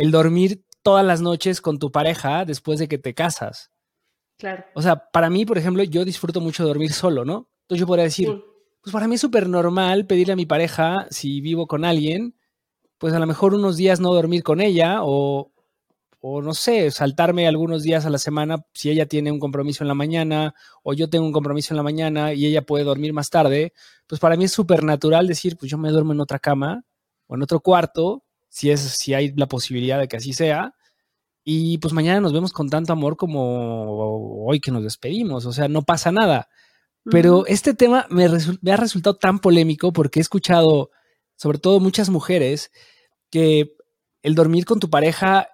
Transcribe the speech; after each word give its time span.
el 0.00 0.10
dormir 0.10 0.64
todas 0.82 1.04
las 1.04 1.20
noches 1.20 1.60
con 1.60 1.78
tu 1.78 1.92
pareja 1.92 2.46
después 2.46 2.78
de 2.78 2.88
que 2.88 2.96
te 2.96 3.12
casas. 3.12 3.70
Claro. 4.38 4.64
O 4.74 4.80
sea, 4.80 5.10
para 5.10 5.28
mí, 5.28 5.44
por 5.44 5.58
ejemplo, 5.58 5.82
yo 5.82 6.06
disfruto 6.06 6.40
mucho 6.40 6.64
dormir 6.66 6.90
solo, 6.94 7.26
¿no? 7.26 7.50
Entonces 7.64 7.80
yo 7.80 7.86
podría 7.86 8.04
decir, 8.04 8.42
pues 8.80 8.94
para 8.94 9.06
mí 9.06 9.16
es 9.16 9.20
súper 9.20 9.46
normal 9.46 10.06
pedirle 10.06 10.32
a 10.32 10.36
mi 10.36 10.46
pareja, 10.46 11.06
si 11.10 11.42
vivo 11.42 11.66
con 11.66 11.84
alguien, 11.84 12.34
pues 12.96 13.12
a 13.12 13.18
lo 13.18 13.26
mejor 13.26 13.52
unos 13.52 13.76
días 13.76 14.00
no 14.00 14.14
dormir 14.14 14.42
con 14.42 14.62
ella 14.62 15.00
o, 15.02 15.52
o 16.20 16.40
no 16.40 16.54
sé, 16.54 16.90
saltarme 16.90 17.46
algunos 17.46 17.82
días 17.82 18.06
a 18.06 18.10
la 18.10 18.18
semana 18.18 18.64
si 18.72 18.88
ella 18.88 19.04
tiene 19.04 19.30
un 19.30 19.38
compromiso 19.38 19.84
en 19.84 19.88
la 19.88 19.94
mañana 19.94 20.54
o 20.82 20.94
yo 20.94 21.10
tengo 21.10 21.26
un 21.26 21.32
compromiso 21.32 21.74
en 21.74 21.76
la 21.76 21.82
mañana 21.82 22.32
y 22.32 22.46
ella 22.46 22.62
puede 22.62 22.84
dormir 22.84 23.12
más 23.12 23.28
tarde, 23.28 23.74
pues 24.06 24.18
para 24.18 24.38
mí 24.38 24.44
es 24.44 24.52
súper 24.52 24.82
natural 24.82 25.26
decir, 25.26 25.58
pues 25.58 25.70
yo 25.70 25.76
me 25.76 25.90
duermo 25.90 26.14
en 26.14 26.20
otra 26.20 26.38
cama 26.38 26.84
o 27.26 27.34
en 27.34 27.42
otro 27.42 27.60
cuarto, 27.60 28.24
si, 28.50 28.70
es, 28.70 28.80
si 28.80 29.14
hay 29.14 29.32
la 29.34 29.46
posibilidad 29.48 29.98
de 29.98 30.08
que 30.08 30.18
así 30.18 30.34
sea, 30.34 30.74
y 31.42 31.78
pues 31.78 31.94
mañana 31.94 32.20
nos 32.20 32.32
vemos 32.32 32.52
con 32.52 32.68
tanto 32.68 32.92
amor 32.92 33.16
como 33.16 34.44
hoy 34.46 34.60
que 34.60 34.70
nos 34.70 34.82
despedimos, 34.84 35.46
o 35.46 35.52
sea, 35.52 35.68
no 35.68 35.82
pasa 35.82 36.12
nada. 36.12 36.48
Pero 37.04 37.46
este 37.46 37.72
tema 37.72 38.06
me, 38.10 38.26
ha 38.26 38.76
resultado 38.76 39.16
tan 39.16 39.38
polémico 39.38 39.92
porque 39.92 40.20
he 40.20 40.22
escuchado, 40.22 40.90
sobre 41.34 41.58
todo 41.58 41.80
muchas 41.80 42.10
mujeres, 42.10 42.70
que 43.30 43.74
el 44.22 44.34
dormir 44.34 44.66
con 44.66 44.80
tu 44.80 44.90
pareja 44.90 45.48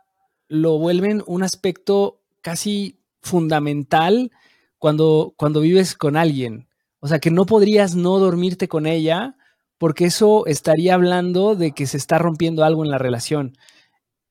lo 0.49 0.79
vuelven 0.79 1.23
un 1.27 1.45
aspecto 1.45 2.21
casi 2.43 3.01
fundamental 3.23 4.33
cuando, 4.79 5.35
cuando 5.37 5.61
vives 5.61 5.95
con 5.95 6.17
alguien. 6.17 6.69
O 6.99 7.07
sea, 7.07 7.21
que 7.21 7.31
no 7.31 7.47
podrías 7.47 7.95
no 7.95 8.19
dormirte 8.19 8.67
con 8.67 8.87
ella 8.87 9.37
porque 9.79 10.07
eso 10.07 10.47
estaría 10.47 10.95
hablando 10.95 11.55
de 11.55 11.73
que 11.73 11.87
se 11.87 11.97
está 11.97 12.19
rompiendo 12.19 12.65
algo 12.65 12.85
en 12.85 12.91
la 12.91 12.99
relación. 12.99 13.57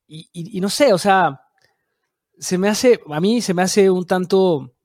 y 0.08 0.60
no 0.62 0.70
sé, 0.70 0.94
o 0.94 0.98
sea, 0.98 1.42
se 2.40 2.58
me 2.58 2.68
hace, 2.68 3.00
a 3.10 3.20
mí 3.20 3.42
se 3.42 3.54
me 3.54 3.62
hace 3.62 3.90
un 3.90 4.06
tanto 4.06 4.76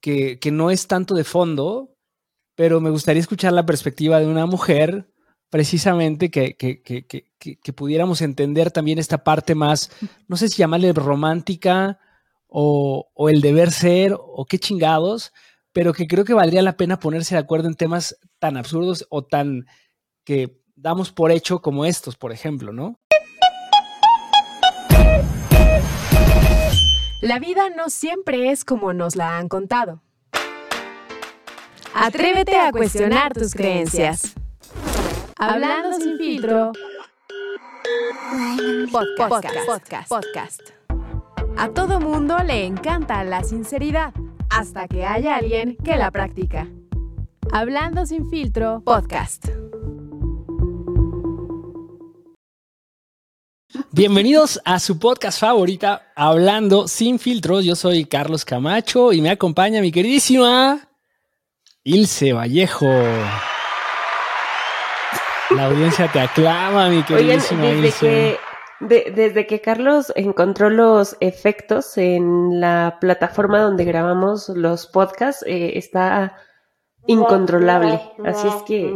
que, 0.00 0.38
no 0.52 0.70
es 0.70 0.86
tanto 0.86 1.14
de 1.14 1.24
fondo, 1.24 1.96
pero 2.54 2.80
me 2.80 2.90
gustaría 2.90 3.20
escuchar 3.20 3.52
la 3.52 3.64
perspectiva 3.64 4.20
de 4.20 4.26
una 4.26 4.46
mujer 4.46 5.10
precisamente 5.48 6.30
que, 6.30 6.56
que, 6.56 7.72
pudiéramos 7.72 8.20
entender 8.20 8.70
también 8.70 8.98
esta 8.98 9.24
parte 9.24 9.54
más, 9.54 9.90
no 10.28 10.36
sé 10.36 10.48
si 10.48 10.58
llamarle 10.58 10.92
romántica 10.92 11.98
o, 12.48 13.10
o, 13.14 13.28
el 13.28 13.40
deber 13.40 13.70
ser 13.70 14.14
o 14.18 14.44
qué 14.44 14.58
chingados, 14.58 15.32
pero 15.74 15.92
que 15.92 16.06
creo 16.06 16.24
que 16.24 16.32
valdría 16.32 16.62
la 16.62 16.76
pena 16.76 17.00
ponerse 17.00 17.34
de 17.34 17.40
acuerdo 17.40 17.68
en 17.68 17.74
temas 17.74 18.16
tan 18.38 18.56
absurdos 18.56 19.06
o 19.10 19.24
tan 19.24 19.66
que 20.24 20.62
damos 20.76 21.12
por 21.12 21.32
hecho 21.32 21.60
como 21.60 21.84
estos, 21.84 22.16
por 22.16 22.32
ejemplo, 22.32 22.72
¿no? 22.72 23.00
La 27.20 27.38
vida 27.40 27.70
no 27.70 27.90
siempre 27.90 28.50
es 28.50 28.64
como 28.64 28.92
nos 28.92 29.16
la 29.16 29.36
han 29.36 29.48
contado. 29.48 30.02
Atrévete 31.92 32.56
a 32.56 32.70
cuestionar 32.70 33.34
tus 33.34 33.54
creencias. 33.54 34.34
Hablando 35.36 35.98
sin 35.98 36.18
filtro. 36.18 36.72
Podcast, 38.92 40.08
podcast, 40.08 40.60
A 41.56 41.68
todo 41.70 41.98
mundo 41.98 42.36
le 42.44 42.64
encanta 42.64 43.24
la 43.24 43.42
sinceridad, 43.42 44.12
hasta 44.50 44.88
que 44.88 45.04
haya 45.04 45.36
alguien 45.36 45.76
que 45.76 45.96
la 45.96 46.10
practica. 46.10 46.68
Hablando 47.52 48.06
sin 48.06 48.28
filtro, 48.30 48.82
podcast. 48.84 49.48
Bienvenidos 53.90 54.60
a 54.64 54.78
su 54.78 54.98
podcast 54.98 55.40
favorita, 55.40 56.12
Hablando 56.14 56.88
sin 56.88 57.18
filtros. 57.18 57.64
Yo 57.64 57.76
soy 57.76 58.04
Carlos 58.04 58.44
Camacho 58.44 59.12
y 59.12 59.20
me 59.20 59.30
acompaña 59.30 59.80
mi 59.80 59.90
queridísima 59.92 60.88
Ilse 61.82 62.32
Vallejo. 62.32 62.86
La 65.50 65.66
audiencia 65.66 66.10
te 66.10 66.20
aclama, 66.20 66.88
mi 66.88 67.02
queridísima 67.02 67.62
desde 67.66 67.86
Ilse. 67.86 68.00
Que, 68.00 68.38
desde 68.80 69.46
que 69.46 69.60
Carlos 69.60 70.12
encontró 70.16 70.70
los 70.70 71.16
efectos 71.20 71.96
en 71.96 72.60
la 72.60 72.98
plataforma 73.00 73.60
donde 73.60 73.84
grabamos 73.84 74.48
los 74.48 74.86
podcasts, 74.86 75.44
eh, 75.46 75.78
está 75.78 76.36
incontrolable. 77.06 78.00
Así 78.24 78.48
es 78.48 78.62
que. 78.66 78.90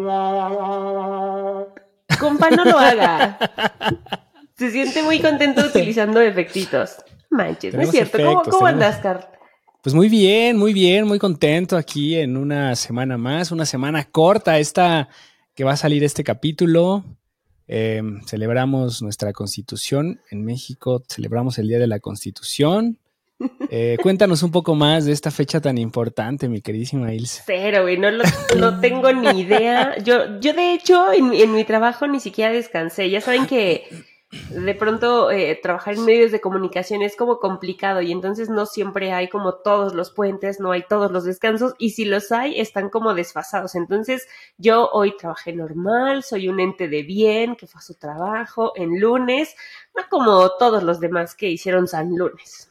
Compa, 2.19 2.51
no 2.51 2.65
lo 2.65 2.79
haga. 2.79 3.39
Se 4.57 4.71
siente 4.71 5.03
muy 5.03 5.21
contento 5.21 5.63
utilizando 5.63 6.21
efectitos. 6.21 6.97
Manches, 7.31 7.75
no 7.75 7.83
es 7.83 7.91
cierto. 7.91 8.43
¿Cómo, 8.51 8.67
andas, 8.67 8.97
Carl? 8.99 9.25
Pues 9.83 9.95
muy 9.95 10.09
bien, 10.09 10.57
muy 10.57 10.73
bien, 10.73 11.07
muy 11.07 11.21
contento 11.21 11.77
aquí 11.77 12.17
en 12.17 12.37
una 12.37 12.75
semana 12.75 13.17
más, 13.17 13.53
una 13.53 13.65
semana 13.65 14.05
corta 14.05 14.59
esta 14.59 15.09
que 15.55 15.63
va 15.63 15.73
a 15.73 15.77
salir 15.77 16.03
este 16.03 16.25
capítulo. 16.25 17.05
Em, 17.69 18.23
celebramos 18.25 19.03
nuestra 19.03 19.35
constitución 19.35 20.23
en 20.31 20.43
México, 20.43 21.03
celebramos 21.07 21.59
el 21.59 21.69
Día 21.69 21.79
de 21.79 21.87
la 21.87 22.01
Constitución. 22.01 22.99
Eh, 23.71 23.99
cuéntanos 24.03 24.43
un 24.43 24.51
poco 24.51 24.75
más 24.75 25.05
de 25.05 25.13
esta 25.13 25.31
fecha 25.31 25.61
tan 25.61 25.79
importante, 25.79 26.49
mi 26.49 26.61
queridísima 26.61 27.15
Ilse. 27.15 27.43
Cero, 27.47 27.83
güey, 27.83 27.97
no, 27.97 28.09
no 28.11 28.81
tengo 28.81 29.13
ni 29.13 29.43
idea. 29.43 29.97
Yo, 29.99 30.41
yo 30.41 30.55
de 30.55 30.73
hecho, 30.73 31.13
en 31.13 31.53
mi 31.53 31.65
trabajo 31.65 32.09
ni 32.09 32.19
siquiera 32.19 32.53
descansé. 32.53 33.11
Ya 33.11 33.21
saben 33.21 33.47
que 33.47 33.85
de 34.31 34.75
pronto 34.75 35.31
eh, 35.31 35.59
trabajar 35.63 35.95
en 35.95 36.05
medios 36.05 36.31
de 36.31 36.41
comunicación 36.41 37.01
es 37.01 37.17
como 37.17 37.39
complicado 37.39 38.03
y 38.03 38.13
entonces 38.13 38.51
no 38.51 38.67
siempre 38.67 39.13
hay 39.13 39.29
como 39.29 39.55
todos 39.55 39.95
los 39.95 40.11
puentes, 40.11 40.61
no 40.61 40.71
hay 40.71 40.85
todos 40.87 41.11
los 41.11 41.25
descansos 41.25 41.75
y 41.79 41.91
si 41.91 42.05
los 42.05 42.31
hay 42.31 42.61
están 42.61 42.91
como 42.91 43.15
desfasados. 43.15 43.75
Entonces 43.75 44.29
yo 44.59 44.91
hoy 44.93 45.17
trabajé 45.17 45.55
normal, 45.55 46.23
soy 46.25 46.49
un 46.49 46.61
ente 46.61 46.89
de 46.89 47.03
bien 47.05 47.57
que 47.57 47.67
fue 47.67 47.79
a 47.79 47.83
su 47.83 47.95
trabajo 47.95 48.73
en 48.77 49.01
lunes, 49.01 49.55
no 49.97 50.03
como 50.11 50.51
todos 50.59 50.83
los 50.83 51.01
demás 51.01 51.35
que 51.35 51.49
hicieron 51.49 51.89
San 51.89 52.15
Lunes. 52.15 52.71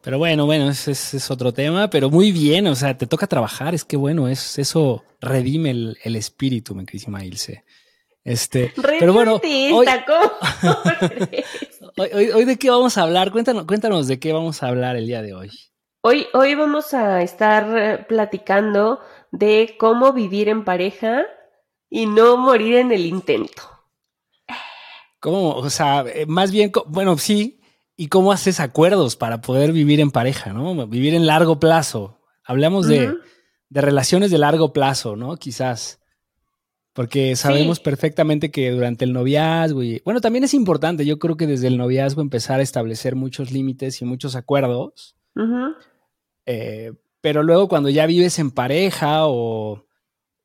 Pero 0.00 0.18
bueno, 0.18 0.46
bueno, 0.46 0.70
ese, 0.70 0.92
es 0.92 1.30
otro 1.30 1.52
tema, 1.52 1.90
pero 1.90 2.08
muy 2.08 2.32
bien, 2.32 2.66
o 2.68 2.76
sea, 2.76 2.96
te 2.96 3.06
toca 3.06 3.26
trabajar, 3.26 3.74
es 3.74 3.84
que 3.84 3.96
bueno, 3.96 4.28
es, 4.28 4.58
eso 4.58 5.04
redime 5.20 5.70
el, 5.70 5.98
el 6.02 6.16
espíritu, 6.16 6.74
me 6.74 6.86
querísima 6.86 7.24
Ilse. 7.24 7.64
Este, 8.26 8.72
pero 8.98 9.12
bueno, 9.12 9.40
hoy, 11.96 12.30
hoy, 12.30 12.44
de 12.44 12.58
qué 12.58 12.70
vamos 12.70 12.98
a 12.98 13.04
hablar, 13.04 13.30
cuéntanos, 13.30 13.66
cuéntanos 13.66 14.08
de 14.08 14.18
qué 14.18 14.32
vamos 14.32 14.64
a 14.64 14.66
hablar 14.66 14.96
el 14.96 15.06
día 15.06 15.22
de 15.22 15.32
hoy. 15.32 15.52
Hoy, 16.00 16.26
hoy 16.34 16.56
vamos 16.56 16.92
a 16.92 17.22
estar 17.22 17.78
eh, 17.78 18.04
platicando 18.08 18.98
de 19.30 19.76
cómo 19.78 20.12
vivir 20.12 20.48
en 20.48 20.64
pareja 20.64 21.22
y 21.88 22.06
no 22.06 22.36
morir 22.36 22.78
en 22.78 22.90
el 22.90 23.06
intento. 23.06 23.62
¿Cómo? 25.20 25.54
O 25.54 25.70
sea, 25.70 26.04
eh, 26.12 26.26
más 26.26 26.50
bien, 26.50 26.72
bueno, 26.88 27.16
sí, 27.18 27.60
y 27.96 28.08
cómo 28.08 28.32
haces 28.32 28.58
acuerdos 28.58 29.14
para 29.14 29.40
poder 29.40 29.70
vivir 29.70 30.00
en 30.00 30.10
pareja, 30.10 30.52
¿no? 30.52 30.88
Vivir 30.88 31.14
en 31.14 31.28
largo 31.28 31.60
plazo. 31.60 32.18
Hablamos 32.42 32.88
de, 32.88 33.14
de 33.68 33.80
relaciones 33.80 34.32
de 34.32 34.38
largo 34.38 34.72
plazo, 34.72 35.14
¿no? 35.14 35.36
Quizás. 35.36 36.00
Porque 36.96 37.36
sabemos 37.36 37.78
perfectamente 37.78 38.50
que 38.50 38.70
durante 38.70 39.04
el 39.04 39.12
noviazgo 39.12 39.82
y 39.82 40.00
bueno, 40.02 40.22
también 40.22 40.44
es 40.44 40.54
importante, 40.54 41.04
yo 41.04 41.18
creo 41.18 41.36
que 41.36 41.46
desde 41.46 41.66
el 41.66 41.76
noviazgo 41.76 42.22
empezar 42.22 42.58
a 42.58 42.62
establecer 42.62 43.16
muchos 43.16 43.52
límites 43.52 44.00
y 44.00 44.06
muchos 44.06 44.34
acuerdos. 44.34 45.14
Eh, 46.46 46.94
pero 47.20 47.42
luego 47.42 47.68
cuando 47.68 47.90
ya 47.90 48.06
vives 48.06 48.38
en 48.38 48.50
pareja 48.50 49.26
o, 49.26 49.84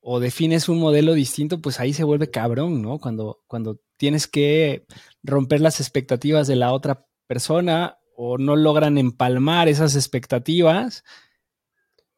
o, 0.02 0.20
defines 0.20 0.68
un 0.68 0.80
modelo 0.80 1.14
distinto, 1.14 1.62
pues 1.62 1.80
ahí 1.80 1.94
se 1.94 2.04
vuelve 2.04 2.30
cabrón, 2.30 2.82
¿no? 2.82 3.00
Cuando, 3.00 3.44
cuando 3.48 3.80
tienes 3.96 4.28
que 4.28 4.86
romper 5.24 5.62
las 5.62 5.80
expectativas 5.80 6.48
de 6.48 6.58
la 6.58 6.74
otra 6.74 7.08
persona 7.28 7.98
o 8.14 8.38
no 8.38 8.58
logran 8.58 8.98
empalmar 8.98 9.70
esas 9.70 9.96
expectativas 9.96 11.06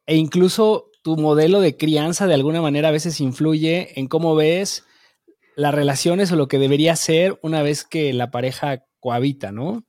e 0.06 0.16
incluso 0.16 0.90
tu 1.04 1.18
modelo 1.18 1.60
de 1.60 1.76
crianza 1.76 2.26
de 2.26 2.32
alguna 2.32 2.62
manera 2.62 2.88
a 2.88 2.92
veces 2.92 3.20
influye 3.20 4.00
en 4.00 4.08
cómo 4.08 4.34
ves 4.34 4.86
las 5.54 5.74
relaciones 5.74 6.32
o 6.32 6.36
lo 6.36 6.48
que 6.48 6.58
debería 6.58 6.96
ser 6.96 7.38
una 7.42 7.62
vez 7.62 7.84
que 7.84 8.14
la 8.14 8.30
pareja 8.30 8.86
cohabita, 9.00 9.52
¿no? 9.52 9.84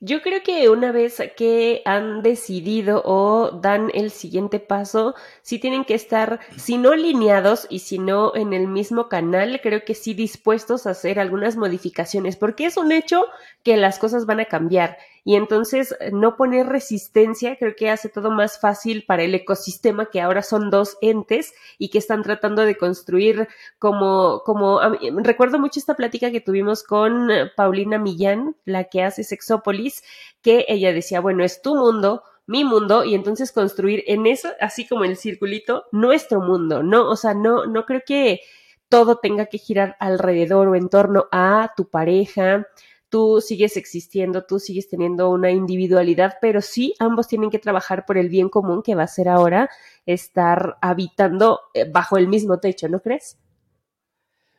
Yo 0.00 0.22
creo 0.22 0.44
que 0.44 0.68
una 0.68 0.92
vez 0.92 1.20
que 1.36 1.82
han 1.84 2.22
decidido 2.22 3.02
o 3.04 3.50
dan 3.50 3.90
el 3.94 4.12
siguiente 4.12 4.60
paso, 4.60 5.16
sí 5.42 5.58
tienen 5.58 5.84
que 5.84 5.94
estar, 5.94 6.38
si 6.56 6.78
no 6.78 6.92
alineados 6.92 7.66
y 7.68 7.80
si 7.80 7.98
no 7.98 8.32
en 8.36 8.52
el 8.52 8.68
mismo 8.68 9.08
canal, 9.08 9.60
creo 9.60 9.84
que 9.84 9.96
sí 9.96 10.14
dispuestos 10.14 10.86
a 10.86 10.90
hacer 10.90 11.18
algunas 11.18 11.56
modificaciones, 11.56 12.36
porque 12.36 12.66
es 12.66 12.76
un 12.76 12.92
hecho 12.92 13.26
que 13.64 13.76
las 13.76 13.98
cosas 13.98 14.24
van 14.24 14.38
a 14.38 14.44
cambiar 14.44 14.98
y 15.28 15.36
entonces 15.36 15.94
no 16.10 16.38
poner 16.38 16.68
resistencia 16.68 17.58
creo 17.58 17.76
que 17.76 17.90
hace 17.90 18.08
todo 18.08 18.30
más 18.30 18.58
fácil 18.58 19.04
para 19.06 19.24
el 19.24 19.34
ecosistema 19.34 20.06
que 20.06 20.22
ahora 20.22 20.42
son 20.42 20.70
dos 20.70 20.96
entes 21.02 21.52
y 21.76 21.90
que 21.90 21.98
están 21.98 22.22
tratando 22.22 22.62
de 22.62 22.78
construir 22.78 23.46
como, 23.78 24.40
como, 24.46 24.80
recuerdo 25.22 25.58
mucho 25.58 25.80
esta 25.80 25.96
plática 25.96 26.30
que 26.30 26.40
tuvimos 26.40 26.82
con 26.82 27.28
Paulina 27.58 27.98
Millán, 27.98 28.56
la 28.64 28.84
que 28.84 29.02
hace 29.02 29.22
Sexópolis, 29.22 30.02
que 30.40 30.64
ella 30.66 30.94
decía, 30.94 31.20
bueno, 31.20 31.44
es 31.44 31.60
tu 31.60 31.76
mundo, 31.76 32.22
mi 32.46 32.64
mundo 32.64 33.04
y 33.04 33.14
entonces 33.14 33.52
construir 33.52 34.04
en 34.06 34.26
eso, 34.26 34.48
así 34.62 34.88
como 34.88 35.04
el 35.04 35.18
circulito, 35.18 35.88
nuestro 35.92 36.40
mundo, 36.40 36.82
¿no? 36.82 37.06
O 37.06 37.16
sea, 37.16 37.34
no, 37.34 37.66
no 37.66 37.84
creo 37.84 38.00
que 38.06 38.40
todo 38.88 39.16
tenga 39.16 39.44
que 39.44 39.58
girar 39.58 39.94
alrededor 40.00 40.68
o 40.68 40.74
en 40.74 40.88
torno 40.88 41.26
a 41.30 41.74
tu 41.76 41.90
pareja, 41.90 42.66
tú 43.08 43.40
sigues 43.40 43.76
existiendo, 43.76 44.44
tú 44.44 44.58
sigues 44.58 44.88
teniendo 44.88 45.30
una 45.30 45.50
individualidad, 45.50 46.34
pero 46.40 46.60
sí 46.60 46.94
ambos 46.98 47.28
tienen 47.28 47.50
que 47.50 47.58
trabajar 47.58 48.06
por 48.06 48.18
el 48.18 48.28
bien 48.28 48.48
común 48.48 48.82
que 48.82 48.94
va 48.94 49.04
a 49.04 49.08
ser 49.08 49.28
ahora 49.28 49.70
estar 50.06 50.76
habitando 50.80 51.60
eh, 51.74 51.84
bajo 51.90 52.18
el 52.18 52.28
mismo 52.28 52.58
techo, 52.58 52.88
¿no 52.88 53.00
crees? 53.00 53.38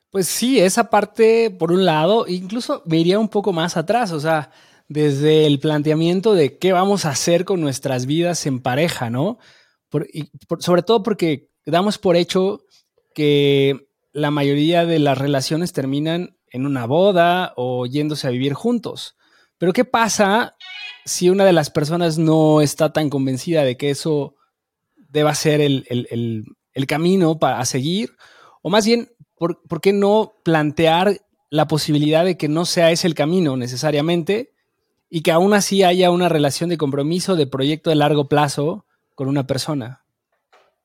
Pues 0.09 0.27
sí, 0.27 0.59
esa 0.59 0.89
parte, 0.89 1.51
por 1.51 1.71
un 1.71 1.85
lado, 1.85 2.25
incluso 2.27 2.81
me 2.85 2.97
iría 2.97 3.19
un 3.19 3.29
poco 3.29 3.53
más 3.53 3.77
atrás, 3.77 4.11
o 4.11 4.19
sea, 4.19 4.49
desde 4.87 5.45
el 5.45 5.59
planteamiento 5.59 6.33
de 6.33 6.57
qué 6.57 6.73
vamos 6.73 7.05
a 7.05 7.11
hacer 7.11 7.45
con 7.45 7.61
nuestras 7.61 8.07
vidas 8.07 8.45
en 8.47 8.59
pareja, 8.59 9.09
¿no? 9.09 9.37
sobre 10.59 10.83
todo 10.83 11.01
porque 11.01 11.49
damos 11.65 11.97
por 11.97 12.15
hecho 12.15 12.65
que 13.15 13.89
la 14.11 14.29
mayoría 14.29 14.85
de 14.85 14.99
las 14.99 15.17
relaciones 15.17 15.73
terminan 15.73 16.37
en 16.51 16.65
una 16.65 16.85
boda 16.85 17.53
o 17.55 17.85
yéndose 17.85 18.27
a 18.27 18.31
vivir 18.31 18.53
juntos. 18.53 19.15
Pero 19.57 19.73
¿qué 19.73 19.85
pasa 19.85 20.55
si 21.05 21.29
una 21.29 21.45
de 21.45 21.53
las 21.53 21.69
personas 21.69 22.17
no 22.17 22.61
está 22.61 22.93
tan 22.93 23.09
convencida 23.09 23.63
de 23.63 23.77
que 23.77 23.89
eso 23.89 24.35
deba 24.95 25.35
ser 25.35 25.61
el, 25.61 26.45
camino 26.87 27.39
para, 27.39 27.59
a 27.59 27.65
seguir? 27.65 28.15
O 28.61 28.69
más 28.69 28.85
bien, 28.85 29.09
¿por, 29.37 29.61
¿por, 29.63 29.81
qué 29.81 29.93
no 29.93 30.33
plantear 30.43 31.19
la 31.49 31.67
posibilidad 31.67 32.23
de 32.23 32.37
que 32.37 32.47
no 32.47 32.65
sea 32.65 32.91
ese 32.91 33.07
el 33.07 33.15
camino 33.15 33.57
necesariamente 33.57 34.53
y 35.09 35.21
que 35.21 35.31
aún 35.31 35.53
así 35.53 35.83
haya 35.83 36.11
una 36.11 36.29
relación 36.29 36.69
de 36.69 36.77
compromiso, 36.77 37.35
de 37.35 37.47
proyecto 37.47 37.89
de 37.89 37.95
largo 37.95 38.27
plazo 38.27 38.85
con 39.15 39.27
una 39.27 39.47
persona. 39.47 40.05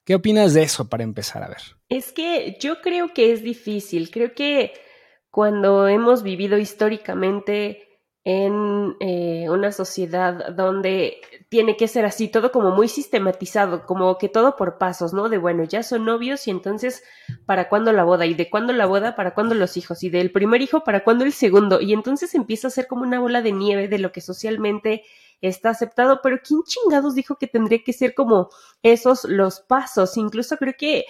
¿Qué 0.05 0.15
opinas 0.15 0.55
de 0.55 0.63
eso 0.63 0.89
para 0.89 1.05
empezar 1.05 1.43
a 1.43 1.49
ver? 1.49 1.63
Es 1.89 2.13
que 2.13 2.59
yo 2.61 2.81
creo 2.83 3.15
que 3.15 3.33
es 3.33 3.43
difícil. 3.43 4.11
Creo 4.11 4.35
que 4.35 4.75
cuando 5.35 5.89
hemos 5.89 6.23
vivido 6.23 6.59
históricamente 6.59 7.89
en 8.23 8.95
eh, 9.01 9.51
una 9.51 9.73
sociedad 9.73 10.55
donde 10.55 11.21
tiene 11.49 11.77
que 11.77 11.89
ser 11.89 12.05
así, 12.05 12.29
todo 12.29 12.53
como 12.53 12.71
muy 12.71 12.87
sistematizado, 12.87 13.85
como 13.85 14.17
que 14.17 14.29
todo 14.29 14.55
por 14.55 14.79
pasos, 14.79 15.13
¿no? 15.13 15.29
De 15.29 15.39
bueno, 15.39 15.65
ya 15.65 15.83
son 15.83 16.05
novios 16.05 16.47
y 16.47 16.53
entonces, 16.53 17.03
¿para 17.47 17.69
cuándo 17.69 17.93
la 17.93 18.05
boda? 18.05 18.27
Y 18.27 18.35
de 18.35 18.49
cuándo 18.49 18.73
la 18.73 18.87
boda, 18.87 19.17
¿para 19.17 19.35
cuándo 19.35 19.57
los 19.57 19.77
hijos? 19.77 20.05
Y 20.05 20.09
del 20.09 20.31
primer 20.31 20.63
hijo, 20.63 20.85
¿para 20.85 21.03
cuándo 21.03 21.25
el 21.25 21.33
segundo? 21.33 21.81
Y 21.81 21.95
entonces 21.95 22.33
empieza 22.37 22.69
a 22.69 22.71
ser 22.71 22.87
como 22.87 23.03
una 23.03 23.19
bola 23.19 23.43
de 23.43 23.51
nieve 23.51 23.89
de 23.89 23.99
lo 23.99 24.13
que 24.13 24.21
socialmente 24.21 25.03
está 25.41 25.71
aceptado, 25.71 26.21
pero 26.23 26.39
¿quién 26.47 26.63
chingados 26.63 27.17
dijo 27.17 27.39
que 27.39 27.49
tendría 27.49 27.83
que 27.83 27.93
ser 27.93 28.15
como 28.15 28.51
esos 28.85 29.25
los 29.25 29.59
pasos? 29.63 30.17
Incluso 30.17 30.57
creo 30.59 30.75
que 30.79 31.07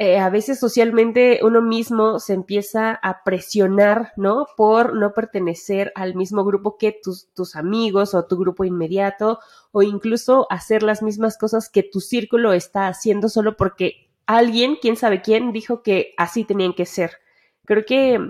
eh, 0.00 0.20
a 0.20 0.30
veces 0.30 0.60
socialmente 0.60 1.40
uno 1.42 1.60
mismo 1.60 2.20
se 2.20 2.32
empieza 2.32 2.92
a 2.92 3.24
presionar, 3.24 4.12
¿no? 4.16 4.46
Por 4.56 4.94
no 4.94 5.12
pertenecer 5.12 5.90
al 5.96 6.14
mismo 6.14 6.44
grupo 6.44 6.78
que 6.78 6.96
tus, 7.02 7.32
tus 7.34 7.56
amigos 7.56 8.14
o 8.14 8.24
tu 8.24 8.38
grupo 8.38 8.64
inmediato, 8.64 9.40
o 9.72 9.82
incluso 9.82 10.46
hacer 10.50 10.84
las 10.84 11.02
mismas 11.02 11.36
cosas 11.36 11.68
que 11.68 11.82
tu 11.82 11.98
círculo 11.98 12.52
está 12.52 12.86
haciendo 12.86 13.28
solo 13.28 13.56
porque 13.56 14.08
alguien, 14.24 14.76
quién 14.80 14.94
sabe 14.94 15.20
quién, 15.20 15.50
dijo 15.52 15.82
que 15.82 16.14
así 16.16 16.44
tenían 16.44 16.74
que 16.74 16.86
ser. 16.86 17.14
Creo 17.64 17.84
que 17.84 18.20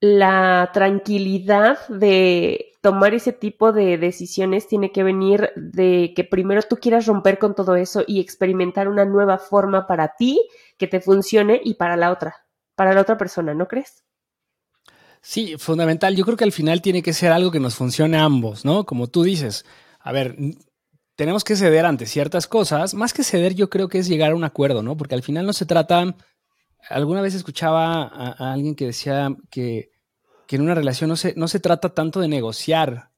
la 0.00 0.68
tranquilidad 0.74 1.78
de 1.88 2.67
tomar 2.80 3.14
ese 3.14 3.32
tipo 3.32 3.72
de 3.72 3.98
decisiones 3.98 4.68
tiene 4.68 4.92
que 4.92 5.02
venir 5.02 5.50
de 5.56 6.12
que 6.14 6.24
primero 6.24 6.62
tú 6.62 6.76
quieras 6.76 7.06
romper 7.06 7.38
con 7.38 7.54
todo 7.54 7.76
eso 7.76 8.04
y 8.06 8.20
experimentar 8.20 8.88
una 8.88 9.04
nueva 9.04 9.38
forma 9.38 9.86
para 9.86 10.14
ti 10.16 10.40
que 10.76 10.86
te 10.86 11.00
funcione 11.00 11.60
y 11.64 11.74
para 11.74 11.96
la 11.96 12.10
otra, 12.10 12.46
para 12.74 12.92
la 12.92 13.00
otra 13.00 13.18
persona, 13.18 13.54
¿no 13.54 13.66
crees? 13.66 14.04
Sí, 15.20 15.56
fundamental. 15.58 16.14
Yo 16.14 16.24
creo 16.24 16.36
que 16.36 16.44
al 16.44 16.52
final 16.52 16.80
tiene 16.80 17.02
que 17.02 17.12
ser 17.12 17.32
algo 17.32 17.50
que 17.50 17.60
nos 17.60 17.74
funcione 17.74 18.16
a 18.16 18.24
ambos, 18.24 18.64
¿no? 18.64 18.84
Como 18.84 19.08
tú 19.08 19.24
dices, 19.24 19.64
a 19.98 20.12
ver, 20.12 20.36
tenemos 21.16 21.42
que 21.42 21.56
ceder 21.56 21.84
ante 21.84 22.06
ciertas 22.06 22.46
cosas. 22.46 22.94
Más 22.94 23.12
que 23.12 23.24
ceder, 23.24 23.54
yo 23.54 23.68
creo 23.68 23.88
que 23.88 23.98
es 23.98 24.06
llegar 24.06 24.30
a 24.30 24.36
un 24.36 24.44
acuerdo, 24.44 24.82
¿no? 24.82 24.96
Porque 24.96 25.16
al 25.16 25.24
final 25.24 25.44
no 25.44 25.52
se 25.52 25.66
trata 25.66 26.14
alguna 26.88 27.20
vez 27.20 27.34
escuchaba 27.34 28.04
a, 28.04 28.52
alguien 28.52 28.74
que 28.74 28.86
decía 28.86 29.34
que, 29.50 29.90
en 30.56 30.62
una 30.62 30.74
relación 30.74 31.08
no 31.08 31.16
se, 31.16 31.34
no 31.36 31.48
se 31.48 31.60
trata 31.60 31.94
tanto 31.94 32.20
de 32.20 32.28
negociar. 32.28 33.10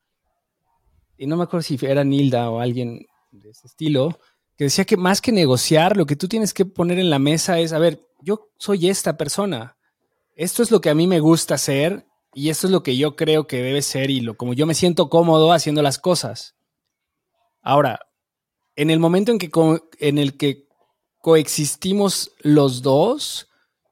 Y 1.17 1.27
no 1.27 1.37
me 1.37 1.45
acuerdo 1.45 1.63
si 1.63 1.79
era 1.83 2.05
Nilda 2.05 2.51
o 2.51 2.61
alguien 2.61 3.07
de 3.31 3.51
ese 3.51 3.67
estilo, 3.67 4.19
que 4.57 4.65
decía 4.65 4.85
que 4.85 4.97
más 4.97 5.21
que 5.21 5.33
negociar, 5.33 5.97
lo 5.97 6.07
que 6.07 6.17
tú 6.17 6.29
tienes 6.29 6.53
que 6.53 6.65
poner 6.65 6.99
en 6.99 7.11
la 7.11 7.19
mesa 7.19 7.59
es, 7.59 7.73
a 7.73 7.79
ver, 7.79 8.07
yo 8.23 8.51
soy 8.59 8.89
esta 8.89 9.17
persona. 9.17 9.77
Esto 10.35 10.63
es 10.63 10.71
lo 10.71 10.81
que 10.81 10.91
a 10.91 10.95
mí 10.95 11.07
me 11.07 11.21
gusta 11.21 11.55
hacer 11.55 12.07
y 12.33 12.51
esto 12.51 12.67
es 12.67 12.73
lo 12.73 12.83
que 12.83 12.97
yo 12.97 13.17
creo 13.17 13.47
que 13.47 13.63
debe 13.63 13.83
ser 13.83 14.11
y 14.11 14.21
lo 14.21 14.37
como 14.37 14.55
yo 14.55 14.67
me 14.67 14.75
siento 14.75 15.11
cómodo 15.11 15.53
haciendo 15.53 15.83
las 15.83 15.99
cosas. 15.99 16.57
Ahora, 17.63 18.01
en 18.77 18.91
el 18.91 18.99
momento 18.99 19.33
en 19.33 19.39
que 19.39 19.51
en 19.99 20.19
el 20.19 20.37
que 20.37 20.67
coexistimos 21.21 22.33
los 22.41 22.83
dos, 22.83 23.50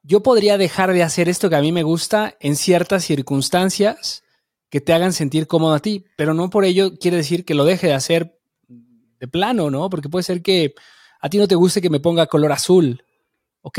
yo 0.09 0.23
podría 0.23 0.57
dejar 0.57 0.91
de 0.91 1.03
hacer 1.03 1.29
esto 1.29 1.51
que 1.51 1.55
a 1.55 1.61
mí 1.61 1.71
me 1.71 1.83
gusta 1.83 2.35
en 2.39 2.55
ciertas 2.55 3.05
circunstancias 3.05 4.23
que 4.71 4.81
te 4.81 4.91
hagan 4.91 5.13
sentir 5.13 5.45
cómodo 5.45 5.75
a 5.75 5.81
ti, 5.81 6.03
pero 6.17 6.33
no 6.33 6.49
por 6.49 6.65
ello 6.65 6.97
quiere 6.97 7.17
decir 7.17 7.45
que 7.45 7.53
lo 7.53 7.63
deje 7.63 7.85
de 7.85 7.93
hacer 7.93 8.39
de 8.67 9.27
plano, 9.27 9.69
¿no? 9.69 9.87
Porque 9.91 10.09
puede 10.09 10.23
ser 10.23 10.41
que 10.41 10.73
a 11.21 11.29
ti 11.29 11.37
no 11.37 11.47
te 11.47 11.53
guste 11.53 11.79
que 11.79 11.91
me 11.91 11.99
ponga 11.99 12.25
color 12.25 12.51
azul. 12.51 13.03
Ok, 13.61 13.77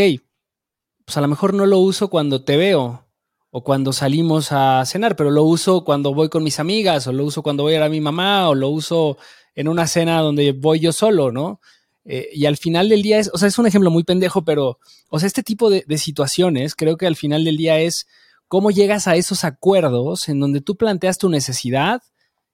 pues 1.05 1.17
a 1.17 1.21
lo 1.21 1.27
mejor 1.27 1.53
no 1.53 1.67
lo 1.67 1.81
uso 1.81 2.07
cuando 2.07 2.45
te 2.45 2.57
veo 2.57 3.09
o 3.51 3.65
cuando 3.65 3.93
salimos 3.93 4.53
a 4.53 4.85
cenar, 4.87 5.17
pero 5.17 5.33
lo 5.33 5.43
uso 5.43 5.83
cuando 5.83 6.15
voy 6.15 6.29
con 6.29 6.45
mis 6.45 6.61
amigas 6.61 7.09
o 7.09 7.13
lo 7.13 7.25
uso 7.25 7.43
cuando 7.43 7.65
voy 7.65 7.75
a 7.75 7.79
ver 7.79 7.87
a 7.89 7.91
mi 7.91 8.01
mamá 8.01 8.49
o 8.49 8.55
lo 8.55 8.69
uso 8.69 9.19
en 9.57 9.67
una 9.67 9.89
cena 9.89 10.21
donde 10.21 10.53
voy 10.53 10.79
yo 10.79 10.93
solo, 10.93 11.33
¿no? 11.33 11.61
Eh, 12.05 12.29
y 12.33 12.47
al 12.47 12.57
final 12.57 12.89
del 12.89 13.03
día 13.03 13.19
es, 13.19 13.31
o 13.33 13.39
sea, 13.39 13.49
es 13.49 13.59
un 13.59 13.67
ejemplo 13.67 13.91
muy 13.91 14.05
pendejo, 14.05 14.45
pero, 14.45 14.79
o 15.09 15.19
sea, 15.19 15.27
este 15.27 15.43
tipo 15.43 15.71
de, 15.71 15.85
situaciones 15.99 16.75
creo 16.75 16.97
que 16.97 17.07
al 17.07 17.17
final 17.17 17.45
del 17.45 17.57
día 17.57 17.79
es 17.79 18.07
cómo 18.49 18.71
llegas 18.71 19.07
a 19.07 19.17
esos 19.17 19.45
acuerdos 19.45 20.29
en 20.29 20.41
donde 20.41 20.61
tú 20.61 20.77
planteas 20.77 21.19
tu 21.19 21.29
necesidad 21.29 22.03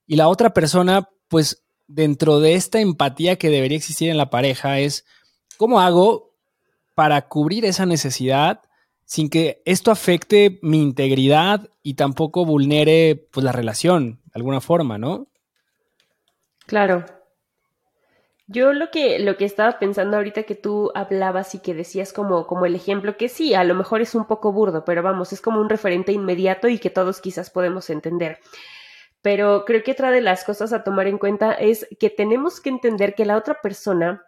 y 0.06 0.16
la 0.16 0.28
otra 0.28 0.52
persona, 0.52 1.08
pues 1.28 1.64
dentro 1.86 2.40
de 2.40 2.54
esta 2.54 2.80
empatía 2.80 3.36
que 3.36 3.50
debería 3.50 3.78
existir 3.78 4.10
en 4.10 4.16
la 4.16 4.30
pareja 4.30 4.80
es, 4.80 5.04
¿cómo 5.56 5.80
hago 5.80 6.34
para 6.94 7.28
cubrir 7.28 7.64
esa 7.64 7.86
necesidad 7.86 8.60
sin 9.04 9.30
que 9.30 9.62
esto 9.64 9.92
afecte 9.92 10.58
mi 10.62 10.82
integridad 10.82 11.70
y 11.82 11.94
tampoco 11.94 12.44
vulnere 12.44 13.28
pues 13.32 13.44
la 13.44 13.52
relación 13.52 14.20
de 14.24 14.32
alguna 14.34 14.60
forma, 14.60 14.98
¿no? 14.98 15.28
Claro, 16.66 17.04
yo 18.48 18.72
lo 18.72 18.90
que, 18.90 19.18
lo 19.18 19.36
que 19.36 19.44
estaba 19.44 19.78
pensando 19.78 20.16
ahorita 20.16 20.44
que 20.44 20.54
tú 20.54 20.92
hablabas 20.94 21.54
y 21.54 21.58
que 21.58 21.74
decías 21.74 22.12
como, 22.12 22.46
como 22.46 22.64
el 22.66 22.76
ejemplo, 22.76 23.16
que 23.16 23.28
sí, 23.28 23.54
a 23.54 23.64
lo 23.64 23.74
mejor 23.74 24.00
es 24.02 24.14
un 24.14 24.26
poco 24.26 24.52
burdo, 24.52 24.84
pero 24.84 25.02
vamos, 25.02 25.32
es 25.32 25.40
como 25.40 25.60
un 25.60 25.68
referente 25.68 26.12
inmediato 26.12 26.68
y 26.68 26.78
que 26.78 26.90
todos 26.90 27.20
quizás 27.20 27.50
podemos 27.50 27.90
entender. 27.90 28.38
Pero 29.20 29.64
creo 29.64 29.82
que 29.82 29.92
otra 29.92 30.12
de 30.12 30.20
las 30.20 30.44
cosas 30.44 30.72
a 30.72 30.84
tomar 30.84 31.08
en 31.08 31.18
cuenta 31.18 31.52
es 31.52 31.88
que 31.98 32.10
tenemos 32.10 32.60
que 32.60 32.70
entender 32.70 33.16
que 33.16 33.24
la 33.24 33.36
otra 33.36 33.60
persona 33.60 34.24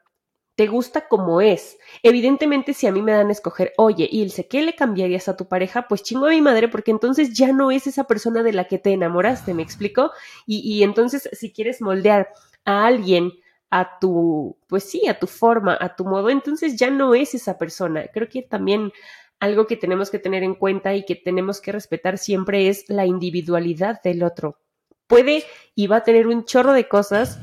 te 0.56 0.66
gusta 0.66 1.06
como 1.06 1.40
es. 1.40 1.78
Evidentemente, 2.02 2.74
si 2.74 2.88
a 2.88 2.92
mí 2.92 3.00
me 3.00 3.12
dan 3.12 3.28
a 3.28 3.32
escoger, 3.32 3.72
oye, 3.76 4.08
Ilse, 4.10 4.48
¿qué 4.48 4.62
le 4.62 4.74
cambiarías 4.74 5.28
a 5.28 5.36
tu 5.36 5.46
pareja? 5.46 5.86
Pues 5.86 6.02
chingo 6.02 6.26
a 6.26 6.30
mi 6.30 6.40
madre, 6.40 6.66
porque 6.66 6.90
entonces 6.90 7.32
ya 7.32 7.52
no 7.52 7.70
es 7.70 7.86
esa 7.86 8.08
persona 8.08 8.42
de 8.42 8.52
la 8.52 8.64
que 8.64 8.80
te 8.80 8.92
enamoraste, 8.92 9.54
¿me 9.54 9.62
explico? 9.62 10.10
Y, 10.46 10.58
y 10.58 10.82
entonces, 10.82 11.30
si 11.32 11.52
quieres 11.52 11.80
moldear 11.80 12.30
a 12.64 12.86
alguien 12.86 13.30
a 13.70 13.98
tu, 13.98 14.56
pues 14.66 14.84
sí, 14.84 15.06
a 15.08 15.18
tu 15.18 15.26
forma, 15.26 15.76
a 15.80 15.94
tu 15.94 16.04
modo, 16.04 16.30
entonces 16.30 16.76
ya 16.76 16.90
no 16.90 17.14
es 17.14 17.34
esa 17.34 17.58
persona. 17.58 18.06
Creo 18.12 18.28
que 18.28 18.42
también 18.42 18.92
algo 19.40 19.66
que 19.66 19.76
tenemos 19.76 20.10
que 20.10 20.18
tener 20.18 20.42
en 20.42 20.54
cuenta 20.54 20.94
y 20.94 21.04
que 21.04 21.14
tenemos 21.14 21.60
que 21.60 21.72
respetar 21.72 22.18
siempre 22.18 22.68
es 22.68 22.88
la 22.88 23.06
individualidad 23.06 24.02
del 24.02 24.22
otro. 24.22 24.58
Puede 25.06 25.44
y 25.74 25.86
va 25.86 25.96
a 25.96 26.04
tener 26.04 26.26
un 26.26 26.44
chorro 26.44 26.72
de 26.72 26.88
cosas 26.88 27.38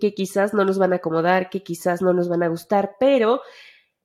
que 0.00 0.14
quizás 0.14 0.52
no 0.52 0.64
nos 0.64 0.78
van 0.78 0.92
a 0.92 0.96
acomodar, 0.96 1.48
que 1.48 1.62
quizás 1.62 2.02
no 2.02 2.12
nos 2.12 2.28
van 2.28 2.42
a 2.42 2.48
gustar, 2.48 2.96
pero 2.98 3.40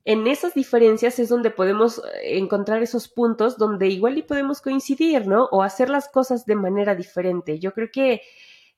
en 0.06 0.28
esas 0.28 0.54
diferencias 0.54 1.20
es 1.20 1.30
donde 1.30 1.52
podemos 1.52 2.02
encontrar 2.24 2.82
esos 2.82 3.08
puntos 3.08 3.58
donde 3.58 3.88
igual 3.88 4.18
y 4.18 4.24
podemos 4.24 4.62
coincidir, 4.62 5.28
¿no? 5.28 5.46
O 5.52 5.64
hacer 5.64 5.90
las 5.90 6.10
cosas 6.10 6.46
de 6.46 6.56
manera 6.56 6.96
diferente. 6.96 7.60
Yo 7.60 7.74
creo 7.74 7.90
que 7.92 8.22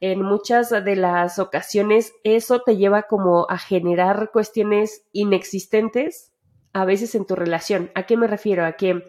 en 0.03 0.21
muchas 0.21 0.69
de 0.69 0.97
las 0.97 1.39
ocasiones 1.39 2.13
eso 2.25 2.61
te 2.61 2.75
lleva 2.75 3.03
como 3.03 3.45
a 3.49 3.57
generar 3.57 4.31
cuestiones 4.33 5.07
inexistentes 5.13 6.33
a 6.73 6.83
veces 6.83 7.15
en 7.15 7.25
tu 7.25 7.37
relación. 7.37 7.89
¿A 7.95 8.03
qué 8.03 8.17
me 8.17 8.27
refiero? 8.27 8.65
A 8.65 8.73
que 8.73 9.01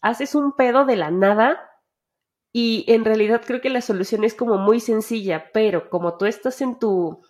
haces 0.00 0.36
un 0.36 0.54
pedo 0.54 0.84
de 0.84 0.94
la 0.94 1.10
nada 1.10 1.58
y 2.52 2.84
en 2.86 3.04
realidad 3.04 3.42
creo 3.44 3.60
que 3.60 3.70
la 3.70 3.80
solución 3.80 4.22
es 4.22 4.34
como 4.34 4.56
muy 4.56 4.78
sencilla, 4.78 5.50
pero 5.52 5.90
como 5.90 6.16
tú 6.16 6.26
estás 6.26 6.60
en 6.60 6.78
tu, 6.78 7.22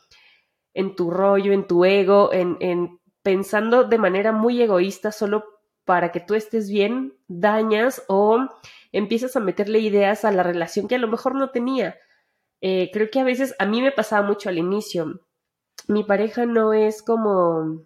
en 0.75 0.95
tu 0.95 1.11
rollo, 1.11 1.55
en 1.55 1.67
tu 1.67 1.87
ego, 1.87 2.35
en, 2.35 2.59
en 2.61 3.01
pensando 3.23 3.85
de 3.85 3.97
manera 3.97 4.33
muy 4.33 4.61
egoísta 4.61 5.11
solo 5.11 5.45
para 5.87 6.13
que 6.13 6.21
tú 6.21 6.35
estés 6.35 6.69
bien, 6.69 7.15
dañas 7.29 8.05
o 8.09 8.47
empiezas 8.93 9.37
a 9.37 9.41
meterle 9.41 9.79
ideas 9.79 10.27
a 10.27 10.33
la 10.33 10.43
relación 10.43 10.87
que 10.87 10.97
a 10.97 10.99
lo 10.99 11.09
mejor 11.09 11.35
no 11.35 11.49
tenía. 11.49 11.97
Eh, 12.61 12.91
creo 12.93 13.11
que 13.11 13.21
a 13.21 13.25
veces 13.25 13.55
a 13.59 13.67
mí 13.67 13.83
me 13.83 13.93
pasaba 13.93 14.27
mucho 14.27 14.49
al 14.49 14.59
inicio. 14.59 15.21
Mi 15.89 16.05
pareja 16.05 16.47
no 16.47 16.73
es 16.73 17.03
como 17.03 17.85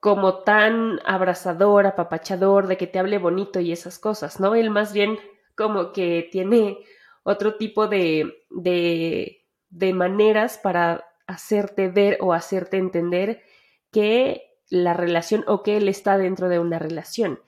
como 0.00 0.42
tan 0.44 1.00
abrazador, 1.04 1.86
apapachador, 1.86 2.66
de 2.68 2.76
que 2.76 2.86
te 2.86 2.98
hable 2.98 3.18
bonito 3.18 3.60
y 3.60 3.72
esas 3.72 3.98
cosas, 3.98 4.38
¿no? 4.40 4.54
Él 4.54 4.70
más 4.70 4.92
bien 4.92 5.18
como 5.56 5.92
que 5.92 6.28
tiene 6.30 6.78
otro 7.24 7.56
tipo 7.56 7.88
de, 7.88 8.44
de, 8.50 9.44
de 9.70 9.92
maneras 9.92 10.58
para 10.58 11.04
hacerte 11.26 11.88
ver 11.88 12.18
o 12.20 12.32
hacerte 12.32 12.76
entender 12.76 13.42
que 13.90 14.44
la 14.70 14.94
relación 14.94 15.44
o 15.48 15.62
que 15.62 15.76
él 15.76 15.88
está 15.88 16.16
dentro 16.16 16.48
de 16.48 16.58
una 16.60 16.78
relación. 16.78 17.40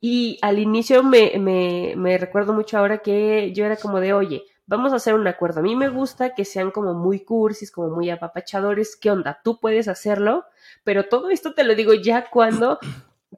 Y 0.00 0.38
al 0.42 0.58
inicio 0.58 1.02
me, 1.02 1.32
me, 1.38 1.94
me 1.96 2.18
recuerdo 2.18 2.52
mucho 2.52 2.78
ahora 2.78 2.98
que 2.98 3.52
yo 3.52 3.64
era 3.64 3.76
como 3.76 4.00
de, 4.00 4.12
oye, 4.12 4.44
vamos 4.66 4.92
a 4.92 4.96
hacer 4.96 5.14
un 5.14 5.26
acuerdo. 5.26 5.60
A 5.60 5.62
mí 5.62 5.74
me 5.74 5.88
gusta 5.88 6.34
que 6.34 6.44
sean 6.44 6.70
como 6.70 6.94
muy 6.94 7.20
cursis, 7.20 7.72
como 7.72 7.88
muy 7.90 8.10
apapachadores. 8.10 8.96
¿Qué 8.96 9.10
onda? 9.10 9.40
Tú 9.42 9.58
puedes 9.58 9.88
hacerlo, 9.88 10.44
pero 10.84 11.08
todo 11.08 11.30
esto 11.30 11.54
te 11.54 11.64
lo 11.64 11.74
digo 11.74 11.94
ya 11.94 12.30
cuando 12.30 12.78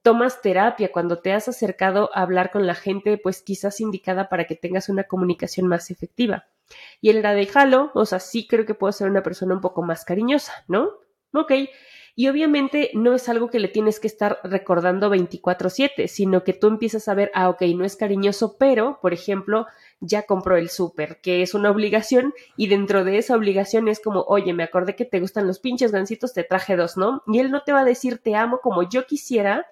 tomas 0.02 0.42
terapia, 0.42 0.92
cuando 0.92 1.18
te 1.18 1.32
has 1.32 1.48
acercado 1.48 2.10
a 2.14 2.22
hablar 2.22 2.50
con 2.50 2.66
la 2.66 2.74
gente, 2.74 3.18
pues 3.18 3.42
quizás 3.42 3.80
indicada 3.80 4.28
para 4.28 4.44
que 4.46 4.56
tengas 4.56 4.88
una 4.88 5.04
comunicación 5.04 5.66
más 5.66 5.90
efectiva. 5.90 6.46
Y 7.00 7.10
él 7.10 7.18
era 7.18 7.32
de 7.32 7.46
jalo, 7.46 7.90
o 7.94 8.06
sea, 8.06 8.20
sí 8.20 8.46
creo 8.46 8.66
que 8.66 8.74
puedo 8.74 8.92
ser 8.92 9.08
una 9.08 9.22
persona 9.22 9.54
un 9.54 9.60
poco 9.60 9.82
más 9.82 10.04
cariñosa, 10.04 10.52
¿no? 10.68 10.90
Ok, 11.32 11.52
y 12.14 12.28
obviamente 12.28 12.90
no 12.94 13.14
es 13.14 13.28
algo 13.28 13.48
que 13.48 13.58
le 13.60 13.68
tienes 13.68 14.00
que 14.00 14.06
estar 14.06 14.40
recordando 14.44 15.10
24/7, 15.10 16.08
sino 16.08 16.44
que 16.44 16.52
tú 16.52 16.66
empiezas 16.66 17.08
a 17.08 17.14
ver, 17.14 17.30
ah, 17.34 17.48
ok, 17.48 17.62
no 17.76 17.84
es 17.84 17.96
cariñoso, 17.96 18.56
pero, 18.58 18.98
por 19.00 19.12
ejemplo, 19.12 19.66
ya 20.00 20.22
compró 20.22 20.56
el 20.56 20.70
súper, 20.70 21.20
que 21.20 21.42
es 21.42 21.54
una 21.54 21.70
obligación, 21.70 22.34
y 22.56 22.68
dentro 22.68 23.04
de 23.04 23.18
esa 23.18 23.36
obligación 23.36 23.88
es 23.88 24.00
como, 24.00 24.22
oye, 24.22 24.52
me 24.52 24.64
acordé 24.64 24.96
que 24.96 25.04
te 25.04 25.20
gustan 25.20 25.46
los 25.46 25.58
pinches 25.58 25.92
gancitos, 25.92 26.32
te 26.32 26.44
traje 26.44 26.76
dos, 26.76 26.96
¿no? 26.96 27.22
Y 27.26 27.38
él 27.38 27.50
no 27.50 27.62
te 27.62 27.72
va 27.72 27.80
a 27.80 27.84
decir 27.84 28.18
te 28.18 28.34
amo 28.34 28.60
como 28.62 28.88
yo 28.88 29.06
quisiera, 29.06 29.66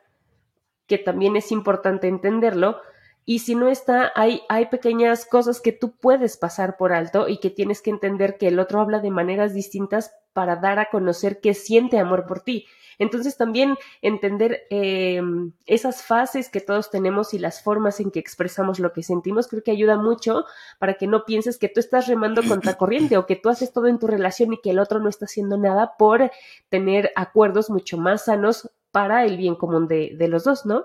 que 0.86 0.98
también 0.98 1.36
es 1.36 1.52
importante 1.52 2.08
entenderlo, 2.08 2.80
y 3.24 3.40
si 3.40 3.54
no 3.54 3.68
está, 3.68 4.10
hay, 4.14 4.40
hay 4.48 4.66
pequeñas 4.66 5.26
cosas 5.26 5.60
que 5.60 5.72
tú 5.72 5.90
puedes 5.90 6.38
pasar 6.38 6.78
por 6.78 6.94
alto 6.94 7.28
y 7.28 7.40
que 7.40 7.50
tienes 7.50 7.82
que 7.82 7.90
entender 7.90 8.38
que 8.38 8.48
el 8.48 8.58
otro 8.58 8.80
habla 8.80 9.00
de 9.00 9.10
maneras 9.10 9.52
distintas 9.52 10.14
para 10.38 10.54
dar 10.54 10.78
a 10.78 10.88
conocer 10.88 11.40
que 11.40 11.52
siente 11.52 11.98
amor 11.98 12.24
por 12.24 12.42
ti. 12.42 12.64
Entonces 13.00 13.36
también 13.36 13.74
entender 14.02 14.68
eh, 14.70 15.20
esas 15.66 16.04
fases 16.04 16.48
que 16.48 16.60
todos 16.60 16.92
tenemos 16.92 17.34
y 17.34 17.40
las 17.40 17.60
formas 17.60 17.98
en 17.98 18.12
que 18.12 18.20
expresamos 18.20 18.78
lo 18.78 18.92
que 18.92 19.02
sentimos 19.02 19.48
creo 19.48 19.64
que 19.64 19.72
ayuda 19.72 19.96
mucho 19.96 20.44
para 20.78 20.94
que 20.94 21.08
no 21.08 21.24
pienses 21.24 21.58
que 21.58 21.68
tú 21.68 21.80
estás 21.80 22.06
remando 22.06 22.44
contra 22.44 22.74
corriente 22.74 23.16
o 23.16 23.26
que 23.26 23.34
tú 23.34 23.48
haces 23.48 23.72
todo 23.72 23.88
en 23.88 23.98
tu 23.98 24.06
relación 24.06 24.52
y 24.52 24.60
que 24.60 24.70
el 24.70 24.78
otro 24.78 25.00
no 25.00 25.08
está 25.08 25.24
haciendo 25.24 25.58
nada 25.58 25.94
por 25.98 26.30
tener 26.68 27.10
acuerdos 27.16 27.68
mucho 27.68 27.98
más 27.98 28.26
sanos 28.26 28.70
para 28.92 29.24
el 29.24 29.38
bien 29.38 29.56
común 29.56 29.88
de, 29.88 30.14
de 30.16 30.28
los 30.28 30.44
dos, 30.44 30.66
¿no? 30.66 30.84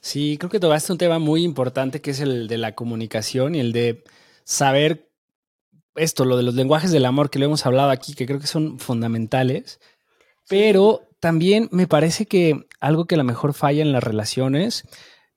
Sí, 0.00 0.38
creo 0.38 0.48
que 0.48 0.58
tocaste 0.58 0.90
un 0.90 0.96
tema 0.96 1.18
muy 1.18 1.42
importante 1.42 2.00
que 2.00 2.12
es 2.12 2.20
el 2.20 2.48
de 2.48 2.56
la 2.56 2.74
comunicación 2.74 3.54
y 3.54 3.60
el 3.60 3.72
de 3.72 4.04
saber 4.44 5.07
esto, 5.98 6.24
lo 6.24 6.36
de 6.36 6.42
los 6.42 6.54
lenguajes 6.54 6.90
del 6.90 7.04
amor 7.04 7.30
que 7.30 7.38
lo 7.38 7.44
hemos 7.44 7.66
hablado 7.66 7.90
aquí, 7.90 8.14
que 8.14 8.26
creo 8.26 8.40
que 8.40 8.46
son 8.46 8.78
fundamentales, 8.78 9.80
pero 10.48 11.02
también 11.20 11.68
me 11.72 11.86
parece 11.86 12.26
que 12.26 12.66
algo 12.80 13.06
que 13.06 13.16
a 13.16 13.18
lo 13.18 13.24
mejor 13.24 13.54
falla 13.54 13.82
en 13.82 13.92
las 13.92 14.02
relaciones, 14.02 14.84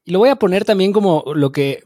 y 0.04 0.12
lo 0.12 0.20
voy 0.20 0.30
a 0.30 0.38
poner 0.38 0.66
también 0.66 0.94
como 0.94 1.24
lo 1.36 1.52
que, 1.52 1.84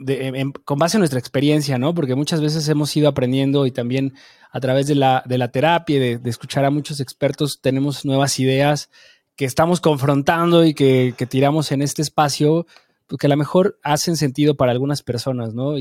con 0.64 0.80
base 0.80 0.98
en 0.98 1.00
nuestra 1.00 1.20
experiencia, 1.20 1.78
¿no? 1.78 1.94
Porque 1.94 2.16
muchas 2.16 2.40
veces 2.40 2.68
hemos 2.70 2.96
ido 2.96 3.10
aprendiendo 3.10 3.66
y 3.66 3.72
también 3.72 4.14
a 4.52 4.60
través 4.62 4.88
de 4.88 4.96
la, 4.96 5.22
de 5.26 5.38
la 5.38 5.52
terapia, 5.52 6.00
de, 6.00 6.18
de 6.18 6.30
escuchar 6.30 6.64
a 6.64 6.70
muchos 6.70 7.02
expertos, 7.02 7.60
tenemos 7.62 8.06
nuevas 8.06 8.40
ideas 8.40 8.90
que 9.36 9.46
estamos 9.46 9.82
confrontando 9.82 10.66
y 10.66 10.74
que, 10.74 11.14
tiramos 11.30 11.72
en 11.72 11.82
este 11.82 12.02
espacio, 12.02 12.66
pues, 13.08 13.20
que 13.20 13.28
a 13.28 13.30
lo 13.30 13.38
mejor 13.38 13.78
hacen 13.84 14.16
sentido 14.18 14.56
para 14.56 14.72
algunas 14.72 15.04
personas, 15.04 15.54
¿no? 15.54 15.78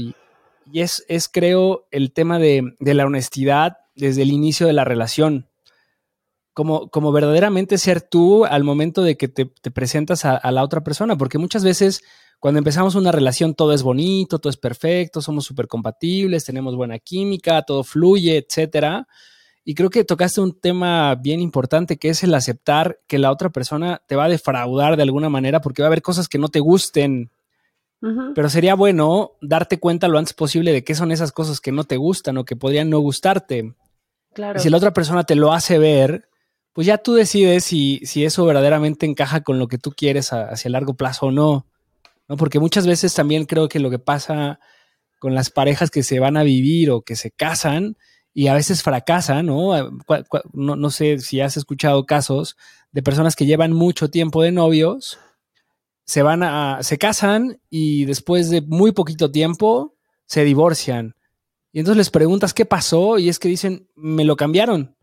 Es, 0.73 1.04
es, 1.09 1.28
creo, 1.28 1.87
el 1.90 2.12
tema 2.12 2.38
de, 2.38 2.75
la 2.80 3.06
honestidad 3.06 3.78
desde 3.94 4.23
el 4.23 4.33
inicio 4.33 4.66
de 4.66 4.73
la 4.73 4.85
relación. 4.85 5.49
Como, 6.52 6.88
como 6.88 7.11
verdaderamente 7.11 7.78
ser 7.78 8.00
tú 8.00 8.44
al 8.44 8.62
momento 8.62 9.02
de 9.02 9.16
que 9.16 9.26
te, 9.26 9.47
presentas 9.73 10.25
a, 10.25 10.37
a, 10.37 10.52
la 10.52 10.62
otra 10.62 10.85
persona, 10.85 11.18
porque 11.18 11.38
muchas 11.38 11.64
veces 11.64 12.02
cuando 12.38 12.59
empezamos 12.59 12.94
una 12.94 13.11
relación 13.11 13.54
todo 13.54 13.73
es 13.73 13.83
bonito, 13.83 14.38
todo 14.38 14.50
es 14.50 14.56
perfecto, 14.56 15.21
somos 15.21 15.44
súper 15.44 15.66
compatibles, 15.66 16.44
tenemos 16.44 16.76
buena 16.76 17.00
química, 17.00 17.62
todo 17.62 17.83
fluye, 17.83 18.37
etcétera 18.37 19.09
y 19.64 19.75
creo 19.75 19.88
que 19.88 20.04
tocaste 20.04 20.42
un 20.42 20.61
tema 20.61 21.14
bien 21.14 21.40
importante 21.40 21.97
que 21.97 22.11
es 22.11 22.23
el 22.23 22.35
aceptar 22.35 23.00
que 23.06 23.18
la 23.18 23.33
otra 23.33 23.50
persona 23.50 24.02
te 24.06 24.14
va 24.14 24.25
a 24.25 24.28
defraudar 24.28 24.97
de 24.97 25.02
alguna 25.02 25.30
manera 25.30 25.62
porque 25.62 25.80
va 25.80 25.87
a 25.87 25.88
haber 25.88 26.02
cosas 26.02 26.28
que 26.28 26.38
no 26.38 26.49
te 26.49 26.61
gusten. 26.61 27.30
Pero 28.35 28.51
sería 28.51 28.75
bueno 28.75 29.33
darte 29.41 29.81
cuenta 29.81 30.09
lo 30.09 30.19
antes 30.19 30.35
posible 30.35 30.73
de 30.73 30.85
qué 30.85 30.95
son 30.95 31.11
esas 31.11 31.33
cosas 31.33 31.61
que 31.61 31.73
no 31.73 31.85
te 31.85 31.97
gustan 31.97 32.37
o 32.37 32.45
que 32.45 32.55
podrían 32.55 32.91
no 32.91 32.99
gustarte. 32.99 33.75
Claro. 34.35 34.59
Y 34.59 34.63
si 34.63 34.69
la 34.69 34.77
otra 34.77 34.93
persona 34.93 35.25
te 35.25 35.37
lo 35.37 35.55
hace 35.55 35.79
ver, 35.79 36.29
pues 36.75 36.87
ya 36.87 36.99
tú 36.99 37.15
decides 37.15 37.65
si, 37.65 38.01
si 38.05 38.25
eso 38.25 38.45
verdaderamente 38.45 39.07
encaja 39.07 39.43
con 39.43 39.59
lo 39.59 39.69
que 39.69 39.79
tú 39.79 39.93
quieres 39.93 40.33
hacia 40.33 40.71
largo 40.71 40.95
plazo 40.95 41.27
o 41.27 41.31
no. 41.31 41.67
¿no? 42.29 42.37
Porque 42.37 42.61
muchas 42.61 42.87
veces 42.87 43.15
también 43.15 43.47
creo 43.47 43.69
que 43.69 43.79
lo 43.79 43.91
que 43.91 43.99
pasa 43.99 44.61
con 45.19 45.35
las 45.35 45.51
parejas 45.51 45.91
que 45.91 46.03
se 46.03 46.19
van 46.21 46.37
a 46.37 46.43
vivir 46.43 46.91
o 46.91 47.03
que 47.03 47.17
se 47.17 47.31
casan 47.31 47.97
y 48.35 48.49
a 48.49 48.55
veces 48.55 48.83
fracasan, 48.83 49.47
¿no? 49.47 49.73
¿no? 50.53 50.77
No 50.77 50.91
sé 50.91 51.21
si 51.21 51.41
has 51.41 51.57
escuchado 51.57 52.05
casos 52.05 52.57
de 52.93 53.03
personas 53.03 53.37
que 53.37 53.47
llevan 53.47 53.73
mucho 53.73 54.11
tiempo 54.11 54.43
de 54.43 54.53
novios, 54.53 55.19
se 56.05 56.23
van 56.23 56.43
a, 56.43 56.83
se 56.83 56.99
casan 56.99 57.61
y 57.71 58.05
después 58.05 58.51
de 58.51 58.61
muy 58.61 58.93
poquito 58.93 59.31
tiempo 59.31 59.95
se 60.27 60.45
divorcian. 60.45 61.15
Y 61.73 61.81
entonces 61.81 61.99
les 61.99 62.11
preguntas 62.11 62.55
qué 62.55 62.65
pasó 62.65 63.19
y 63.19 63.29
es 63.29 63.39
que 63.39 63.49
dicen, 63.49 63.89
me 63.97 64.25
lo 64.25 64.37
cambiaron 64.37 64.97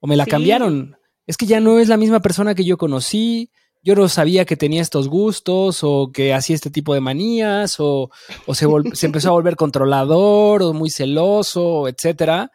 o 0.00 0.06
me 0.06 0.16
la 0.16 0.26
cambiaron. 0.26 0.96
Es 1.26 1.36
que 1.36 1.46
ya 1.46 1.60
no 1.60 1.78
es 1.78 1.88
la 1.88 1.96
misma 1.96 2.20
persona 2.20 2.54
que 2.54 2.64
yo 2.64 2.76
conocí, 2.76 3.50
yo 3.82 3.94
no 3.94 4.08
sabía 4.08 4.44
que 4.44 4.56
tenía 4.56 4.82
estos 4.82 5.08
gustos 5.08 5.80
o 5.82 6.10
que 6.12 6.34
hacía 6.34 6.56
este 6.56 6.70
tipo 6.70 6.94
de 6.94 7.00
manías 7.00 7.76
o, 7.78 8.10
se, 8.52 8.66
se 8.92 9.06
empezó 9.06 9.28
a 9.28 9.32
volver 9.32 9.56
controlador 9.56 10.62
o 10.62 10.72
muy 10.72 10.90
celoso, 10.90 11.88
etcétera. 11.88 12.50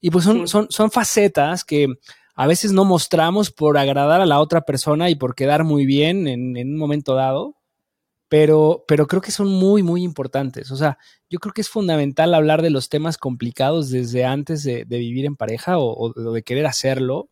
Y 0.00 0.10
pues 0.10 0.24
son, 0.24 0.48
son, 0.48 0.66
son 0.70 0.90
facetas 0.90 1.64
que 1.64 1.86
a 2.34 2.46
veces 2.46 2.72
no 2.72 2.84
mostramos 2.84 3.50
por 3.50 3.76
agradar 3.76 4.20
a 4.20 4.26
la 4.26 4.40
otra 4.40 4.62
persona 4.62 5.10
y 5.10 5.14
por 5.14 5.34
quedar 5.34 5.64
muy 5.64 5.84
bien 5.84 6.26
en, 6.26 6.56
un 6.56 6.76
momento 6.76 7.14
dado, 7.14 7.56
pero, 8.28 8.84
pero 8.88 9.06
creo 9.06 9.20
que 9.20 9.30
son 9.30 9.48
muy, 9.48 9.82
muy 9.82 10.02
importantes. 10.02 10.70
O 10.70 10.76
sea, 10.76 10.98
yo 11.28 11.38
creo 11.38 11.52
que 11.52 11.60
es 11.60 11.68
fundamental 11.68 12.32
hablar 12.32 12.62
de 12.62 12.70
los 12.70 12.88
temas 12.88 13.18
complicados 13.18 13.90
desde 13.90 14.24
antes 14.24 14.62
de, 14.62 14.84
vivir 14.84 15.26
en 15.26 15.36
pareja 15.36 15.78
o, 15.78 16.12
de 16.12 16.42
querer 16.42 16.66
hacerlo 16.66 17.28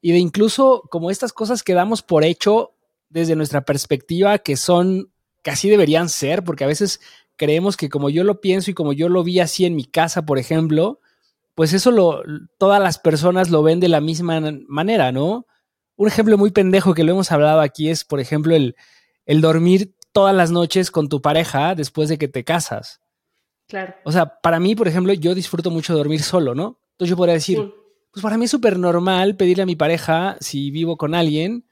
y 0.00 0.12
de 0.12 0.18
incluso 0.18 0.82
como 0.90 1.10
estas 1.10 1.32
cosas 1.32 1.62
que 1.62 1.74
damos 1.74 2.02
por 2.02 2.24
hecho 2.24 2.72
desde 3.10 3.36
nuestra 3.36 3.62
perspectiva 3.62 4.38
que 4.38 4.56
son, 4.56 5.12
que 5.42 5.50
así 5.50 5.68
deberían 5.68 6.08
ser, 6.08 6.44
porque 6.44 6.64
a 6.64 6.68
veces 6.68 7.00
creemos 7.36 7.76
que 7.76 7.88
como 7.90 8.08
yo 8.08 8.24
lo 8.24 8.40
pienso 8.40 8.70
y 8.70 8.74
como 8.74 8.92
yo 8.92 9.08
lo 9.08 9.24
vi 9.24 9.40
así 9.40 9.66
en 9.66 9.76
mi 9.76 9.84
casa, 9.84 10.24
por 10.24 10.38
ejemplo, 10.38 11.00
pues 11.58 11.72
eso 11.72 11.90
lo, 11.90 12.22
todas 12.56 12.80
las 12.80 13.00
personas 13.00 13.50
lo 13.50 13.64
ven 13.64 13.80
de 13.80 13.88
la 13.88 14.00
misma 14.00 14.40
manera, 14.68 15.10
¿no? 15.10 15.44
Un 15.96 16.06
ejemplo 16.06 16.38
muy 16.38 16.52
pendejo 16.52 16.94
que 16.94 17.02
lo 17.02 17.10
hemos 17.10 17.32
hablado 17.32 17.60
aquí 17.60 17.90
es, 17.90 18.04
por 18.04 18.20
ejemplo, 18.20 18.54
el, 18.54 18.76
el 19.26 19.40
dormir 19.40 19.96
todas 20.12 20.36
las 20.36 20.52
noches 20.52 20.92
con 20.92 21.08
tu 21.08 21.20
pareja 21.20 21.74
después 21.74 22.08
de 22.08 22.16
que 22.16 22.28
te 22.28 22.44
casas. 22.44 23.00
Claro. 23.66 23.92
O 24.04 24.12
sea, 24.12 24.38
para 24.40 24.60
mí, 24.60 24.76
por 24.76 24.86
ejemplo, 24.86 25.12
yo 25.14 25.34
disfruto 25.34 25.72
mucho 25.72 25.96
dormir 25.96 26.22
solo, 26.22 26.54
¿no? 26.54 26.78
Entonces 26.92 27.10
yo 27.10 27.16
podría 27.16 27.34
decir, 27.34 27.74
pues 28.12 28.22
para 28.22 28.38
mí 28.38 28.44
es 28.44 28.52
súper 28.52 28.78
normal 28.78 29.34
pedirle 29.34 29.64
a 29.64 29.66
mi 29.66 29.74
pareja, 29.74 30.36
si 30.38 30.70
vivo 30.70 30.96
con 30.96 31.12
alguien, 31.12 31.66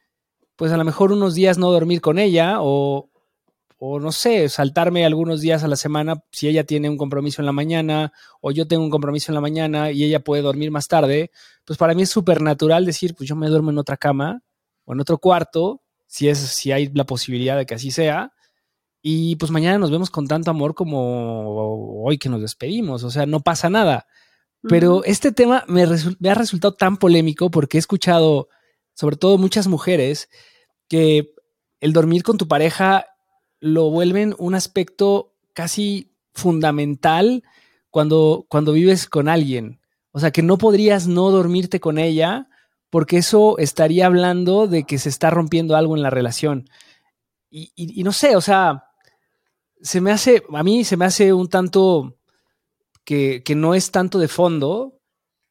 pues 0.57 0.73
a 0.73 0.77
lo 0.79 0.85
mejor 0.85 1.13
unos 1.13 1.37
días 1.37 1.59
no 1.59 1.71
dormir 1.71 2.01
con 2.01 2.19
ella 2.19 2.57
o 2.59 3.09
o 3.79 4.01
no 4.01 4.11
sé, 4.11 4.49
saltarme 4.49 5.05
algunos 5.05 5.41
días 5.41 5.63
a 5.63 5.69
la 5.69 5.77
semana 5.77 6.23
si 6.33 6.49
ella 6.49 6.65
tiene 6.65 6.89
un 6.89 6.97
compromiso 6.97 7.43
en 7.43 7.47
la 7.47 7.53
mañana 7.53 8.13
o 8.41 8.51
yo 8.51 8.67
tengo 8.67 8.83
un 8.83 8.91
compromiso 8.91 9.31
en 9.31 9.35
la 9.35 9.41
mañana 9.41 9.91
y 9.91 10.05
ella 10.05 10.21
puede 10.21 10.43
dormir 10.43 10.71
más 10.71 10.89
tarde, 10.89 11.31
pues 11.65 11.79
para 11.79 11.95
mí 11.95 12.03
es 12.03 12.11
súper 12.11 12.41
natural 12.41 12.87
decir, 12.87 13.15
pues 13.15 13.29
yo 13.29 13.37
me 13.37 13.49
duermo 13.49 13.71
en 13.71 13.79
otra 13.79 13.97
cama 13.97 14.43
o 14.85 14.95
en 14.95 15.01
otro 15.01 15.19
cuarto, 15.19 15.83
si, 16.07 16.29
es, 16.29 16.39
si 16.39 16.73
hay 16.73 16.91
la 16.95 17.05
posibilidad 17.05 17.57
de 17.57 17.67
que 17.67 17.75
así 17.75 17.91
sea. 17.91 18.33
Y 19.03 19.37
pues 19.37 19.53
mañana 19.53 19.79
nos 19.79 19.91
vemos 19.91 20.11
con 20.11 20.27
tanto 20.27 20.51
amor 20.51 20.75
como 20.75 22.03
hoy 22.03 22.19
que 22.19 22.29
nos 22.29 22.41
despedimos, 22.41 23.05
o 23.05 23.11
sea, 23.11 23.27
no 23.27 23.41
pasa 23.41 23.69
nada. 23.71 24.07
Pero 24.63 25.05
este 25.05 25.31
tema 25.31 25.65
me, 25.69 25.87
me 26.19 26.31
ha 26.31 26.35
resultado 26.35 26.75
tan 26.75 26.97
polémico 26.97 27.51
porque 27.51 27.77
he 27.77 27.81
escuchado, 27.81 28.49
sobre 28.95 29.17
todo 29.17 29.39
muchas 29.39 29.69
mujeres, 29.69 30.29
que 30.89 31.35
el 31.81 31.93
dormir 31.93 32.25
con 32.25 32.37
tu 32.37 32.49
pareja 32.49 33.07
lo 33.61 33.91
vuelven 33.91 34.35
un 34.39 34.55
aspecto 34.55 35.35
casi 35.53 36.13
fundamental 36.33 37.43
cuando, 37.91 38.47
cuando 38.49 38.73
vives 38.73 39.07
con 39.07 39.29
alguien. 39.29 39.81
O 40.13 40.21
sea, 40.21 40.31
que 40.31 40.43
no 40.43 40.59
podrías 40.59 41.07
no 41.07 41.31
dormirte 41.31 41.81
con 41.81 41.99
ella 41.99 42.49
porque 42.91 43.19
eso 43.19 43.59
estaría 43.59 44.07
hablando 44.07 44.67
de 44.67 44.85
que 44.85 44.99
se 44.99 45.09
está 45.09 45.31
rompiendo 45.31 45.77
algo 45.77 45.97
en 45.97 46.03
la 46.03 46.11
relación. 46.11 46.69
Y, 47.51 48.03
no 48.05 48.13
sé, 48.13 48.37
o 48.37 48.41
sea, 48.41 48.85
se 49.81 50.01
me 50.01 50.11
hace, 50.11 50.43
a 50.53 50.63
mí 50.63 50.85
se 50.85 50.97
me 50.97 51.07
hace 51.07 51.33
un 51.33 51.49
tanto 51.49 52.19
que, 53.05 53.43
que 53.43 53.55
no 53.55 53.75
es 53.75 53.91
tanto 53.91 54.19
de 54.19 54.29
fondo, 54.29 55.01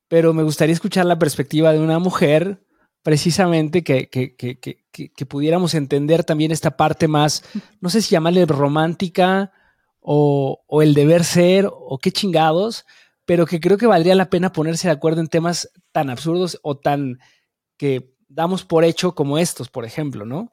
pero 0.08 0.34
me 0.34 0.44
gustaría 0.44 0.74
escuchar 0.74 1.06
la 1.06 1.18
perspectiva 1.18 1.72
de 1.74 1.80
una 1.80 1.98
mujer 1.98 2.65
precisamente 3.06 3.84
que, 3.84 4.10
que, 4.10 5.26
pudiéramos 5.28 5.76
entender 5.76 6.24
también 6.24 6.52
esta 6.52 6.76
parte 6.76 7.08
más, 7.08 7.44
no 7.80 7.92
sé 7.92 8.02
si 8.02 8.10
llamarle 8.10 8.48
romántica 8.48 9.54
o, 10.00 10.64
el 10.82 10.96
deber 10.96 11.24
ser 11.24 11.70
o 11.70 12.00
qué 12.02 12.12
chingados, 12.12 12.84
pero 13.24 13.46
que 13.46 13.60
creo 13.60 13.78
que 13.78 13.86
valdría 13.86 14.16
la 14.16 14.32
pena 14.32 14.52
ponerse 14.52 14.88
de 14.88 14.94
acuerdo 14.96 15.22
en 15.22 15.28
temas 15.28 15.72
tan 15.92 16.10
absurdos 16.10 16.60
o 16.64 16.80
tan 16.80 17.20
que 17.78 18.16
damos 18.28 18.66
por 18.66 18.84
hecho 18.84 19.14
como 19.14 19.38
estos, 19.38 19.70
por 19.70 19.86
ejemplo, 19.86 20.26
¿no? 20.26 20.52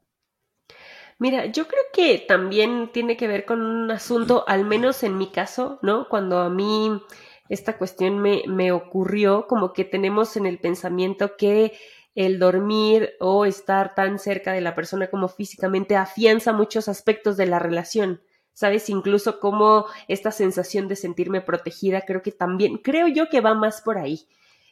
Mira, 1.19 1.47
yo 1.47 1.67
creo 1.67 1.85
que 1.95 2.19
también 2.19 2.91
tiene 2.93 3.17
que 3.17 3.29
ver 3.29 3.47
con 3.47 3.63
un 3.63 3.91
asunto, 3.91 4.45
al 4.47 4.67
menos 4.67 5.03
en 5.05 5.17
mi 5.17 5.31
caso, 5.31 5.79
¿no? 5.81 6.07
Cuando 6.07 6.41
a 6.41 6.51
mí 6.51 7.01
esta 7.49 7.79
cuestión 7.79 8.19
me, 8.19 8.43
me 8.47 8.73
ocurrió, 8.73 9.47
como 9.47 9.73
que 9.73 9.87
tenemos 9.87 10.37
en 10.37 10.45
el 10.45 10.59
pensamiento 10.59 11.39
que 11.39 11.73
el 12.15 12.39
dormir 12.39 13.15
o 13.21 13.45
estar 13.45 13.95
tan 13.95 14.19
cerca 14.19 14.53
de 14.53 14.61
la 14.61 14.75
persona 14.75 15.09
como 15.09 15.29
físicamente 15.29 15.97
afianza 15.97 16.53
muchos 16.53 16.89
aspectos 16.89 17.37
de 17.37 17.47
la 17.47 17.59
relación. 17.59 18.21
¿Sabes? 18.55 18.91
Incluso 18.91 19.41
como 19.41 19.87
esta 20.09 20.31
sensación 20.31 20.87
de 20.87 20.97
sentirme 20.97 21.41
protegida, 21.41 22.03
creo 22.03 22.21
que 22.21 22.33
también, 22.33 22.77
creo 22.77 23.09
yo 23.09 23.31
que 23.31 23.41
va 23.41 23.55
más 23.55 23.81
por 23.81 23.97
ahí. 23.97 24.27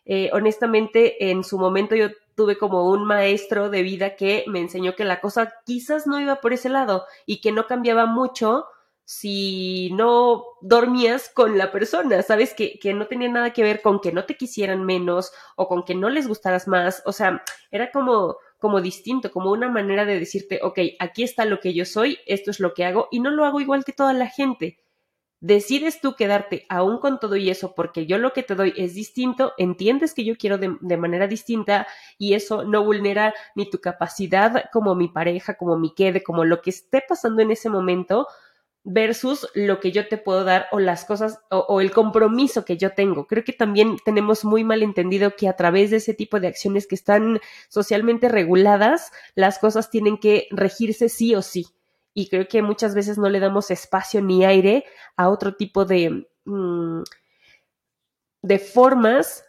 Eh, 0.04 0.28
honestamente, 0.35 1.30
en 1.30 1.44
su 1.44 1.59
momento 1.59 1.94
yo 1.94 2.09
tuve 2.35 2.59
como 2.59 2.90
un 2.90 3.04
maestro 3.04 3.70
de 3.70 3.82
vida 3.82 4.16
que 4.16 4.44
me 4.49 4.61
enseñó 4.61 4.97
que 4.97 5.04
la 5.04 5.20
cosa 5.20 5.54
quizás 5.64 6.06
no 6.06 6.20
iba 6.20 6.42
por 6.42 6.52
ese 6.52 6.68
lado 6.68 7.06
y 7.26 7.40
que 7.40 7.52
no 7.52 7.66
cambiaba 7.66 8.06
mucho 8.06 8.66
si 9.11 9.90
no 9.90 10.45
dormías 10.61 11.33
con 11.35 11.59
la 11.59 11.73
persona, 11.73 12.23
¿sabes? 12.23 12.55
Que, 12.55 12.79
que, 12.79 12.95
no 12.95 13.09
tenía 13.09 13.29
nada 13.29 13.52
que 13.52 13.64
ver 13.64 13.83
con 13.83 13.99
que 13.99 14.12
no 14.12 14.25
te 14.25 14.37
quisieran 14.37 14.85
menos 14.85 15.33
o 15.57 15.67
con 15.67 15.83
que 15.83 15.97
no 15.97 16.11
les 16.11 16.29
gustaras 16.29 16.69
más, 16.69 17.02
o 17.05 17.11
sea, 17.11 17.43
era 17.73 17.90
como, 17.90 18.37
como 18.61 18.81
distinto, 18.81 19.33
como 19.33 19.50
una 19.50 19.69
manera 19.69 20.05
de 20.05 20.17
decirte, 20.17 20.61
ok, 20.62 20.79
aquí 21.00 21.25
está 21.25 21.45
lo 21.45 21.59
que 21.59 21.75
yo 21.75 21.85
soy, 21.87 22.21
esto 22.25 22.52
es 22.52 22.61
lo 22.61 22.73
que 22.73 22.85
hago 22.85 23.09
y 23.11 23.19
no 23.19 23.33
lo 23.33 23.45
hago 23.45 23.61
igual 23.61 23.85
que 23.85 23.93
toda 23.93 24.12
la 24.12 24.29
gente. 24.29 24.79
Decides 25.40 26.00
tú 26.00 26.14
quedarte 26.14 26.67
aún 26.69 26.99
con 26.99 27.19
todo 27.19 27.35
y 27.35 27.50
eso 27.50 27.75
porque 27.75 28.07
yo 28.07 28.17
lo 28.17 28.33
que 28.33 28.45
te 28.45 28.55
doy 28.55 28.75
es 28.76 28.95
distinto, 28.95 29.55
entiendes 29.59 30.14
que 30.14 30.25
yo 30.25 30.37
quiero 30.37 30.57
de, 30.57 30.76
de 30.81 30.97
manera 30.97 31.26
distinta 31.26 31.88
y 32.17 32.35
eso 32.35 32.62
no 32.62 32.85
vulnera 32.85 33.35
ni 33.57 33.69
tu 33.69 33.81
capacidad 33.81 34.67
como 34.73 34.95
mi 34.95 35.09
pareja, 35.09 35.55
como 35.55 35.76
mi 35.76 35.95
quede, 35.95 36.23
como 36.23 36.45
lo 36.45 36.62
que 36.62 36.71
esté 36.71 37.02
pasando 37.09 37.43
en 37.43 37.50
ese 37.50 37.71
momento, 37.71 38.29
versus 38.82 39.46
lo 39.54 39.78
que 39.78 39.92
yo 39.92 40.08
te 40.08 40.16
puedo 40.16 40.44
dar 40.44 40.66
o 40.72 40.78
las 40.78 41.04
cosas 41.04 41.40
o, 41.50 41.80
el 41.80 41.90
compromiso 41.90 42.64
que 42.64 42.76
yo 42.76 42.92
tengo. 42.92 43.26
Creo 43.26 43.44
que 43.44 43.52
también 43.52 43.96
tenemos 44.04 44.44
muy 44.44 44.64
mal 44.64 44.82
entendido 44.82 45.36
que 45.36 45.49
a 45.49 45.56
través 45.56 45.90
de 45.90 45.99
ese 45.99 46.14
tipo 46.14 46.40
de 46.40 46.49
acciones 46.49 46.86
que 46.86 46.95
están 46.95 47.40
socialmente 47.69 48.28
reguladas, 48.28 49.12
las 49.34 49.58
cosas 49.58 49.90
tienen 49.90 50.19
que 50.19 50.49
regirse 50.50 51.08
sí 51.08 51.34
o 51.34 51.43
sí. 51.43 51.66
Y 52.14 52.28
creo 52.28 52.49
que 52.49 52.62
muchas 52.62 52.95
veces 52.95 53.19
no 53.19 53.28
le 53.28 53.40
damos 53.40 53.71
espacio 53.71 54.23
ni 54.23 54.45
aire 54.45 54.84
a 55.16 55.28
otro 55.28 55.54
tipo 55.54 55.84
de, 55.84 56.26
mm, 56.45 57.02
de 58.43 58.58
formas 58.58 59.45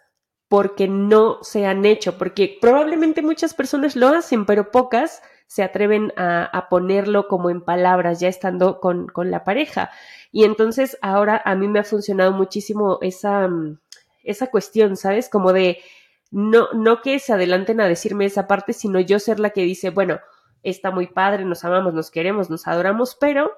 porque 0.47 0.89
no 0.89 1.41
se 1.43 1.65
han 1.65 1.85
hecho, 1.85 2.17
porque 2.17 2.57
probablemente 2.59 3.21
muchas 3.21 3.53
personas 3.53 3.95
lo 3.95 4.09
hacen, 4.09 4.45
pero 4.45 4.69
pocas 4.69 5.21
se 5.51 5.63
atreven 5.63 6.13
a, 6.15 6.67
ponerlo 6.69 7.27
como 7.27 7.49
en 7.49 7.59
palabras 7.59 8.21
ya 8.21 8.29
estando 8.29 8.79
con, 8.79 9.07
con, 9.07 9.31
la 9.31 9.43
pareja. 9.43 9.91
Y 10.31 10.45
entonces 10.45 10.97
ahora 11.01 11.41
a 11.43 11.55
mí 11.55 11.67
me 11.67 11.79
ha 11.79 11.83
funcionado 11.83 12.31
muchísimo 12.31 12.99
esa, 13.01 13.49
mm, 13.49 13.77
esa 14.23 14.47
cuestión, 14.47 14.95
¿sabes? 14.95 15.27
Como 15.27 15.51
de 15.51 15.79
no, 16.31 16.71
no 16.71 17.01
que 17.01 17.19
se 17.19 17.33
adelanten 17.33 17.81
a 17.81 17.89
decirme 17.89 18.23
esa 18.23 18.47
parte, 18.47 18.71
sino 18.71 19.01
yo 19.01 19.19
ser 19.19 19.41
la 19.41 19.49
que 19.49 19.63
dice, 19.63 19.89
bueno, 19.89 20.21
está 20.63 20.89
muy 20.89 21.07
padre, 21.07 21.43
nos 21.43 21.65
amamos, 21.65 21.93
nos 21.93 22.11
queremos, 22.11 22.49
nos 22.49 22.65
adoramos, 22.65 23.17
pero 23.19 23.51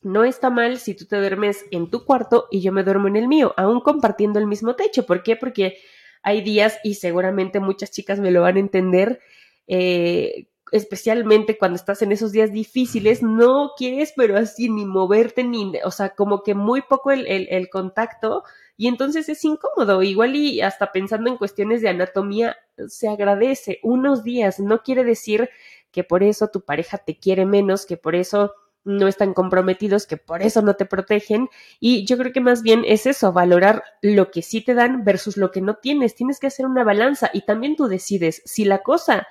no 0.00 0.24
está 0.24 0.48
mal 0.48 0.78
si 0.78 0.94
tú 0.94 1.04
te 1.04 1.18
duermes 1.18 1.66
en 1.70 1.90
tu 1.90 2.06
cuarto 2.06 2.48
y 2.50 2.62
yo 2.62 2.72
me 2.72 2.84
duermo 2.84 3.06
en 3.06 3.16
el 3.16 3.28
mío, 3.28 3.52
aún 3.58 3.82
compartiendo 3.82 4.38
el 4.38 4.46
mismo 4.46 4.76
techo. 4.76 5.04
¿Por 5.04 5.22
qué? 5.22 5.36
Porque 5.36 5.76
hay 6.22 6.40
días, 6.40 6.78
y 6.82 6.94
seguramente 6.94 7.60
muchas 7.60 7.90
chicas 7.90 8.18
me 8.18 8.30
lo 8.30 8.40
van 8.40 8.56
a 8.56 8.60
entender, 8.60 9.20
eh, 9.66 10.48
especialmente 10.72 11.58
cuando 11.58 11.76
estás 11.76 12.02
en 12.02 12.12
esos 12.12 12.32
días 12.32 12.52
difíciles, 12.52 13.22
no 13.22 13.72
quieres, 13.76 14.12
pero 14.16 14.36
así 14.36 14.68
ni 14.68 14.84
moverte, 14.84 15.44
ni, 15.44 15.72
o 15.84 15.90
sea, 15.90 16.10
como 16.10 16.42
que 16.42 16.54
muy 16.54 16.82
poco 16.82 17.10
el, 17.10 17.26
el, 17.26 17.68
contacto 17.70 18.44
y 18.76 18.88
entonces 18.88 19.28
es 19.28 19.44
incómodo. 19.44 20.02
Igual 20.02 20.36
y 20.36 20.60
hasta 20.60 20.92
pensando 20.92 21.30
en 21.30 21.36
cuestiones 21.36 21.82
de 21.82 21.88
anatomía, 21.88 22.56
se 22.88 23.08
agradece 23.08 23.80
unos 23.82 24.24
días. 24.24 24.60
No 24.60 24.82
quiere 24.82 25.04
decir 25.04 25.50
que 25.90 26.04
por 26.04 26.22
eso 26.22 26.48
tu 26.48 26.64
pareja 26.64 26.98
te 26.98 27.18
quiere 27.18 27.44
menos, 27.44 27.86
que 27.86 27.96
por 27.96 28.14
eso 28.14 28.54
no 28.84 29.06
están 29.06 29.34
comprometidos, 29.34 30.06
que 30.06 30.16
por 30.16 30.42
eso 30.42 30.62
no 30.62 30.74
te 30.74 30.86
protegen. 30.86 31.48
Y 31.80 32.06
yo 32.06 32.16
creo 32.16 32.32
que 32.32 32.40
más 32.40 32.62
bien 32.62 32.84
es 32.86 33.06
eso, 33.06 33.32
valorar 33.32 33.82
lo 34.00 34.30
que 34.30 34.42
sí 34.42 34.62
te 34.62 34.74
dan 34.74 35.04
versus 35.04 35.36
lo 35.36 35.50
que 35.50 35.60
no 35.60 35.76
tienes. 35.76 36.14
Tienes 36.14 36.38
que 36.40 36.46
hacer 36.46 36.66
una 36.66 36.84
balanza 36.84 37.30
y 37.32 37.42
también 37.42 37.76
tú 37.76 37.86
decides 37.86 38.42
si 38.44 38.64
la 38.64 38.78
cosa 38.82 39.26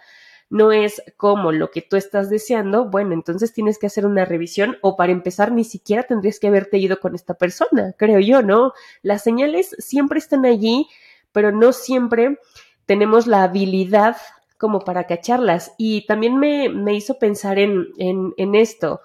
no 0.49 0.71
es 0.71 1.01
como 1.17 1.51
lo 1.51 1.71
que 1.71 1.81
tú 1.81 1.97
estás 1.97 2.29
deseando, 2.29 2.89
bueno, 2.89 3.13
entonces 3.13 3.53
tienes 3.53 3.77
que 3.77 3.87
hacer 3.87 4.05
una 4.05 4.25
revisión 4.25 4.77
o 4.81 4.95
para 4.95 5.11
empezar 5.11 5.51
ni 5.51 5.63
siquiera 5.63 6.03
tendrías 6.03 6.39
que 6.39 6.47
haberte 6.47 6.77
ido 6.77 6.99
con 6.99 7.15
esta 7.15 7.33
persona, 7.33 7.93
creo 7.97 8.19
yo, 8.19 8.41
¿no? 8.41 8.73
Las 9.01 9.23
señales 9.23 9.75
siempre 9.79 10.19
están 10.19 10.45
allí, 10.45 10.87
pero 11.31 11.51
no 11.51 11.73
siempre 11.73 12.39
tenemos 12.85 13.27
la 13.27 13.43
habilidad 13.43 14.17
como 14.57 14.79
para 14.79 15.05
cacharlas. 15.05 15.73
Y 15.77 16.05
también 16.07 16.37
me, 16.37 16.69
me 16.69 16.95
hizo 16.95 17.19
pensar 17.19 17.59
en, 17.59 17.87
en, 17.97 18.33
en 18.37 18.55
esto. 18.55 19.01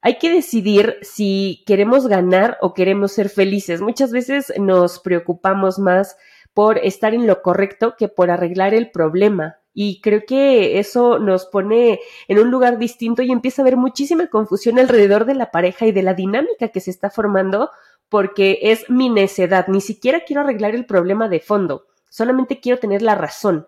Hay 0.00 0.18
que 0.18 0.30
decidir 0.30 0.96
si 1.02 1.62
queremos 1.66 2.06
ganar 2.06 2.58
o 2.60 2.74
queremos 2.74 3.12
ser 3.12 3.28
felices. 3.28 3.80
Muchas 3.80 4.12
veces 4.12 4.52
nos 4.58 5.00
preocupamos 5.00 5.78
más 5.78 6.16
por 6.54 6.78
estar 6.78 7.14
en 7.14 7.26
lo 7.26 7.42
correcto 7.42 7.94
que 7.96 8.08
por 8.08 8.30
arreglar 8.30 8.74
el 8.74 8.90
problema. 8.90 9.61
Y 9.74 10.00
creo 10.00 10.24
que 10.26 10.78
eso 10.78 11.18
nos 11.18 11.46
pone 11.46 12.00
en 12.28 12.38
un 12.38 12.50
lugar 12.50 12.78
distinto 12.78 13.22
y 13.22 13.30
empieza 13.30 13.62
a 13.62 13.64
haber 13.64 13.76
muchísima 13.76 14.26
confusión 14.26 14.78
alrededor 14.78 15.24
de 15.24 15.34
la 15.34 15.50
pareja 15.50 15.86
y 15.86 15.92
de 15.92 16.02
la 16.02 16.14
dinámica 16.14 16.68
que 16.68 16.80
se 16.80 16.90
está 16.90 17.08
formando 17.08 17.70
porque 18.08 18.58
es 18.62 18.90
mi 18.90 19.08
necedad. 19.08 19.68
Ni 19.68 19.80
siquiera 19.80 20.24
quiero 20.26 20.42
arreglar 20.42 20.74
el 20.74 20.84
problema 20.84 21.28
de 21.28 21.40
fondo, 21.40 21.86
solamente 22.10 22.60
quiero 22.60 22.78
tener 22.78 23.00
la 23.00 23.14
razón. 23.14 23.66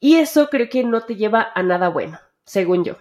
Y 0.00 0.16
eso 0.16 0.48
creo 0.48 0.68
que 0.70 0.84
no 0.84 1.02
te 1.02 1.16
lleva 1.16 1.48
a 1.54 1.62
nada 1.62 1.88
bueno, 1.88 2.18
según 2.44 2.84
yo. 2.84 2.96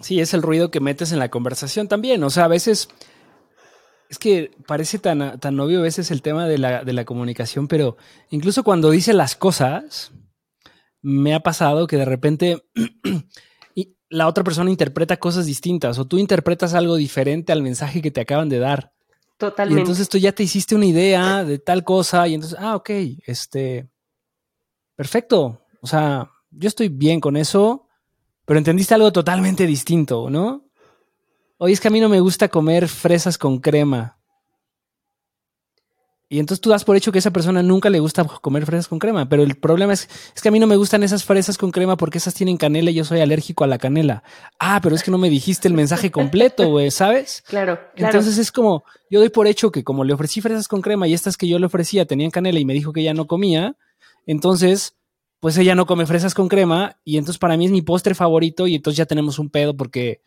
Sí, 0.00 0.20
es 0.20 0.34
el 0.34 0.42
ruido 0.42 0.70
que 0.70 0.80
metes 0.80 1.12
en 1.12 1.18
la 1.18 1.30
conversación 1.30 1.88
también. 1.88 2.22
O 2.24 2.30
sea, 2.30 2.44
a 2.44 2.48
veces 2.48 2.88
es 4.12 4.18
que 4.18 4.50
parece 4.66 4.98
tan, 4.98 5.40
tan 5.40 5.58
obvio 5.58 5.78
a 5.78 5.82
veces 5.84 6.10
el 6.10 6.20
tema 6.20 6.46
de 6.46 6.58
la, 6.58 6.84
de 6.84 6.92
la 6.92 7.06
comunicación, 7.06 7.66
pero 7.66 7.96
incluso 8.28 8.62
cuando 8.62 8.90
dice 8.90 9.14
las 9.14 9.36
cosas, 9.36 10.12
me 11.00 11.34
ha 11.34 11.40
pasado 11.40 11.86
que 11.86 11.96
de 11.96 12.04
repente 12.04 12.62
la 14.10 14.28
otra 14.28 14.44
persona 14.44 14.70
interpreta 14.70 15.16
cosas 15.16 15.46
distintas 15.46 15.98
o 15.98 16.04
tú 16.04 16.18
interpretas 16.18 16.74
algo 16.74 16.96
diferente 16.96 17.52
al 17.52 17.62
mensaje 17.62 18.02
que 18.02 18.10
te 18.10 18.20
acaban 18.20 18.50
de 18.50 18.58
dar. 18.58 18.92
Totalmente. 19.38 19.80
Y 19.80 19.82
entonces 19.82 20.10
tú 20.10 20.18
ya 20.18 20.32
te 20.32 20.42
hiciste 20.42 20.74
una 20.74 20.84
idea 20.84 21.42
de 21.42 21.58
tal 21.58 21.82
cosa 21.82 22.28
y 22.28 22.34
entonces, 22.34 22.58
ah, 22.60 22.76
ok, 22.76 22.90
este, 23.24 23.88
perfecto. 24.94 25.62
O 25.80 25.86
sea, 25.86 26.30
yo 26.50 26.68
estoy 26.68 26.88
bien 26.88 27.18
con 27.18 27.34
eso, 27.38 27.88
pero 28.44 28.58
entendiste 28.58 28.92
algo 28.92 29.10
totalmente 29.10 29.66
distinto, 29.66 30.28
¿no? 30.28 30.66
Oye, 31.62 31.74
es 31.74 31.80
que 31.80 31.86
a 31.86 31.92
mí 31.92 32.00
no 32.00 32.08
me 32.08 32.18
gusta 32.18 32.48
comer 32.48 32.88
fresas 32.88 33.38
con 33.38 33.60
crema. 33.60 34.18
Y 36.28 36.40
entonces 36.40 36.60
tú 36.60 36.70
das 36.70 36.82
por 36.82 36.96
hecho 36.96 37.12
que 37.12 37.18
a 37.18 37.20
esa 37.20 37.30
persona 37.30 37.62
nunca 37.62 37.88
le 37.88 38.00
gusta 38.00 38.24
comer 38.24 38.66
fresas 38.66 38.88
con 38.88 38.98
crema, 38.98 39.28
pero 39.28 39.44
el 39.44 39.54
problema 39.54 39.92
es, 39.92 40.08
es 40.34 40.42
que 40.42 40.48
a 40.48 40.50
mí 40.50 40.58
no 40.58 40.66
me 40.66 40.74
gustan 40.74 41.04
esas 41.04 41.22
fresas 41.22 41.56
con 41.58 41.70
crema 41.70 41.96
porque 41.96 42.18
esas 42.18 42.34
tienen 42.34 42.56
canela 42.56 42.90
y 42.90 42.94
yo 42.94 43.04
soy 43.04 43.20
alérgico 43.20 43.62
a 43.62 43.68
la 43.68 43.78
canela. 43.78 44.24
Ah, 44.58 44.80
pero 44.82 44.96
es 44.96 45.04
que 45.04 45.12
no 45.12 45.18
me 45.18 45.30
dijiste 45.30 45.68
el 45.68 45.74
mensaje 45.74 46.10
completo, 46.10 46.68
güey, 46.68 46.90
¿sabes? 46.90 47.44
Claro, 47.46 47.78
claro. 47.94 48.18
Entonces 48.18 48.38
es 48.38 48.50
como, 48.50 48.82
yo 49.08 49.20
doy 49.20 49.28
por 49.28 49.46
hecho 49.46 49.70
que 49.70 49.84
como 49.84 50.02
le 50.02 50.14
ofrecí 50.14 50.40
fresas 50.40 50.66
con 50.66 50.82
crema 50.82 51.06
y 51.06 51.14
estas 51.14 51.36
que 51.36 51.46
yo 51.46 51.60
le 51.60 51.66
ofrecía 51.66 52.06
tenían 52.06 52.32
canela 52.32 52.58
y 52.58 52.64
me 52.64 52.74
dijo 52.74 52.92
que 52.92 53.02
ella 53.02 53.14
no 53.14 53.28
comía, 53.28 53.76
entonces, 54.26 54.96
pues 55.38 55.56
ella 55.58 55.76
no 55.76 55.86
come 55.86 56.06
fresas 56.06 56.34
con 56.34 56.48
crema 56.48 56.96
y 57.04 57.18
entonces 57.18 57.38
para 57.38 57.56
mí 57.56 57.66
es 57.66 57.70
mi 57.70 57.82
postre 57.82 58.16
favorito 58.16 58.66
y 58.66 58.74
entonces 58.74 58.96
ya 58.96 59.06
tenemos 59.06 59.38
un 59.38 59.48
pedo 59.48 59.76
porque 59.76 60.22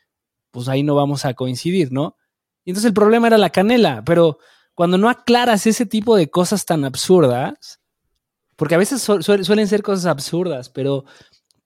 pues 0.56 0.70
ahí 0.70 0.84
no 0.84 0.96
vamos 0.96 1.26
a 1.26 1.34
coincidir, 1.34 1.91
¿no? 1.91 2.15
Y 2.63 2.70
entonces 2.72 2.88
el 2.88 2.94
problema 2.94 3.28
era 3.28 3.38
la 3.38 3.50
canela, 3.50 4.04
pero 4.06 4.39
cuando 4.74 4.98
no 4.98 5.10
aclaras 5.10 5.68
ese 5.68 5.86
tipo 5.86 6.15
de 6.15 6.30
cosas 6.30 6.65
tan 6.65 6.86
absurdas, 6.86 7.82
porque 8.56 8.76
a 8.76 8.78
veces 8.78 9.02
suelen 9.02 9.68
ser 9.68 9.84
cosas 9.84 10.06
absurdas, 10.06 10.70
pero, 10.70 11.04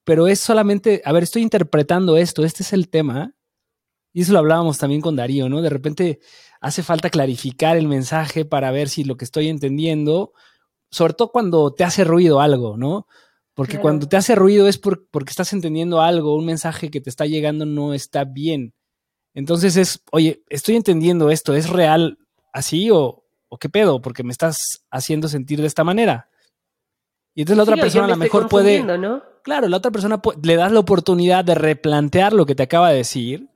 pero 0.04 0.28
es 0.28 0.40
solamente, 0.40 1.04
a 1.06 1.12
ver, 1.12 1.22
estoy 1.22 1.44
interpretando 1.44 2.18
esto, 2.18 2.44
este 2.44 2.64
es 2.64 2.74
el 2.74 2.90
tema, 2.90 3.36
y 4.12 4.22
eso 4.22 4.34
lo 4.34 4.40
hablábamos 4.40 4.80
también 4.80 5.02
con 5.02 5.16
Darío, 5.16 5.50
¿no? 5.50 5.62
De 5.62 5.70
repente 5.70 6.20
hace 6.62 6.82
falta 6.82 7.12
clarificar 7.12 7.78
el 7.78 7.88
mensaje 7.88 8.44
para 8.44 8.72
ver 8.72 8.90
si 8.90 9.04
lo 9.04 9.18
que 9.18 9.26
estoy 9.26 9.50
entendiendo, 9.50 10.34
sobre 10.90 11.14
todo 11.14 11.32
cuando 11.32 11.72
te 11.76 11.84
hace 11.84 12.04
ruido 12.06 12.42
algo, 12.42 12.76
¿no? 12.76 13.06
Porque 13.54 13.78
cuando 13.78 14.08
te 14.08 14.18
hace 14.18 14.34
ruido 14.36 14.68
es 14.68 14.80
porque 14.80 15.30
estás 15.30 15.54
entendiendo 15.54 16.02
algo, 16.02 16.36
un 16.36 16.46
mensaje 16.46 16.90
que 16.90 17.02
te 17.02 17.10
está 17.10 17.26
llegando 17.26 17.66
no 17.66 17.94
está 17.94 18.24
bien. 18.24 18.74
Entonces 19.34 19.78
es, 19.78 20.04
oye, 20.12 20.44
estoy 20.50 20.76
entendiendo 20.76 21.30
esto, 21.30 21.54
¿es 21.54 21.70
real 21.70 22.18
así 22.52 22.90
o, 22.92 23.26
qué 23.60 23.70
pedo? 23.70 24.02
Porque 24.02 24.24
me 24.24 24.32
estás 24.32 24.86
haciendo 24.92 25.28
sentir 25.28 25.62
de 25.62 25.68
esta 25.68 25.84
manera. 25.84 26.30
Y 27.36 27.42
entonces 27.42 27.58
la 27.58 27.64
otra 27.64 27.78
persona 27.78 28.06
a 28.06 28.10
lo 28.10 28.18
mejor 28.18 28.48
puede... 28.48 28.84
¿no? 28.84 29.24
Claro, 29.44 29.68
la 29.68 29.78
otra 29.78 29.92
persona 29.92 30.22
le 30.44 30.56
das 30.56 30.72
la 30.72 30.80
oportunidad 30.80 31.46
de 31.46 31.56
replantear 31.56 32.34
lo 32.34 32.46
que 32.46 32.56
te 32.56 32.64
acaba 32.64 32.90
de 32.90 32.98
decir 32.98 33.50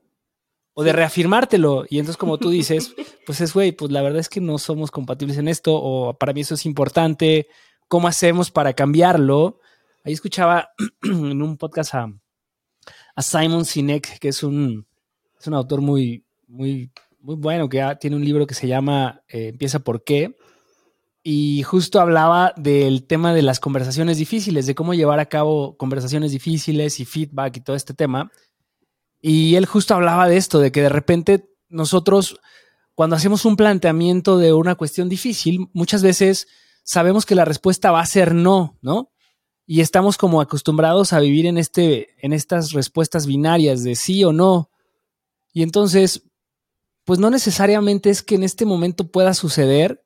o 0.73 0.83
de 0.83 0.93
reafirmártelo. 0.93 1.85
Y 1.89 1.99
entonces, 1.99 2.17
como 2.17 2.37
tú 2.37 2.49
dices, 2.49 2.95
pues 3.25 3.41
es, 3.41 3.53
güey, 3.53 3.71
pues 3.73 3.91
la 3.91 4.01
verdad 4.01 4.19
es 4.19 4.29
que 4.29 4.41
no 4.41 4.57
somos 4.57 4.91
compatibles 4.91 5.37
en 5.37 5.47
esto, 5.47 5.73
o 5.75 6.17
para 6.17 6.33
mí 6.33 6.41
eso 6.41 6.55
es 6.55 6.65
importante. 6.65 7.47
¿Cómo 7.87 8.07
hacemos 8.07 8.49
para 8.49 8.73
cambiarlo? 8.73 9.59
Ahí 10.03 10.13
escuchaba 10.13 10.69
en 11.03 11.41
un 11.41 11.57
podcast 11.57 11.93
a, 11.95 12.07
a 13.15 13.21
Simon 13.21 13.65
Sinek, 13.65 14.19
que 14.19 14.29
es 14.29 14.43
un, 14.43 14.87
es 15.43 15.47
un 15.47 15.53
autor 15.53 15.81
muy, 15.81 16.25
muy 16.47 16.91
muy 17.23 17.35
bueno, 17.35 17.69
que 17.69 17.81
tiene 17.99 18.17
un 18.17 18.25
libro 18.25 18.45
que 18.45 18.53
se 18.53 18.67
llama 18.67 19.23
eh, 19.29 19.47
Empieza 19.47 19.79
por 19.79 20.03
qué. 20.03 20.35
Y 21.23 21.63
justo 21.63 22.01
hablaba 22.01 22.53
del 22.57 23.07
tema 23.07 23.33
de 23.33 23.41
las 23.41 23.61
conversaciones 23.61 24.17
difíciles, 24.17 24.65
de 24.65 24.75
cómo 24.75 24.93
llevar 24.93 25.21
a 25.21 25.27
cabo 25.27 25.77
conversaciones 25.77 26.33
difíciles 26.33 26.99
y 26.99 27.05
feedback 27.05 27.57
y 27.57 27.61
todo 27.61 27.77
este 27.77 27.93
tema. 27.93 28.29
Y 29.21 29.55
él 29.55 29.65
justo 29.65 29.95
hablaba 29.95 30.27
de 30.27 30.35
esto, 30.35 30.59
de 30.59 30.73
que 30.73 30.81
de 30.81 30.89
repente 30.89 31.49
nosotros, 31.69 32.41
cuando 32.93 33.15
hacemos 33.15 33.45
un 33.45 33.55
planteamiento 33.55 34.37
de 34.37 34.51
una 34.51 34.75
cuestión 34.75 35.07
difícil, 35.07 35.69
muchas 35.71 36.03
veces 36.03 36.47
sabemos 36.83 37.25
que 37.25 37.35
la 37.35 37.45
respuesta 37.45 37.91
va 37.91 38.01
a 38.01 38.05
ser 38.05 38.35
no, 38.35 38.77
¿no? 38.81 39.11
Y 39.65 39.79
estamos 39.79 40.17
como 40.17 40.41
acostumbrados 40.41 41.13
a 41.13 41.21
vivir 41.21 41.45
en, 41.45 41.57
este, 41.57 42.09
en 42.17 42.33
estas 42.33 42.73
respuestas 42.73 43.25
binarias 43.27 43.81
de 43.85 43.95
sí 43.95 44.25
o 44.25 44.33
no. 44.33 44.72
Y 45.53 45.63
entonces 45.63 46.23
pues 47.05 47.19
no 47.19 47.29
necesariamente 47.29 48.09
es 48.09 48.23
que 48.23 48.35
en 48.35 48.43
este 48.43 48.65
momento 48.65 49.11
pueda 49.11 49.33
suceder, 49.33 50.03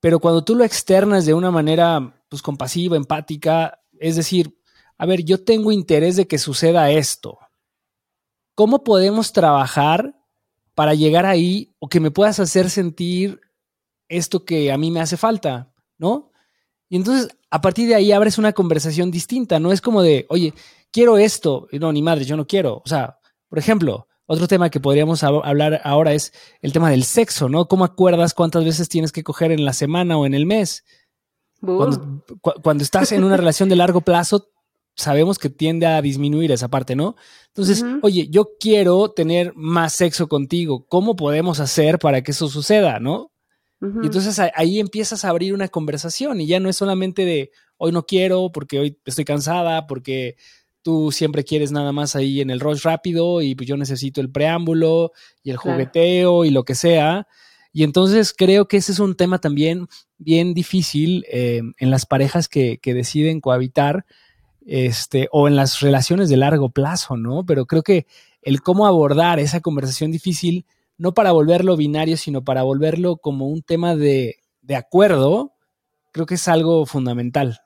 pero 0.00 0.20
cuando 0.20 0.44
tú 0.44 0.54
lo 0.54 0.64
externas 0.64 1.26
de 1.26 1.34
una 1.34 1.50
manera 1.50 2.22
pues 2.28 2.42
compasiva, 2.42 2.96
empática, 2.96 3.80
es 3.98 4.16
decir, 4.16 4.56
a 4.96 5.06
ver, 5.06 5.24
yo 5.24 5.42
tengo 5.42 5.72
interés 5.72 6.16
de 6.16 6.26
que 6.26 6.38
suceda 6.38 6.90
esto. 6.90 7.38
¿Cómo 8.54 8.84
podemos 8.84 9.32
trabajar 9.32 10.14
para 10.74 10.94
llegar 10.94 11.26
ahí 11.26 11.74
o 11.78 11.88
que 11.88 12.00
me 12.00 12.10
puedas 12.10 12.38
hacer 12.38 12.70
sentir 12.70 13.40
esto 14.08 14.44
que 14.44 14.70
a 14.70 14.78
mí 14.78 14.90
me 14.90 15.00
hace 15.00 15.16
falta, 15.16 15.72
¿no? 15.98 16.30
Y 16.88 16.96
entonces, 16.96 17.28
a 17.50 17.60
partir 17.60 17.88
de 17.88 17.94
ahí 17.94 18.12
abres 18.12 18.38
una 18.38 18.52
conversación 18.52 19.10
distinta, 19.10 19.58
no 19.58 19.72
es 19.72 19.80
como 19.80 20.02
de, 20.02 20.26
oye, 20.28 20.54
quiero 20.90 21.18
esto, 21.18 21.68
no, 21.72 21.92
ni 21.92 22.00
madre, 22.00 22.24
yo 22.24 22.36
no 22.36 22.46
quiero. 22.46 22.80
O 22.84 22.88
sea, 22.88 23.18
por 23.48 23.58
ejemplo, 23.58 24.08
otro 24.28 24.46
tema 24.46 24.68
que 24.68 24.78
podríamos 24.78 25.24
hablar 25.24 25.80
ahora 25.84 26.12
es 26.12 26.34
el 26.60 26.74
tema 26.74 26.90
del 26.90 27.04
sexo, 27.04 27.48
¿no? 27.48 27.66
¿Cómo 27.66 27.84
acuerdas 27.84 28.34
cuántas 28.34 28.62
veces 28.62 28.90
tienes 28.90 29.10
que 29.10 29.24
coger 29.24 29.52
en 29.52 29.64
la 29.64 29.72
semana 29.72 30.18
o 30.18 30.26
en 30.26 30.34
el 30.34 30.44
mes? 30.44 30.84
Cuando, 31.62 32.82
estás 32.82 33.10
en 33.12 33.24
una 33.24 33.36
relación 33.38 33.70
de 33.70 33.76
largo 33.76 34.02
plazo, 34.02 34.50
sabemos 34.94 35.38
que 35.38 35.48
tiende 35.48 35.86
a 35.86 36.02
disminuir 36.02 36.52
esa 36.52 36.68
parte, 36.68 36.94
¿no? 36.94 37.16
Entonces, 37.46 37.82
oye, 38.02 38.28
yo 38.28 38.50
quiero 38.60 39.12
tener 39.12 39.54
más 39.56 39.94
sexo 39.94 40.28
contigo. 40.28 40.86
¿Cómo 40.88 41.16
podemos 41.16 41.58
hacer 41.58 41.98
para 41.98 42.20
que 42.22 42.32
eso 42.32 42.48
suceda, 42.48 43.00
no? 43.00 43.32
Y 43.80 44.06
entonces 44.06 44.38
ahí 44.54 44.78
empiezas 44.78 45.24
a 45.24 45.30
abrir 45.30 45.54
una 45.54 45.68
conversación 45.68 46.40
y 46.40 46.46
ya 46.46 46.60
no 46.60 46.68
es 46.68 46.76
solamente 46.76 47.24
de 47.24 47.50
hoy 47.78 47.92
no 47.92 48.04
quiero 48.04 48.50
porque 48.52 48.78
hoy 48.78 49.00
estoy 49.06 49.24
cansada, 49.24 49.86
porque 49.86 50.36
tú 50.82 51.12
siempre 51.12 51.44
quieres 51.44 51.72
nada 51.72 51.92
más 51.92 52.16
ahí 52.16 52.40
en 52.40 52.50
el 52.50 52.60
rush 52.60 52.82
rápido 52.82 53.42
y 53.42 53.54
pues 53.54 53.68
yo 53.68 53.76
necesito 53.76 54.20
el 54.20 54.30
preámbulo 54.30 55.12
y 55.42 55.50
el 55.50 55.56
jugueteo 55.56 56.44
y 56.44 56.50
lo 56.50 56.64
que 56.64 56.74
sea. 56.74 57.26
Y 57.72 57.84
entonces 57.84 58.34
creo 58.36 58.66
que 58.66 58.78
ese 58.78 58.92
es 58.92 58.98
un 58.98 59.14
tema 59.14 59.38
también 59.38 59.88
bien 60.16 60.54
difícil 60.54 61.24
eh, 61.30 61.62
en 61.78 61.90
las 61.90 62.06
parejas 62.06 62.48
que, 62.48 62.80
deciden 62.82 63.40
cohabitar 63.40 64.06
este, 64.66 65.28
o 65.32 65.48
en 65.48 65.56
las 65.56 65.80
relaciones 65.80 66.28
de 66.28 66.36
largo 66.36 66.70
plazo, 66.70 67.16
¿no? 67.16 67.44
Pero 67.44 67.66
creo 67.66 67.82
que 67.82 68.06
el 68.42 68.62
cómo 68.62 68.86
abordar 68.86 69.38
esa 69.38 69.60
conversación 69.60 70.10
difícil, 70.10 70.66
no 70.96 71.14
para 71.14 71.32
volverlo 71.32 71.76
binario, 71.76 72.16
sino 72.16 72.44
para 72.44 72.62
volverlo 72.62 73.16
como 73.16 73.48
un 73.48 73.62
tema 73.62 73.94
de, 73.94 74.36
de 74.62 74.76
acuerdo, 74.76 75.52
creo 76.12 76.26
que 76.26 76.34
es 76.34 76.48
algo 76.48 76.86
fundamental. 76.86 77.60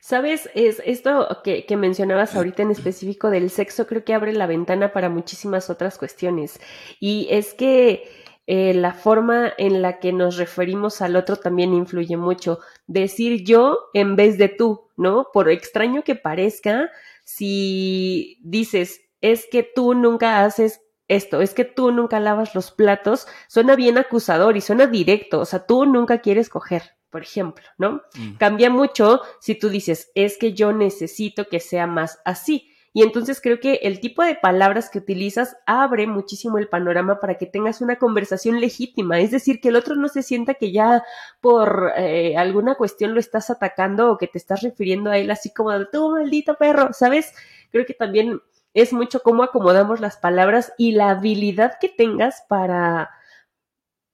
Sabes, 0.00 0.48
es 0.54 0.82
esto 0.86 1.42
que, 1.44 1.64
mencionabas 1.76 2.34
ahorita 2.34 2.62
en 2.62 2.70
específico 2.70 3.28
del 3.28 3.50
sexo, 3.50 3.86
creo 3.86 4.02
que 4.02 4.14
abre 4.14 4.32
la 4.32 4.46
ventana 4.46 4.92
para 4.92 5.10
muchísimas 5.10 5.68
otras 5.68 5.98
cuestiones. 5.98 6.58
Y 7.00 7.28
es 7.30 7.52
que 7.52 8.08
eh, 8.46 8.72
la 8.72 8.94
forma 8.94 9.52
en 9.58 9.82
la 9.82 9.98
que 9.98 10.12
nos 10.14 10.38
referimos 10.38 11.02
al 11.02 11.16
otro 11.16 11.36
también 11.36 11.74
influye 11.74 12.16
mucho. 12.16 12.60
Decir 12.86 13.44
yo 13.44 13.90
en 13.92 14.16
vez 14.16 14.38
de 14.38 14.48
tú, 14.48 14.88
¿no? 14.96 15.28
Por 15.34 15.50
extraño 15.50 16.02
que 16.02 16.14
parezca, 16.14 16.90
si 17.24 18.38
dices, 18.42 19.02
es 19.20 19.46
que 19.50 19.62
tú 19.62 19.94
nunca 19.94 20.44
haces 20.44 20.80
esto, 21.08 21.42
es 21.42 21.54
que 21.54 21.64
tú 21.64 21.90
nunca 21.90 22.20
lavas 22.20 22.54
los 22.54 22.70
platos, 22.70 23.26
suena 23.48 23.76
bien 23.76 23.98
acusador 23.98 24.56
y 24.56 24.60
suena 24.60 24.86
directo, 24.86 25.40
o 25.40 25.44
sea, 25.44 25.66
tú 25.66 25.84
nunca 25.84 26.20
quieres 26.20 26.48
coger, 26.48 26.96
por 27.10 27.22
ejemplo, 27.22 27.64
¿no? 27.78 28.02
Mm. 28.14 28.36
Cambia 28.38 28.70
mucho 28.70 29.20
si 29.40 29.54
tú 29.54 29.68
dices, 29.68 30.10
es 30.14 30.38
que 30.38 30.54
yo 30.54 30.72
necesito 30.72 31.46
que 31.48 31.60
sea 31.60 31.86
más 31.86 32.20
así. 32.24 32.70
Y 32.92 33.02
entonces 33.02 33.40
creo 33.40 33.60
que 33.60 33.74
el 33.82 34.00
tipo 34.00 34.24
de 34.24 34.34
palabras 34.34 34.90
que 34.90 34.98
utilizas 34.98 35.56
abre 35.64 36.08
muchísimo 36.08 36.58
el 36.58 36.68
panorama 36.68 37.20
para 37.20 37.36
que 37.36 37.46
tengas 37.46 37.80
una 37.80 37.96
conversación 37.96 38.60
legítima, 38.60 39.20
es 39.20 39.30
decir, 39.30 39.60
que 39.60 39.68
el 39.68 39.76
otro 39.76 39.94
no 39.94 40.08
se 40.08 40.24
sienta 40.24 40.54
que 40.54 40.72
ya 40.72 41.04
por 41.40 41.92
eh, 41.96 42.36
alguna 42.36 42.74
cuestión 42.74 43.14
lo 43.14 43.20
estás 43.20 43.48
atacando 43.48 44.10
o 44.10 44.18
que 44.18 44.26
te 44.26 44.38
estás 44.38 44.62
refiriendo 44.62 45.10
a 45.10 45.18
él 45.18 45.30
así 45.30 45.54
como 45.54 45.70
de 45.70 45.86
tú 45.86 46.10
maldito 46.10 46.56
perro, 46.56 46.92
¿sabes? 46.92 47.32
Creo 47.70 47.86
que 47.86 47.94
también 47.94 48.40
es 48.74 48.92
mucho 48.92 49.22
cómo 49.22 49.44
acomodamos 49.44 50.00
las 50.00 50.16
palabras 50.16 50.72
y 50.76 50.92
la 50.92 51.10
habilidad 51.10 51.74
que 51.80 51.88
tengas 51.88 52.44
para 52.48 53.10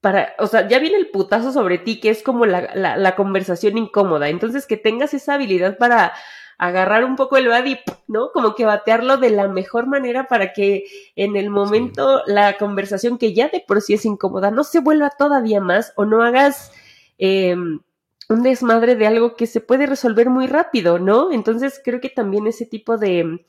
para, 0.07 0.37
o 0.39 0.47
sea, 0.47 0.69
ya 0.69 0.79
viene 0.79 0.99
el 0.99 1.11
putazo 1.11 1.51
sobre 1.51 1.79
ti, 1.79 1.99
que 1.99 2.11
es 2.11 2.23
como 2.23 2.47
la, 2.47 2.71
la, 2.77 3.17
conversación 3.17 3.77
incómoda. 3.77 4.29
Entonces, 4.29 4.65
que 4.65 4.77
tengas 4.77 5.13
esa 5.15 5.35
habilidad 5.35 5.79
para 5.79 6.13
agarrar 6.59 7.05
un 7.05 7.17
poco 7.17 7.37
el 7.37 7.49
body, 7.49 7.81
¿no? 8.07 8.31
Como 8.31 8.55
que 8.55 8.65
batearlo 8.65 9.17
de 9.17 9.31
la 9.31 9.49
mejor 9.49 9.89
manera 9.89 10.29
para 10.29 10.53
que 10.53 10.85
en 11.17 11.35
el 11.35 11.51
momento 11.51 12.23
la 12.27 12.57
conversación 12.57 13.19
que 13.19 13.35
ya 13.35 13.49
de 13.49 13.65
por 13.67 13.83
sí 13.83 13.95
es 13.95 14.05
incómoda 14.05 14.53
no 14.53 14.63
se 14.63 14.79
vuelva 14.79 15.11
todavía 15.11 15.61
más 15.61 15.93
o 15.97 16.05
no 16.05 16.23
hagas 16.23 16.71
em, 17.19 17.81
un 18.29 18.43
desmadre 18.45 18.95
de 18.95 19.09
algo 19.09 19.35
que 19.35 19.49
se 19.49 19.61
puede 19.61 19.87
resolver 19.87 20.31
muy 20.31 20.47
rápido, 20.47 21.01
¿no? 21.01 21.33
Entonces 21.33 21.81
creo 21.85 22.01
que 22.01 22.11
también 22.11 22.47
ese 22.47 22.65
tipo 22.65 22.97
de, 22.97 23.45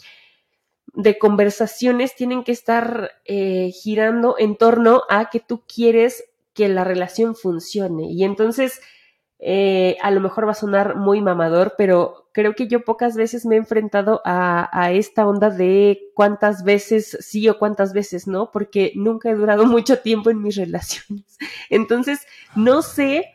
de 0.95 1.19
conversaciones 1.19 2.15
tienen 2.15 2.43
que 2.43 2.51
estar 2.51 3.11
eh, 3.25 3.69
girando 3.71 4.37
en 4.39 4.57
torno 4.57 5.03
a 5.07 5.29
que 5.29 5.39
tú 5.39 5.61
quieres 5.71 6.23
que 6.57 6.67
la 6.67 6.83
relación 6.83 7.35
funcione. 7.35 8.11
Y 8.11 8.23
entonces 8.23 8.81
eh, 9.39 9.97
a 10.01 10.09
lo 10.09 10.19
mejor 10.19 10.47
va 10.47 10.51
a 10.51 10.55
sonar 10.55 10.95
muy 10.95 11.21
mamador, 11.21 11.75
pero 11.77 12.27
creo 12.33 12.55
que 12.55 12.67
yo 12.67 12.83
pocas 12.83 13.15
veces 13.15 13.45
me 13.45 13.55
he 13.55 13.59
enfrentado 13.59 14.21
a, 14.25 14.91
esta 14.91 15.27
onda 15.27 15.51
de 15.51 16.09
cuántas 16.15 16.63
veces 16.63 17.17
sí 17.21 17.47
o 17.47 17.59
cuántas 17.59 17.93
veces 17.93 18.27
no, 18.27 18.51
porque 18.51 18.91
nunca 18.95 19.29
he 19.29 19.35
durado 19.35 19.65
mucho 19.67 19.99
tiempo 19.99 20.31
en 20.31 20.41
mis 20.41 20.55
relaciones. 20.55 21.37
Entonces, 21.69 22.25
no 22.55 22.81
sé 22.81 23.25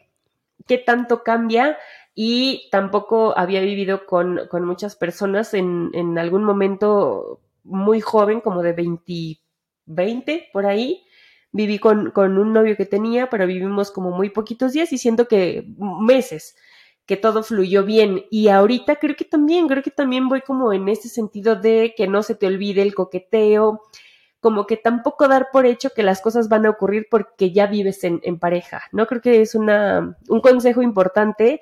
qué 0.66 0.78
tanto 0.78 1.22
cambia 1.22 1.78
y 2.14 2.68
tampoco 2.72 3.38
había 3.38 3.60
vivido 3.60 4.04
con, 4.04 4.40
con 4.50 4.64
muchas 4.64 4.96
personas 4.96 5.54
en, 5.54 5.90
en, 5.94 6.18
algún 6.18 6.42
momento 6.42 7.40
muy 7.62 8.00
joven, 8.00 8.40
como 8.40 8.62
de 8.62 8.72
20, 8.72 9.38
20 9.86 10.50
por 10.52 10.66
ahí. 10.66 11.04
Viví 11.52 11.78
con, 11.78 12.10
con 12.10 12.38
un 12.38 12.52
novio 12.52 12.76
que 12.76 12.86
tenía, 12.86 13.28
pero 13.30 13.46
vivimos 13.46 13.90
como 13.90 14.10
muy 14.10 14.30
poquitos 14.30 14.72
días 14.72 14.92
y 14.92 14.98
siento 14.98 15.28
que 15.28 15.66
meses, 15.76 16.56
que 17.06 17.16
todo 17.16 17.42
fluyó 17.42 17.84
bien. 17.84 18.24
Y 18.30 18.48
ahorita 18.48 18.96
creo 18.96 19.16
que 19.16 19.24
también, 19.24 19.68
creo 19.68 19.82
que 19.82 19.90
también 19.90 20.28
voy 20.28 20.40
como 20.40 20.72
en 20.72 20.88
ese 20.88 21.08
sentido 21.08 21.56
de 21.56 21.94
que 21.96 22.08
no 22.08 22.22
se 22.22 22.34
te 22.34 22.46
olvide 22.46 22.82
el 22.82 22.94
coqueteo, 22.94 23.82
como 24.40 24.66
que 24.66 24.76
tampoco 24.76 25.28
dar 25.28 25.48
por 25.52 25.66
hecho 25.66 25.90
que 25.90 26.02
las 26.02 26.20
cosas 26.20 26.48
van 26.48 26.66
a 26.66 26.70
ocurrir 26.70 27.06
porque 27.10 27.52
ya 27.52 27.66
vives 27.66 28.02
en, 28.02 28.20
en 28.24 28.38
pareja, 28.38 28.82
¿no? 28.90 29.06
Creo 29.06 29.20
que 29.20 29.40
es 29.40 29.54
una, 29.54 30.18
un 30.28 30.40
consejo 30.40 30.82
importante 30.82 31.60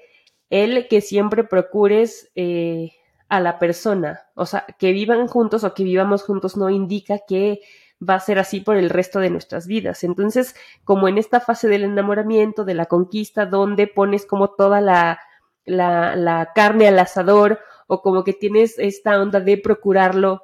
el 0.50 0.88
que 0.88 1.00
siempre 1.00 1.44
procures 1.44 2.30
eh, 2.34 2.92
a 3.28 3.40
la 3.40 3.58
persona, 3.58 4.22
o 4.34 4.44
sea, 4.46 4.66
que 4.78 4.92
vivan 4.92 5.28
juntos 5.28 5.62
o 5.62 5.72
que 5.72 5.84
vivamos 5.84 6.24
juntos 6.24 6.56
no 6.56 6.68
indica 6.70 7.20
que 7.26 7.60
va 8.06 8.14
a 8.14 8.20
ser 8.20 8.38
así 8.38 8.60
por 8.60 8.76
el 8.76 8.90
resto 8.90 9.20
de 9.20 9.30
nuestras 9.30 9.66
vidas. 9.66 10.04
Entonces, 10.04 10.54
como 10.84 11.08
en 11.08 11.18
esta 11.18 11.40
fase 11.40 11.68
del 11.68 11.84
enamoramiento, 11.84 12.64
de 12.64 12.74
la 12.74 12.86
conquista, 12.86 13.46
donde 13.46 13.86
pones 13.86 14.26
como 14.26 14.50
toda 14.50 14.80
la, 14.80 15.20
la, 15.66 16.50
carne 16.54 16.88
al 16.88 16.98
asador 16.98 17.60
o 17.86 18.02
como 18.02 18.24
que 18.24 18.32
tienes 18.32 18.78
esta 18.78 19.20
onda 19.20 19.40
de 19.40 19.58
procurarlo 19.58 20.42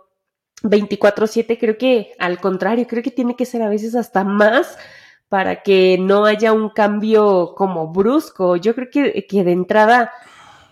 24/7, 0.63 1.59
creo 1.59 1.79
que 1.79 2.15
al 2.19 2.41
contrario, 2.41 2.87
creo 2.87 3.03
que 3.03 3.11
tiene 3.11 3.37
que 3.37 3.47
ser 3.47 3.63
a 3.63 3.69
veces 3.69 3.95
hasta 3.95 4.25
más 4.25 4.79
para 5.29 5.63
que 5.63 5.99
no 5.99 6.25
haya 6.27 6.53
un 6.53 6.69
cambio 6.71 7.55
como 7.57 7.89
brusco. 7.89 8.57
Yo 8.57 8.75
creo 8.75 8.89
que, 8.91 9.27
que 9.27 9.45
de 9.45 9.53
entrada 9.53 10.13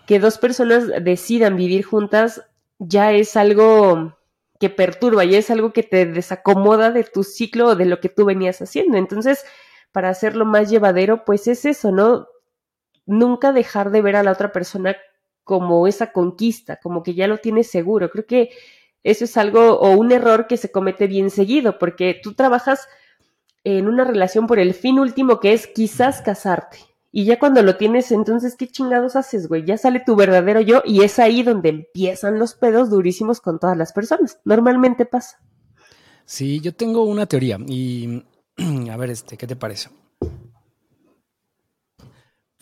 que 0.05 0.19
dos 0.19 0.37
personas 0.37 0.87
decidan 1.03 1.55
vivir 1.55 1.83
juntas 1.83 2.43
ya 2.79 3.11
es 3.11 3.35
algo 3.35 4.17
que 4.59 4.69
perturba, 4.69 5.25
ya 5.25 5.37
es 5.37 5.51
algo 5.51 5.73
que 5.73 5.83
te 5.83 6.05
desacomoda 6.05 6.91
de 6.91 7.03
tu 7.03 7.23
ciclo 7.23 7.67
o 7.67 7.75
de 7.75 7.85
lo 7.85 7.99
que 7.99 8.09
tú 8.09 8.25
venías 8.25 8.61
haciendo. 8.61 8.97
Entonces, 8.97 9.43
para 9.91 10.09
hacerlo 10.09 10.45
más 10.45 10.69
llevadero, 10.69 11.25
pues 11.25 11.47
es 11.47 11.65
eso, 11.65 11.91
¿no? 11.91 12.27
Nunca 13.05 13.51
dejar 13.51 13.91
de 13.91 14.01
ver 14.01 14.15
a 14.15 14.23
la 14.23 14.31
otra 14.31 14.51
persona 14.51 14.95
como 15.43 15.87
esa 15.87 16.11
conquista, 16.11 16.77
como 16.77 17.03
que 17.03 17.13
ya 17.13 17.27
lo 17.27 17.37
tienes 17.37 17.69
seguro. 17.69 18.09
Creo 18.09 18.25
que 18.25 18.49
eso 19.03 19.25
es 19.25 19.37
algo 19.37 19.79
o 19.79 19.91
un 19.91 20.11
error 20.11 20.47
que 20.47 20.57
se 20.57 20.71
comete 20.71 21.07
bien 21.07 21.29
seguido, 21.29 21.77
porque 21.77 22.19
tú 22.21 22.33
trabajas 22.33 22.87
en 23.63 23.87
una 23.87 24.03
relación 24.03 24.47
por 24.47 24.59
el 24.59 24.73
fin 24.73 24.99
último 24.99 25.39
que 25.39 25.53
es 25.53 25.67
quizás 25.67 26.21
casarte. 26.21 26.79
Y 27.17 27.23
ya 27.23 27.39
cuando 27.39 27.61
lo 27.63 27.77
tienes, 27.77 28.11
entonces, 28.11 28.57
¿qué 28.57 28.67
chingados 28.67 29.15
haces, 29.15 29.47
güey? 29.47 29.63
Ya 29.63 29.77
sale 29.77 30.01
tu 30.05 30.17
verdadero 30.17 30.59
yo 30.59 30.81
y 30.83 31.01
es 31.01 31.17
ahí 31.17 31.43
donde 31.43 31.69
empiezan 31.69 32.39
los 32.39 32.55
pedos 32.55 32.89
durísimos 32.89 33.39
con 33.39 33.57
todas 33.57 33.77
las 33.77 33.93
personas. 33.93 34.41
Normalmente 34.43 35.05
pasa. 35.05 35.39
Sí, 36.25 36.59
yo 36.59 36.73
tengo 36.73 37.05
una 37.05 37.25
teoría 37.25 37.57
y 37.65 38.21
a 38.91 38.97
ver, 38.97 39.11
este, 39.11 39.37
¿qué 39.37 39.47
te 39.47 39.55
parece? 39.55 39.91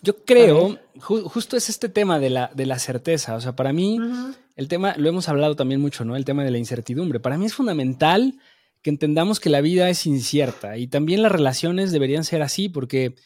Yo 0.00 0.24
creo, 0.24 0.78
ju 1.00 1.28
justo 1.28 1.56
es 1.56 1.68
este 1.68 1.88
tema 1.88 2.20
de 2.20 2.30
la, 2.30 2.48
de 2.54 2.66
la 2.66 2.78
certeza. 2.78 3.34
O 3.34 3.40
sea, 3.40 3.56
para 3.56 3.72
mí, 3.72 3.98
uh 3.98 4.04
-huh. 4.04 4.36
el 4.54 4.68
tema, 4.68 4.94
lo 4.96 5.08
hemos 5.08 5.28
hablado 5.28 5.56
también 5.56 5.80
mucho, 5.80 6.04
¿no? 6.04 6.14
El 6.14 6.24
tema 6.24 6.44
de 6.44 6.52
la 6.52 6.58
incertidumbre. 6.58 7.18
Para 7.18 7.38
mí 7.38 7.46
es 7.46 7.54
fundamental 7.54 8.38
que 8.82 8.90
entendamos 8.90 9.40
que 9.40 9.50
la 9.50 9.62
vida 9.62 9.88
es 9.88 10.06
incierta 10.06 10.76
y 10.76 10.86
también 10.86 11.22
las 11.22 11.32
relaciones 11.32 11.90
deberían 11.90 12.22
ser 12.22 12.42
así 12.42 12.68
porque 12.68 13.16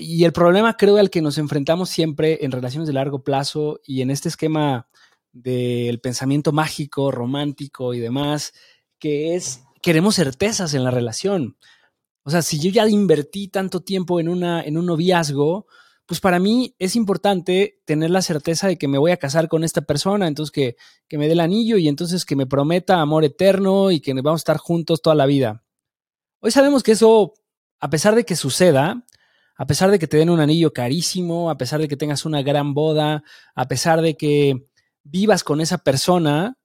y 0.00 0.24
el 0.24 0.32
problema 0.32 0.76
creo 0.76 0.96
al 0.96 1.10
que 1.10 1.22
nos 1.22 1.38
enfrentamos 1.38 1.90
siempre 1.90 2.44
en 2.44 2.52
relaciones 2.52 2.86
de 2.86 2.94
largo 2.94 3.22
plazo 3.22 3.80
y 3.84 4.02
en 4.02 4.10
este 4.10 4.28
esquema 4.28 4.88
del 5.32 6.00
pensamiento 6.00 6.52
mágico, 6.52 7.10
romántico 7.10 7.94
y 7.94 8.00
demás, 8.00 8.52
que 8.98 9.34
es 9.36 9.62
queremos 9.82 10.16
certezas 10.16 10.74
en 10.74 10.84
la 10.84 10.90
relación. 10.90 11.56
O 12.22 12.30
sea, 12.30 12.42
si 12.42 12.58
yo 12.60 12.70
ya 12.70 12.88
invertí 12.88 13.48
tanto 13.48 13.80
tiempo 13.80 14.20
en, 14.20 14.28
una, 14.28 14.62
en 14.62 14.76
un 14.76 14.86
noviazgo, 14.86 15.66
pues 16.06 16.20
para 16.20 16.38
mí 16.38 16.74
es 16.78 16.96
importante 16.96 17.80
tener 17.84 18.10
la 18.10 18.22
certeza 18.22 18.66
de 18.66 18.76
que 18.76 18.88
me 18.88 18.98
voy 18.98 19.12
a 19.12 19.16
casar 19.16 19.48
con 19.48 19.64
esta 19.64 19.82
persona, 19.82 20.26
entonces 20.26 20.50
que, 20.50 20.76
que 21.08 21.18
me 21.18 21.26
dé 21.26 21.32
el 21.32 21.40
anillo 21.40 21.76
y 21.76 21.88
entonces 21.88 22.24
que 22.24 22.36
me 22.36 22.46
prometa 22.46 23.00
amor 23.00 23.24
eterno 23.24 23.90
y 23.90 24.00
que 24.00 24.12
vamos 24.14 24.40
a 24.40 24.42
estar 24.42 24.56
juntos 24.58 25.02
toda 25.02 25.14
la 25.14 25.26
vida. 25.26 25.64
Hoy 26.40 26.50
sabemos 26.50 26.82
que 26.82 26.92
eso, 26.92 27.34
a 27.78 27.90
pesar 27.90 28.14
de 28.14 28.24
que 28.24 28.36
suceda, 28.36 29.06
a 29.60 29.66
pesar 29.66 29.90
de 29.90 29.98
que 29.98 30.06
te 30.06 30.16
den 30.16 30.30
un 30.30 30.40
anillo 30.40 30.72
carísimo, 30.72 31.50
a 31.50 31.58
pesar 31.58 31.82
de 31.82 31.86
que 31.86 31.98
tengas 31.98 32.24
una 32.24 32.40
gran 32.40 32.72
boda, 32.72 33.24
a 33.54 33.68
pesar 33.68 34.00
de 34.00 34.16
que 34.16 34.66
vivas 35.02 35.44
con 35.44 35.60
esa 35.60 35.76
persona, 35.76 36.56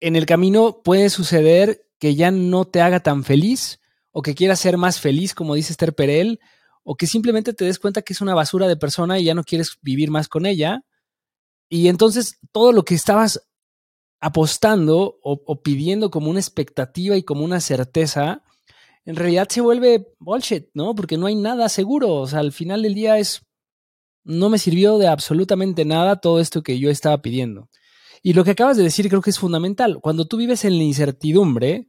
en 0.00 0.16
el 0.16 0.26
camino 0.26 0.82
puede 0.82 1.08
suceder 1.08 1.86
que 2.00 2.16
ya 2.16 2.32
no 2.32 2.64
te 2.64 2.80
haga 2.80 2.98
tan 2.98 3.22
feliz 3.22 3.80
o 4.10 4.22
que 4.22 4.34
quieras 4.34 4.58
ser 4.58 4.76
más 4.76 4.98
feliz, 4.98 5.34
como 5.34 5.54
dice 5.54 5.70
Esther 5.70 5.94
Perel, 5.94 6.40
o 6.82 6.96
que 6.96 7.06
simplemente 7.06 7.54
te 7.54 7.64
des 7.64 7.78
cuenta 7.78 8.02
que 8.02 8.12
es 8.12 8.20
una 8.20 8.34
basura 8.34 8.66
de 8.66 8.76
persona 8.76 9.20
y 9.20 9.26
ya 9.26 9.34
no 9.34 9.44
quieres 9.44 9.78
vivir 9.80 10.10
más 10.10 10.26
con 10.26 10.46
ella. 10.46 10.82
Y 11.68 11.86
entonces 11.86 12.40
todo 12.50 12.72
lo 12.72 12.84
que 12.84 12.96
estabas 12.96 13.46
apostando 14.20 15.20
o, 15.22 15.40
o, 15.46 15.62
pidiendo 15.62 16.10
como 16.10 16.28
una 16.28 16.40
expectativa 16.40 17.16
y 17.16 17.22
como 17.22 17.44
una 17.44 17.60
certeza, 17.60 18.42
en 19.04 19.16
realidad 19.16 19.48
se 19.48 19.60
vuelve 19.60 20.08
bullshit, 20.18 20.68
¿no? 20.74 20.94
Porque 20.94 21.18
no 21.18 21.26
hay 21.26 21.34
nada 21.34 21.68
seguro. 21.68 22.14
O 22.14 22.26
sea, 22.26 22.40
al 22.40 22.52
final 22.52 22.82
del 22.82 22.94
día 22.94 23.18
es, 23.18 23.42
no 24.24 24.48
me 24.48 24.58
sirvió 24.58 24.98
de 24.98 25.08
absolutamente 25.08 25.84
nada 25.84 26.20
todo 26.20 26.40
esto 26.40 26.62
que 26.62 26.78
yo 26.78 26.90
estaba 26.90 27.20
pidiendo. 27.20 27.68
Y 28.22 28.32
lo 28.32 28.44
que 28.44 28.52
acabas 28.52 28.76
de 28.76 28.82
decir 28.82 29.08
creo 29.08 29.20
que 29.20 29.30
es 29.30 29.38
fundamental. 29.38 29.98
Cuando 30.00 30.26
tú 30.26 30.38
vives 30.38 30.64
en 30.64 30.78
la 30.78 30.84
incertidumbre 30.84 31.86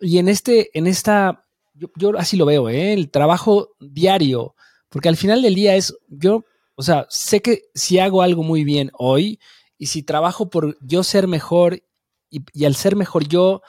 y 0.00 0.18
en, 0.18 0.28
este, 0.28 0.70
en 0.78 0.86
esta 0.86 1.44
yo, 1.74 2.16
así 2.18 2.36
lo 2.36 2.46
veo, 2.46 2.68
¿eh? 2.68 2.92
el 2.92 3.10
trabajo 3.10 3.70
diario, 3.80 4.54
porque 4.88 5.08
al 5.08 5.16
final 5.16 5.42
del 5.42 5.54
día 5.54 5.74
es, 5.74 5.96
yo, 6.08 6.44
o 6.74 6.82
sea, 6.82 7.06
sé 7.08 7.40
que 7.40 7.62
si 7.74 7.98
hago 7.98 8.22
algo 8.22 8.42
muy 8.42 8.64
bien 8.64 8.90
hoy 8.98 9.40
y 9.78 9.86
si 9.86 10.02
trabajo 10.02 10.50
por 10.50 10.76
yo 10.80 11.02
ser 11.02 11.28
mejor 11.28 11.82
y, 12.30 12.42
y 12.52 12.64
al 12.64 12.74
ser 12.74 12.96
mejor 12.96 13.26
yo 13.26 13.62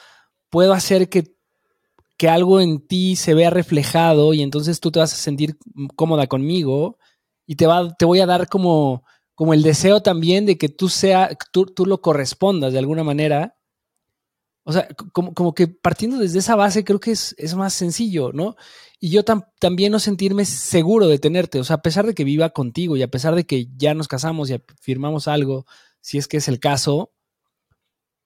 puedo 0.50 0.74
hacer 0.74 1.10
que, 1.10 1.33
que 2.18 2.30
algo 2.30 2.62
en 2.62 2.86
ti 2.86 3.16
se 3.16 3.34
vea 3.34 3.50
reflejado 3.50 4.34
y 4.34 4.42
entonces 4.42 4.80
tú 4.80 4.92
te 4.92 5.00
vas 5.00 5.14
a 5.14 5.18
sentir 5.18 5.58
cómoda 5.96 6.28
conmigo 6.28 6.98
y 7.46 7.56
te, 7.56 7.68
va, 7.68 7.94
te 7.96 8.06
voy 8.06 8.20
a 8.20 8.26
dar 8.26 8.48
como, 8.48 9.04
como 9.36 9.54
el 9.54 9.64
deseo 9.64 10.02
también 10.02 10.46
de 10.46 10.58
que 10.58 10.70
tú, 10.70 10.90
sea, 10.90 11.36
tú, 11.52 11.66
tú 11.66 11.86
lo 11.86 12.02
correspondas 12.02 12.74
de 12.74 12.80
alguna 12.80 13.04
manera 13.04 13.56
o 14.66 14.72
sea, 14.72 14.88
como, 15.12 15.34
como, 15.34 15.54
que 15.54 15.68
partiendo 15.68 16.18
desde 16.18 16.40
esa 16.40 16.56
base 16.56 16.86
creo 16.86 17.00
que 17.00 17.12
es, 17.12 17.36
es 17.38 17.54
más 17.54 17.74
sencillo, 17.74 18.32
¿no? 18.32 18.56
Y 19.00 19.10
yo 19.10 19.24
tam, 19.24 19.44
también 19.60 19.92
no 19.92 20.00
sentirme 20.00 20.46
seguro 20.46 21.08
de 21.08 21.20
tenerte, 21.20 21.60
o 21.60 21.66
sea, 21.66 21.78
a 21.78 21.82
pesar 21.82 22.06
de 22.06 22.14
que 22.14 22.24
viva 22.24 22.52
contigo 22.52 22.96
y 22.96 23.04
a 23.04 23.10
pesar 23.10 23.36
de 23.36 23.46
que 23.46 23.68
ya 23.76 23.94
nos 23.94 24.08
casamos 24.08 24.50
y 24.50 24.62
firmamos 24.80 25.28
algo, 25.28 25.66
si 26.00 26.18
es 26.18 26.30
que 26.30 26.38
es 26.38 26.48
el 26.48 26.62
caso, 26.62 27.12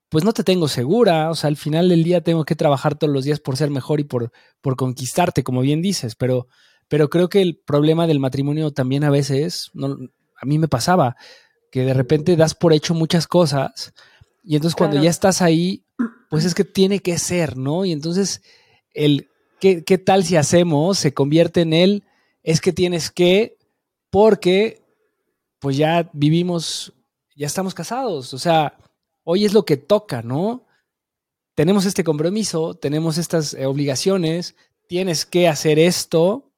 pues 0.10 0.24
no 0.24 0.34
te 0.34 0.44
tengo 0.44 0.68
segura, 0.68 1.30
o 1.30 1.36
sea, 1.36 1.50
al 1.50 1.58
final 1.58 1.90
del 1.90 2.04
día 2.04 2.22
tengo 2.22 2.46
que 2.46 2.56
trabajar 2.56 2.98
todos 2.98 3.14
los 3.14 3.26
días 3.26 3.40
por 3.40 3.58
ser 3.58 3.70
mejor 3.70 4.00
y 4.00 4.06
por, 4.06 4.32
por 4.62 4.76
conquistarte, 4.76 5.44
como 5.44 5.62
bien 5.62 5.82
dices, 5.82 6.16
pero, 6.16 6.48
pero 6.88 7.10
creo 7.10 7.30
que 7.30 7.42
el 7.42 7.58
problema 7.58 8.08
del 8.08 8.20
matrimonio 8.20 8.72
también 8.72 9.04
a 9.04 9.10
veces, 9.10 9.70
no, 9.74 9.98
a 10.40 10.46
mí 10.46 10.60
me 10.60 10.68
pasaba, 10.68 11.16
que 11.72 11.82
de 11.82 11.94
repente 11.94 12.36
das 12.36 12.56
por 12.56 12.74
hecho 12.74 12.94
muchas 12.94 13.28
cosas 13.28 13.94
y 14.44 14.56
entonces 14.56 14.76
cuando 14.76 14.94
claro. 14.94 15.04
ya 15.04 15.10
estás 15.10 15.42
ahí, 15.42 15.84
pues 16.30 16.46
es 16.46 16.56
que 16.56 16.64
tiene 16.64 17.00
que 17.00 17.18
ser, 17.18 17.58
¿no? 17.58 17.84
Y 17.84 17.92
entonces 17.92 18.42
el 18.94 19.30
¿qué, 19.60 19.84
qué 19.84 19.98
tal 19.98 20.24
si 20.24 20.38
hacemos 20.38 20.98
se 20.98 21.14
convierte 21.14 21.62
en 21.62 21.74
el 21.74 22.04
es 22.44 22.62
que 22.62 22.72
tienes 22.72 23.12
que 23.12 23.58
porque 24.10 24.82
pues 25.60 25.76
ya 25.76 26.10
vivimos, 26.14 26.94
ya 27.36 27.48
estamos 27.48 27.74
casados, 27.74 28.34
o 28.34 28.40
sea, 28.40 28.78
hoy 29.30 29.44
es 29.44 29.54
lo 29.54 29.66
que 29.66 29.76
toca, 29.76 30.22
¿no? 30.22 30.66
Tenemos 31.54 31.86
este 31.86 32.06
compromiso, 32.06 32.76
tenemos 32.76 33.18
estas 33.18 33.54
eh, 33.54 33.66
obligaciones, 33.66 34.56
tienes 34.88 35.26
que 35.26 35.50
hacer 35.50 35.80
esto 35.80 36.54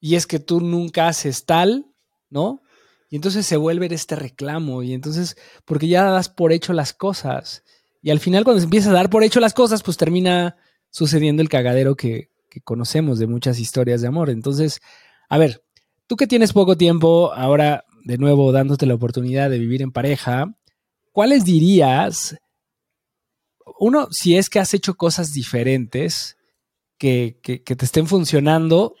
y 0.00 0.16
es 0.16 0.26
que 0.26 0.40
tú 0.40 0.60
nunca 0.60 1.06
haces 1.06 1.46
tal, 1.46 1.86
¿no? 2.28 2.60
Y 3.08 3.14
entonces 3.14 3.46
se 3.46 3.56
vuelve 3.56 3.86
este 3.94 4.16
reclamo 4.16 4.82
y 4.82 4.94
entonces, 4.94 5.36
porque 5.64 5.86
ya 5.86 6.02
das 6.02 6.28
por 6.28 6.52
hecho 6.52 6.72
las 6.72 6.92
cosas. 6.92 7.62
Y 8.02 8.10
al 8.10 8.18
final 8.18 8.42
cuando 8.42 8.58
se 8.58 8.64
empieza 8.64 8.90
a 8.90 8.94
dar 8.94 9.08
por 9.08 9.22
hecho 9.22 9.38
las 9.38 9.54
cosas, 9.54 9.84
pues 9.84 9.96
termina 9.96 10.56
sucediendo 10.90 11.40
el 11.40 11.48
cagadero 11.48 11.94
que, 11.94 12.30
que 12.50 12.60
conocemos 12.62 13.20
de 13.20 13.28
muchas 13.28 13.60
historias 13.60 14.00
de 14.00 14.08
amor. 14.08 14.28
Entonces, 14.28 14.80
a 15.28 15.38
ver, 15.38 15.62
tú 16.08 16.16
que 16.16 16.26
tienes 16.26 16.52
poco 16.52 16.76
tiempo, 16.76 17.32
ahora 17.32 17.84
de 18.02 18.18
nuevo 18.18 18.50
dándote 18.50 18.86
la 18.86 18.94
oportunidad 18.94 19.50
de 19.50 19.60
vivir 19.60 19.82
en 19.82 19.92
pareja, 19.92 20.56
¿cuáles 21.12 21.44
dirías? 21.44 22.36
Uno, 23.78 24.08
si 24.10 24.36
es 24.36 24.50
que 24.50 24.58
has 24.58 24.74
hecho 24.74 24.94
cosas 24.94 25.32
diferentes 25.32 26.36
que, 26.98 27.38
te 27.42 27.84
estén 27.84 28.06
funcionando 28.06 28.94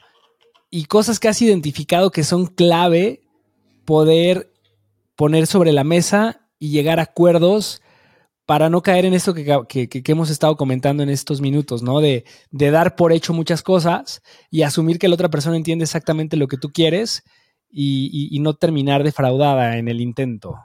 y 0.70 0.86
cosas 0.86 1.20
que 1.20 1.28
has 1.28 1.40
identificado 1.42 2.10
que 2.10 2.24
son 2.24 2.46
clave 2.46 3.22
poder 3.84 4.52
poner 5.16 5.46
sobre 5.46 5.72
la 5.72 5.84
mesa 5.84 6.48
y 6.58 6.70
llegar 6.70 6.98
a 6.98 7.04
acuerdos 7.04 7.80
para 8.44 8.68
no 8.68 8.82
caer 8.82 9.04
en 9.04 9.14
esto 9.14 9.34
que, 9.34 10.02
hemos 10.06 10.30
estado 10.30 10.56
comentando 10.56 11.02
en 11.02 11.10
estos 11.10 11.40
minutos, 11.40 11.82
¿no? 11.82 12.00
De, 12.00 12.24
dar 12.50 12.96
por 12.96 13.12
hecho 13.12 13.32
muchas 13.32 13.62
cosas 13.62 14.20
y 14.50 14.62
asumir 14.62 14.98
que 14.98 15.08
la 15.08 15.14
otra 15.14 15.30
persona 15.30 15.56
entiende 15.56 15.84
exactamente 15.84 16.36
lo 16.36 16.48
que 16.48 16.56
tú 16.56 16.70
quieres 16.70 17.22
y, 17.70 18.36
no 18.40 18.54
terminar 18.54 19.04
defraudada 19.04 19.78
en 19.78 19.88
el 19.88 20.00
intento. 20.00 20.56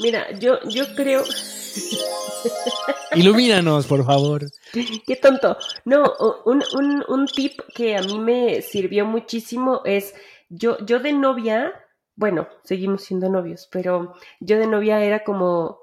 Mira, 0.00 0.30
yo, 0.38 0.60
yo 0.68 0.84
creo... 0.94 1.22
Ilumínanos, 3.14 3.86
por 3.86 4.04
favor. 4.04 4.46
Qué 4.72 5.16
tonto. 5.16 5.56
No, 5.84 6.12
un, 6.44 6.62
un, 7.08 7.26
tip 7.26 7.60
que 7.74 7.96
a 7.96 8.02
mí 8.02 8.18
me 8.18 8.62
sirvió 8.62 9.04
muchísimo 9.04 9.82
es, 9.84 10.14
yo, 10.48 10.78
yo 10.84 11.00
de 11.00 11.12
novia, 11.12 11.72
bueno, 12.16 12.48
seguimos 12.64 13.02
siendo 13.02 13.28
novios, 13.28 13.68
pero 13.70 14.14
yo 14.40 14.58
de 14.58 14.66
novia 14.66 15.02
era 15.04 15.22
como, 15.22 15.80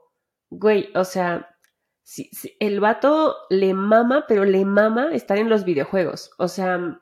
güey, 0.49 0.89
o 0.95 1.03
sea, 1.03 1.55
si, 2.03 2.31
el 2.59 2.79
vato 2.79 3.35
le 3.49 3.73
mama, 3.73 4.25
pero 4.27 4.45
le 4.45 4.63
mama 4.63 5.09
estar 5.13 5.37
en 5.37 5.49
los 5.49 5.65
videojuegos. 5.65 6.31
O 6.37 6.47
sea, 6.47 7.01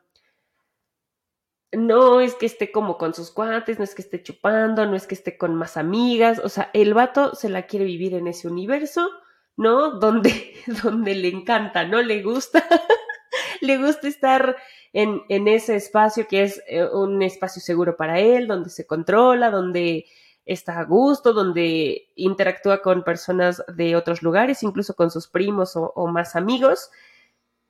no 1.76 2.22
es 2.22 2.36
que 2.36 2.46
esté 2.46 2.72
como 2.72 2.98
con 2.98 3.14
sus 3.14 3.32
cuates, 3.32 3.78
no 3.78 3.84
es 3.84 3.96
que 3.96 4.02
esté 4.02 4.22
chupando, 4.24 4.86
no 4.86 4.96
es 4.96 5.08
que 5.08 5.16
esté 5.16 5.38
con 5.38 5.56
más 5.56 5.78
amigas. 5.78 6.40
O 6.44 6.50
sea, 6.50 6.70
el 6.74 6.94
vato 6.94 7.36
se 7.36 7.50
la 7.50 7.68
quiere 7.68 7.86
vivir 7.86 8.14
en 8.14 8.28
ese 8.28 8.48
universo, 8.48 9.10
¿no? 9.58 9.92
Donde, 9.92 10.54
donde 10.84 11.16
le 11.16 11.30
encanta, 11.30 11.86
¿no? 11.86 12.02
Le 12.02 12.22
gusta. 12.22 12.64
le 13.62 13.78
gusta 13.78 14.08
estar 14.08 14.56
en, 14.94 15.22
en, 15.30 15.48
ese 15.48 15.76
espacio 15.76 16.28
que 16.28 16.44
es 16.44 16.62
eh, 16.68 16.86
un 16.86 17.22
espacio 17.22 17.62
seguro 17.62 17.98
para 17.98 18.20
él, 18.20 18.48
donde 18.48 18.70
se 18.70 18.88
controla, 18.88 19.52
donde 19.52 20.06
está 20.46 20.80
a 20.80 20.84
gusto, 20.84 21.34
donde 21.34 22.10
interactúa 22.16 22.82
con 22.82 23.04
personas 23.04 23.64
de 23.68 23.96
otros 23.96 24.22
lugares, 24.22 24.64
incluso 24.64 24.96
con 24.96 25.12
sus 25.12 25.28
primos 25.28 25.74
o, 25.76 26.08
más 26.08 26.36
amigos. 26.36 26.92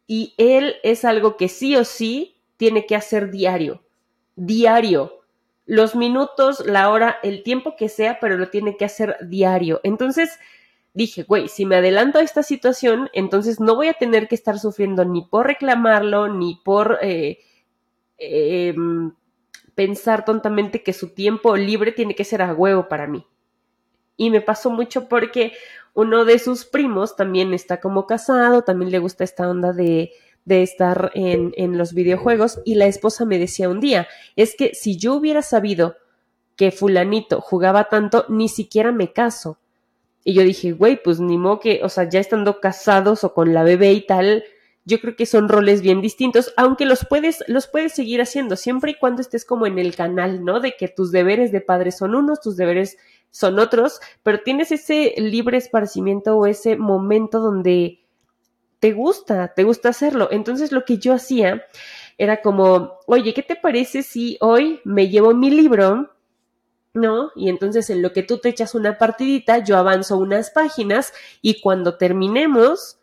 Y 0.07 0.33
él 0.37 0.75
es 0.83 1.05
algo 1.05 1.37
que 1.37 1.47
sí 1.47 1.75
o 1.75 1.85
sí 1.85 2.41
tiene 2.57 2.85
que 2.85 2.95
hacer 2.95 3.31
diario, 3.31 3.81
diario. 4.35 5.21
Los 5.65 5.95
minutos, 5.95 6.65
la 6.65 6.89
hora, 6.89 7.17
el 7.23 7.43
tiempo 7.43 7.75
que 7.75 7.89
sea, 7.89 8.19
pero 8.19 8.37
lo 8.37 8.49
tiene 8.49 8.77
que 8.77 8.85
hacer 8.85 9.17
diario. 9.21 9.81
Entonces 9.83 10.39
dije, 10.93 11.23
güey, 11.23 11.49
si 11.49 11.65
me 11.65 11.75
adelanto 11.75 12.19
a 12.19 12.23
esta 12.23 12.43
situación, 12.43 13.09
entonces 13.13 13.59
no 13.59 13.75
voy 13.75 13.87
a 13.87 13.93
tener 13.93 14.27
que 14.27 14.35
estar 14.35 14.59
sufriendo 14.59 15.03
ni 15.05 15.23
por 15.23 15.47
reclamarlo, 15.47 16.29
ni 16.29 16.61
por 16.63 16.99
eh, 17.01 17.39
em, 18.17 19.11
pensar 19.75 20.23
tontamente 20.23 20.83
que 20.83 20.93
su 20.93 21.13
tiempo 21.13 21.57
libre 21.57 21.91
tiene 21.91 22.15
que 22.15 22.23
ser 22.23 22.41
a 22.41 22.53
huevo 22.53 22.87
para 22.87 23.07
mí. 23.07 23.25
Y 24.17 24.29
me 24.29 24.39
pasó 24.39 24.69
mucho 24.69 25.09
porque 25.09 25.51
uno 25.93 26.23
de 26.25 26.39
sus 26.39 26.63
primos 26.63 27.15
también 27.15 27.53
está 27.53 27.81
como 27.81 28.07
casado, 28.07 28.61
también 28.63 28.91
le 28.91 28.99
gusta 28.99 29.23
esta 29.25 29.49
onda 29.49 29.73
de, 29.73 30.11
de 30.45 30.63
estar 30.63 31.11
en, 31.15 31.53
en 31.57 31.77
los 31.77 31.93
videojuegos 31.93 32.61
y 32.63 32.75
la 32.75 32.85
esposa 32.85 33.25
me 33.25 33.39
decía 33.39 33.67
un 33.67 33.79
día, 33.79 34.07
es 34.35 34.55
que 34.55 34.73
si 34.73 34.97
yo 34.97 35.15
hubiera 35.15 35.41
sabido 35.41 35.95
que 36.55 36.71
fulanito 36.71 37.41
jugaba 37.41 37.89
tanto, 37.89 38.25
ni 38.29 38.47
siquiera 38.47 38.91
me 38.91 39.11
caso. 39.11 39.57
Y 40.23 40.33
yo 40.33 40.43
dije, 40.43 40.71
güey, 40.71 41.01
pues 41.01 41.19
ni 41.19 41.37
modo 41.37 41.59
que, 41.59 41.81
o 41.83 41.89
sea, 41.89 42.09
ya 42.09 42.19
estando 42.19 42.59
casados 42.59 43.23
o 43.23 43.33
con 43.33 43.53
la 43.53 43.63
bebé 43.63 43.93
y 43.93 44.05
tal, 44.05 44.43
yo 44.85 44.99
creo 44.99 45.15
que 45.15 45.25
son 45.25 45.49
roles 45.49 45.81
bien 45.81 46.01
distintos, 46.01 46.53
aunque 46.57 46.85
los 46.85 47.05
puedes, 47.05 47.43
los 47.47 47.67
puedes 47.67 47.93
seguir 47.93 48.21
haciendo 48.21 48.55
siempre 48.55 48.91
y 48.91 48.95
cuando 48.95 49.21
estés 49.21 49.43
como 49.43 49.65
en 49.65 49.79
el 49.79 49.95
canal, 49.95 50.45
¿no? 50.45 50.59
De 50.59 50.75
que 50.77 50.87
tus 50.87 51.11
deberes 51.11 51.51
de 51.51 51.61
padre 51.61 51.91
son 51.91 52.15
unos, 52.15 52.39
tus 52.39 52.55
deberes 52.55 52.97
son 53.31 53.59
otros, 53.59 53.99
pero 54.23 54.41
tienes 54.41 54.71
ese 54.71 55.13
libre 55.17 55.57
esparcimiento 55.57 56.37
o 56.37 56.45
ese 56.45 56.77
momento 56.77 57.39
donde 57.39 58.04
te 58.79 58.93
gusta, 58.93 59.53
te 59.55 59.63
gusta 59.63 59.89
hacerlo. 59.89 60.29
Entonces 60.31 60.71
lo 60.71 60.85
que 60.85 60.97
yo 60.97 61.13
hacía 61.13 61.63
era 62.17 62.41
como, 62.41 62.99
oye, 63.07 63.33
¿qué 63.33 63.43
te 63.43 63.55
parece 63.55 64.03
si 64.03 64.37
hoy 64.41 64.79
me 64.83 65.09
llevo 65.09 65.33
mi 65.33 65.49
libro? 65.49 66.15
¿no? 66.95 67.31
Y 67.35 67.49
entonces 67.49 67.89
en 67.89 68.01
lo 68.01 68.13
que 68.13 68.23
tú 68.23 68.39
te 68.39 68.49
echas 68.49 68.73
una 68.73 68.97
partidita, 68.97 69.59
yo 69.59 69.77
avanzo 69.77 70.17
unas 70.17 70.49
páginas 70.49 71.13
y 71.41 71.59
cuando 71.59 71.97
terminemos, 71.97 72.97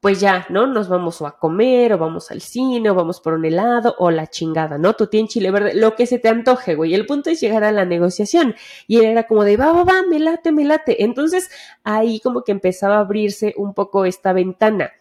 pues 0.00 0.20
ya, 0.20 0.46
¿no? 0.50 0.66
Nos 0.66 0.88
vamos 0.88 1.20
o 1.22 1.26
a 1.26 1.38
comer, 1.38 1.92
o 1.92 1.98
vamos 1.98 2.30
al 2.30 2.40
cine, 2.40 2.90
o 2.90 2.94
vamos 2.94 3.20
por 3.20 3.34
un 3.34 3.44
helado, 3.44 3.94
o 3.98 4.10
la 4.10 4.26
chingada, 4.26 4.78
¿no? 4.78 4.94
Tú 4.94 5.06
tienes 5.06 5.30
chile 5.30 5.50
verde, 5.50 5.74
lo 5.74 5.94
que 5.94 6.06
se 6.06 6.18
te 6.18 6.28
antoje, 6.28 6.74
güey. 6.74 6.92
El 6.94 7.06
punto 7.06 7.30
es 7.30 7.40
llegar 7.40 7.64
a 7.64 7.72
la 7.72 7.84
negociación. 7.84 8.56
Y 8.88 8.98
él 8.98 9.06
era 9.06 9.26
como 9.26 9.44
de, 9.44 9.56
va, 9.56 9.72
va, 9.72 9.84
va, 9.84 10.02
me 10.08 10.18
late, 10.18 10.52
me 10.52 10.64
late. 10.64 11.04
Entonces 11.04 11.48
ahí 11.84 12.20
como 12.20 12.42
que 12.42 12.52
empezaba 12.52 12.96
a 12.96 13.00
abrirse 13.00 13.54
un 13.56 13.74
poco 13.74 14.04
esta 14.04 14.32
ventana 14.32 14.92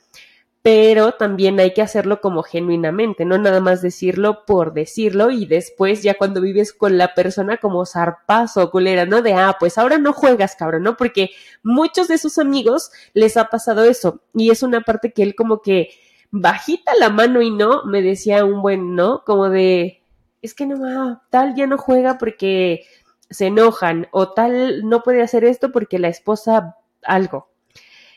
pero 0.66 1.12
también 1.12 1.60
hay 1.60 1.76
que 1.76 1.84
hacerlo 1.84 2.22
como 2.22 2.42
genuinamente, 2.42 3.24
no 3.24 3.38
nada 3.38 3.60
más 3.60 3.84
decirlo 3.84 4.46
por 4.48 4.74
decirlo 4.74 5.30
y 5.30 5.46
después 5.46 6.02
ya 6.02 6.16
cuando 6.16 6.42
vives 6.42 6.74
con 6.74 6.98
la 6.98 7.14
persona 7.14 7.58
como 7.58 7.86
zarpazo 7.86 8.72
culera, 8.72 9.06
¿no? 9.06 9.22
De, 9.22 9.36
ah, 9.36 9.58
pues 9.60 9.78
ahora 9.78 10.00
no 10.00 10.12
juegas, 10.12 10.56
cabrón, 10.56 10.82
¿no? 10.82 10.98
Porque 10.98 11.30
muchos 11.62 12.08
de 12.08 12.18
sus 12.18 12.40
amigos 12.40 12.90
les 13.14 13.38
ha 13.38 13.46
pasado 13.50 13.84
eso 13.84 14.24
y 14.34 14.50
es 14.50 14.64
una 14.64 14.82
parte 14.82 15.14
que 15.14 15.22
él 15.22 15.36
como 15.36 15.62
que 15.62 15.92
bajita 16.32 16.94
la 17.00 17.12
mano 17.12 17.44
y 17.44 17.52
no, 17.52 17.86
me 17.86 18.02
decía 18.02 18.44
un 18.44 18.64
buen 18.64 18.96
no, 18.96 19.22
como 19.24 19.50
de, 19.50 20.02
es 20.42 20.56
que 20.56 20.66
no, 20.66 21.22
tal 21.30 21.54
ya 21.54 21.68
no 21.68 21.78
juega 21.78 22.18
porque 22.18 22.88
se 23.30 23.46
enojan 23.46 24.08
o 24.10 24.34
tal 24.34 24.90
no 24.90 25.04
puede 25.04 25.22
hacer 25.22 25.44
esto 25.46 25.72
porque 25.72 26.00
la 26.00 26.08
esposa 26.08 26.76
algo. 27.04 27.52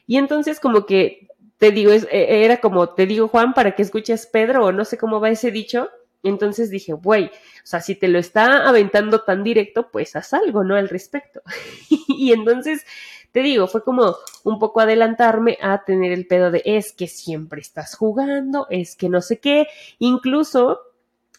Y 0.07 0.17
entonces 0.17 0.61
como 0.61 0.87
que 0.87 1.28
te 1.59 1.73
digo, 1.73 1.92
es, 1.92 2.07
e, 2.11 2.44
era 2.44 2.61
como, 2.61 2.90
te 2.90 3.07
digo, 3.07 3.29
Juan, 3.29 3.53
para 3.53 3.75
que 3.75 3.83
escuches 3.83 4.27
Pedro, 4.27 4.66
o 4.66 4.73
no 4.73 4.85
sé 4.85 4.97
cómo 4.97 5.21
va 5.21 5.31
ese 5.31 5.51
dicho. 5.51 5.90
Entonces 6.23 6.71
dije, 6.71 6.94
güey, 6.94 7.27
o 7.27 7.66
sea, 7.66 7.81
si 7.81 7.94
te 7.94 8.09
lo 8.09 8.18
está 8.18 8.68
aventando 8.68 9.23
tan 9.23 9.44
directo, 9.44 9.90
pues 9.90 10.16
haz 10.16 10.35
algo, 10.35 10.64
¿no? 10.64 10.75
Al 10.75 10.88
respecto. 10.88 11.42
y 12.09 12.33
entonces, 12.33 12.85
te 13.33 13.40
digo, 13.42 13.68
fue 13.68 13.85
como 13.85 14.16
un 14.42 14.59
poco 14.59 14.81
adelantarme 14.81 15.59
a 15.61 15.85
tener 15.85 16.12
el 16.12 16.27
pedo 16.27 16.51
de 16.51 16.62
es 16.64 16.92
que 16.92 17.07
siempre 17.07 17.61
estás 17.61 17.94
jugando, 17.94 18.66
es 18.71 18.97
que 18.97 19.09
no 19.09 19.21
sé 19.21 19.38
qué. 19.38 19.68
Incluso, 19.99 20.81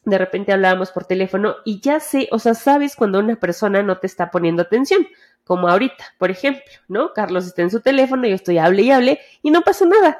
de 0.05 0.17
repente 0.17 0.51
hablábamos 0.51 0.91
por 0.91 1.05
teléfono 1.05 1.57
y 1.65 1.81
ya 1.81 1.99
sé, 1.99 2.27
o 2.31 2.39
sea, 2.39 2.53
sabes 2.53 2.95
cuando 2.95 3.19
una 3.19 3.35
persona 3.35 3.83
no 3.83 3.97
te 3.97 4.07
está 4.07 4.31
poniendo 4.31 4.61
atención 4.61 5.07
como 5.43 5.67
ahorita, 5.67 6.13
por 6.17 6.29
ejemplo, 6.29 6.63
¿no? 6.87 7.13
Carlos 7.13 7.47
está 7.47 7.63
en 7.63 7.71
su 7.71 7.81
teléfono, 7.81 8.27
yo 8.27 8.35
estoy 8.35 8.59
hable 8.59 8.83
y 8.83 8.91
hable 8.91 9.19
y 9.41 9.49
no 9.49 9.61
pasa 9.61 9.85
nada. 9.85 10.19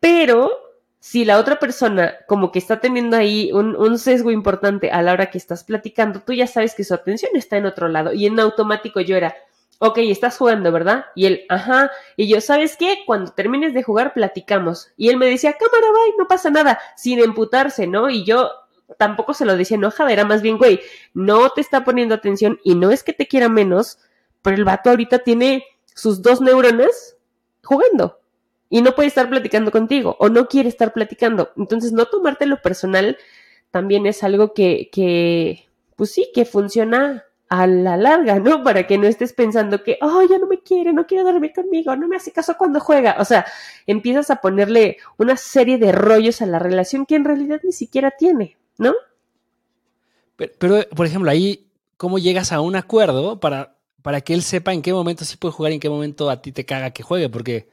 Pero 0.00 0.50
si 0.98 1.24
la 1.24 1.38
otra 1.38 1.58
persona 1.58 2.14
como 2.26 2.52
que 2.52 2.58
está 2.58 2.80
teniendo 2.80 3.16
ahí 3.16 3.50
un, 3.52 3.98
sesgo 3.98 4.30
importante 4.30 4.90
a 4.90 5.02
la 5.02 5.12
hora 5.12 5.30
que 5.30 5.38
estás 5.38 5.64
platicando, 5.64 6.20
tú 6.20 6.32
ya 6.32 6.46
sabes 6.46 6.74
que 6.74 6.84
su 6.84 6.94
atención 6.94 7.32
está 7.34 7.56
en 7.56 7.66
otro 7.66 7.88
lado 7.88 8.12
y 8.12 8.26
en 8.26 8.40
automático 8.40 9.00
yo 9.00 9.16
era, 9.16 9.34
ok, 9.78 9.98
estás 9.98 10.36
jugando, 10.36 10.72
¿verdad? 10.72 11.06
Y 11.14 11.26
él, 11.26 11.42
ajá, 11.48 11.90
y 12.16 12.28
yo, 12.28 12.40
¿sabes 12.40 12.76
qué? 12.78 13.00
Cuando 13.06 13.32
termines 13.32 13.74
de 13.74 13.82
jugar, 13.82 14.12
platicamos. 14.12 14.90
Y 14.96 15.08
él 15.08 15.16
me 15.16 15.26
decía, 15.26 15.54
cámara, 15.54 15.86
bye, 15.92 16.14
no 16.18 16.28
pasa 16.28 16.50
nada, 16.50 16.78
sin 16.96 17.18
emputarse, 17.18 17.86
¿no? 17.86 18.10
Y 18.10 18.24
yo 18.24 18.50
tampoco 18.98 19.34
se 19.34 19.44
lo 19.44 19.56
decía 19.56 19.76
enojada, 19.76 20.12
era 20.12 20.24
más 20.24 20.42
bien, 20.42 20.58
güey, 20.58 20.80
no 21.14 21.50
te 21.50 21.60
está 21.60 21.84
poniendo 21.84 22.14
atención 22.14 22.58
y 22.64 22.74
no 22.74 22.90
es 22.90 23.02
que 23.02 23.12
te 23.12 23.28
quiera 23.28 23.48
menos, 23.48 23.98
pero 24.42 24.56
el 24.56 24.64
vato 24.64 24.90
ahorita 24.90 25.20
tiene 25.20 25.64
sus 25.94 26.22
dos 26.22 26.40
neuronas 26.40 27.16
jugando 27.62 28.20
y 28.68 28.82
no 28.82 28.94
puede 28.94 29.08
estar 29.08 29.28
platicando 29.28 29.70
contigo 29.70 30.16
o 30.18 30.28
no 30.28 30.46
quiere 30.46 30.68
estar 30.68 30.92
platicando. 30.92 31.50
Entonces, 31.56 31.92
no 31.92 32.06
tomártelo 32.06 32.62
personal 32.62 33.18
también 33.70 34.06
es 34.06 34.22
algo 34.22 34.54
que, 34.54 34.88
que, 34.92 35.68
pues 35.96 36.12
sí, 36.12 36.30
que 36.32 36.44
funciona 36.44 37.24
a 37.48 37.66
la 37.66 37.96
larga, 37.96 38.38
¿no? 38.38 38.62
Para 38.64 38.86
que 38.86 38.96
no 38.96 39.06
estés 39.06 39.32
pensando 39.32 39.82
que, 39.82 39.98
oh, 40.00 40.22
ya 40.22 40.38
no 40.38 40.46
me 40.46 40.60
quiere, 40.60 40.92
no 40.92 41.06
quiere 41.06 41.24
dormir 41.24 41.52
conmigo, 41.52 41.94
no 41.96 42.08
me 42.08 42.16
hace 42.16 42.32
caso 42.32 42.56
cuando 42.56 42.80
juega. 42.80 43.16
O 43.18 43.24
sea, 43.24 43.44
empiezas 43.86 44.30
a 44.30 44.36
ponerle 44.36 44.98
una 45.18 45.36
serie 45.36 45.76
de 45.76 45.92
rollos 45.92 46.40
a 46.40 46.46
la 46.46 46.60
relación 46.60 47.06
que 47.06 47.16
en 47.16 47.24
realidad 47.24 47.60
ni 47.64 47.72
siquiera 47.72 48.12
tiene, 48.12 48.56
¿no? 48.80 48.94
Pero, 50.34 50.52
pero 50.58 50.88
por 50.88 51.06
ejemplo, 51.06 51.30
ahí, 51.30 51.68
¿cómo 51.96 52.18
llegas 52.18 52.50
a 52.50 52.60
un 52.60 52.74
acuerdo 52.74 53.38
para 53.38 53.76
para 54.02 54.20
que 54.20 54.34
él 54.34 54.42
sepa 54.42 54.72
en 54.72 54.82
qué 54.82 54.92
momento 54.92 55.24
sí 55.24 55.36
puede 55.36 55.52
jugar 55.52 55.72
y 55.72 55.74
en 55.76 55.80
qué 55.80 55.90
momento 55.90 56.30
a 56.30 56.40
ti 56.40 56.52
te 56.52 56.64
caga 56.64 56.90
que 56.90 57.02
juegue, 57.02 57.28
porque 57.28 57.68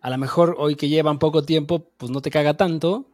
a 0.00 0.10
lo 0.10 0.18
mejor 0.18 0.56
hoy 0.58 0.76
que 0.76 0.88
llevan 0.88 1.18
poco 1.18 1.44
tiempo, 1.44 1.90
pues 1.96 2.10
no 2.10 2.20
te 2.20 2.30
caga 2.30 2.56
tanto, 2.56 3.06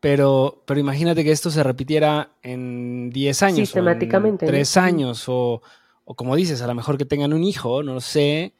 pero, 0.00 0.62
pero 0.66 0.78
imagínate 0.78 1.24
que 1.24 1.32
esto 1.32 1.50
se 1.50 1.62
repitiera 1.62 2.32
en 2.42 3.10
10 3.10 3.42
años. 3.42 3.68
Sistemáticamente. 3.68 4.46
O 4.46 4.48
en 4.48 4.54
3 4.54 4.76
años, 4.76 5.28
o, 5.28 5.62
o, 6.04 6.14
como 6.14 6.36
dices, 6.36 6.62
a 6.62 6.66
lo 6.66 6.74
mejor 6.74 6.98
que 6.98 7.04
tengan 7.04 7.32
un 7.32 7.44
hijo, 7.44 7.82
no 7.82 7.94
lo 7.94 8.00
sé, 8.00 8.54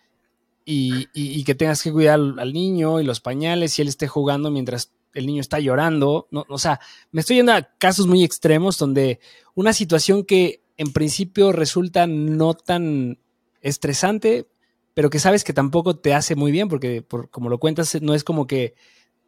y, 0.65 1.09
y, 1.15 1.39
y, 1.39 1.45
que 1.45 1.55
tengas 1.55 1.83
que 1.83 1.91
cuidar 1.91 2.21
al 2.21 2.53
niño 2.53 3.01
y 3.01 3.05
los 3.05 3.21
pañales 3.21 3.79
y 3.79 3.83
él 3.83 3.89
esté 3.89 4.07
jugando 4.07 4.51
mientras 4.51 4.93
el 5.15 5.27
niño 5.27 5.41
está 5.41 5.59
llorando. 5.61 6.29
No, 6.31 6.45
o 6.49 6.59
sea, 6.59 6.81
me 7.11 7.21
estoy 7.21 7.37
yendo 7.37 7.53
a 7.53 7.63
casos 7.79 8.07
muy 8.07 8.25
extremos 8.25 8.79
donde 8.79 9.21
una 9.55 9.73
situación 9.73 10.25
que 10.25 10.63
en 10.77 10.93
principio 10.93 11.53
resulta 11.53 12.07
no 12.07 12.55
tan 12.55 13.19
estresante, 13.61 14.47
pero 14.95 15.11
que 15.11 15.19
sabes 15.19 15.45
que 15.45 15.53
tampoco 15.53 15.97
te 15.97 16.15
hace 16.15 16.35
muy 16.35 16.53
bien, 16.53 16.69
porque 16.69 17.03
por, 17.03 17.31
como 17.31 17.49
lo 17.49 17.59
cuentas, 17.59 18.01
no 18.01 18.15
es 18.15 18.25
como 18.25 18.47
que 18.47 18.75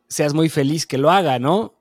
seas 0.08 0.34
muy 0.34 0.48
feliz 0.48 0.86
que 0.86 0.98
lo 0.98 1.10
haga, 1.10 1.38
¿no? 1.38 1.74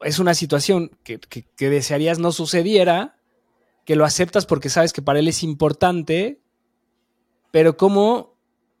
Es 0.00 0.18
una 0.18 0.34
situación 0.34 0.90
que, 1.02 1.18
que, 1.18 1.70
desearías 1.70 2.18
no 2.18 2.32
sucediera, 2.32 3.16
que 3.84 3.96
lo 3.96 4.04
aceptas 4.04 4.46
porque 4.46 4.70
sabes 4.70 4.92
que 4.92 5.02
para 5.02 5.18
él 5.18 5.28
es 5.28 5.42
importante, 5.42 6.40
pero 7.50 7.76
¿cómo 7.76 8.36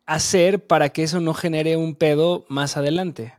hacer 0.06 0.66
para 0.66 0.90
que 0.90 1.02
eso 1.02 1.20
no 1.20 1.34
genere 1.34 1.76
un 1.76 1.94
pedo 1.94 2.46
más 2.48 2.76
adelante? 2.76 3.34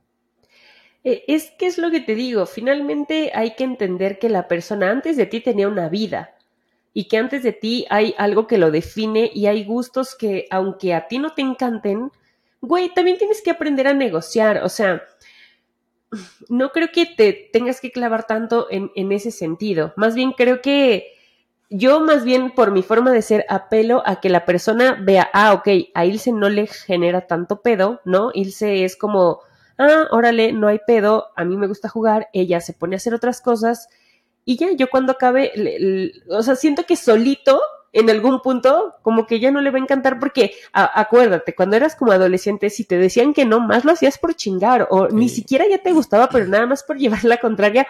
Eh, 1.03 1.23
es 1.27 1.51
que 1.57 1.67
es 1.67 1.77
lo 1.77 1.91
que 1.91 2.01
te 2.01 2.15
digo, 2.15 2.45
finalmente 2.45 3.31
hay 3.33 3.55
que 3.55 3.63
entender 3.63 4.19
que 4.19 4.29
la 4.29 4.47
persona 4.47 4.91
antes 4.91 5.15
de 5.15 5.25
ti 5.25 5.39
tenía 5.39 5.67
una 5.67 5.87
vida 5.87 6.35
y 6.93 7.07
que 7.07 7.17
antes 7.17 7.43
de 7.43 7.53
ti 7.53 7.85
hay 7.89 8.13
algo 8.17 8.47
que 8.47 8.57
lo 8.57 8.71
define 8.71 9.31
y 9.33 9.45
hay 9.45 9.63
gustos 9.63 10.15
que 10.15 10.47
aunque 10.51 10.93
a 10.93 11.07
ti 11.07 11.19
no 11.19 11.31
te 11.31 11.41
encanten, 11.41 12.11
güey, 12.59 12.93
también 12.93 13.17
tienes 13.17 13.41
que 13.41 13.51
aprender 13.51 13.87
a 13.87 13.93
negociar, 13.93 14.61
o 14.63 14.69
sea, 14.69 15.01
no 16.49 16.71
creo 16.71 16.89
que 16.91 17.05
te 17.05 17.49
tengas 17.53 17.79
que 17.79 17.91
clavar 17.91 18.25
tanto 18.27 18.67
en, 18.69 18.91
en 18.95 19.11
ese 19.13 19.31
sentido, 19.31 19.93
más 19.95 20.15
bien 20.15 20.33
creo 20.33 20.61
que 20.61 21.13
yo 21.69 22.01
más 22.01 22.25
bien 22.25 22.51
por 22.51 22.71
mi 22.71 22.81
forma 22.81 23.11
de 23.11 23.21
ser 23.21 23.45
apelo 23.47 24.01
a 24.05 24.19
que 24.19 24.29
la 24.29 24.43
persona 24.43 24.97
vea, 25.01 25.29
ah, 25.33 25.53
ok, 25.53 25.67
a 25.93 26.05
Ilse 26.05 26.31
no 26.31 26.49
le 26.49 26.67
genera 26.67 27.27
tanto 27.27 27.61
pedo, 27.61 28.01
¿no? 28.05 28.31
Ilse 28.33 28.83
es 28.83 28.97
como 28.97 29.41
ah, 29.79 30.07
órale, 30.11 30.51
no 30.51 30.67
hay 30.67 30.79
pedo, 30.85 31.29
a 31.35 31.43
mí 31.45 31.57
me 31.57 31.67
gusta 31.67 31.89
jugar, 31.89 32.27
ella 32.33 32.61
se 32.61 32.73
pone 32.73 32.95
a 32.95 32.97
hacer 32.97 33.13
otras 33.13 33.41
cosas 33.41 33.89
y 34.45 34.57
ya, 34.57 34.71
yo 34.73 34.89
cuando 34.89 35.13
acabe, 35.13 35.51
o 36.29 36.43
sea, 36.43 36.55
siento 36.55 36.83
que 36.85 36.95
solito 36.95 37.59
en 37.91 38.09
algún 38.09 38.41
punto 38.41 38.95
como 39.01 39.25
que 39.25 39.39
ya 39.39 39.51
no 39.51 39.61
le 39.61 39.71
va 39.71 39.77
a 39.79 39.81
encantar 39.81 40.19
porque 40.19 40.53
acuérdate, 40.73 41.55
cuando 41.55 41.75
eras 41.75 41.95
como 41.95 42.11
adolescente, 42.11 42.69
si 42.69 42.83
te 42.83 42.97
decían 42.97 43.33
que 43.33 43.45
no, 43.45 43.59
más 43.59 43.85
lo 43.85 43.93
hacías 43.93 44.17
por 44.17 44.35
chingar 44.35 44.87
o 44.91 45.07
ni 45.07 45.29
siquiera 45.29 45.65
ya 45.67 45.79
te 45.79 45.93
gustaba, 45.93 46.29
pero 46.29 46.45
nada 46.45 46.65
más 46.65 46.83
por 46.83 46.97
llevar 46.97 47.23
la 47.23 47.37
contraria, 47.37 47.87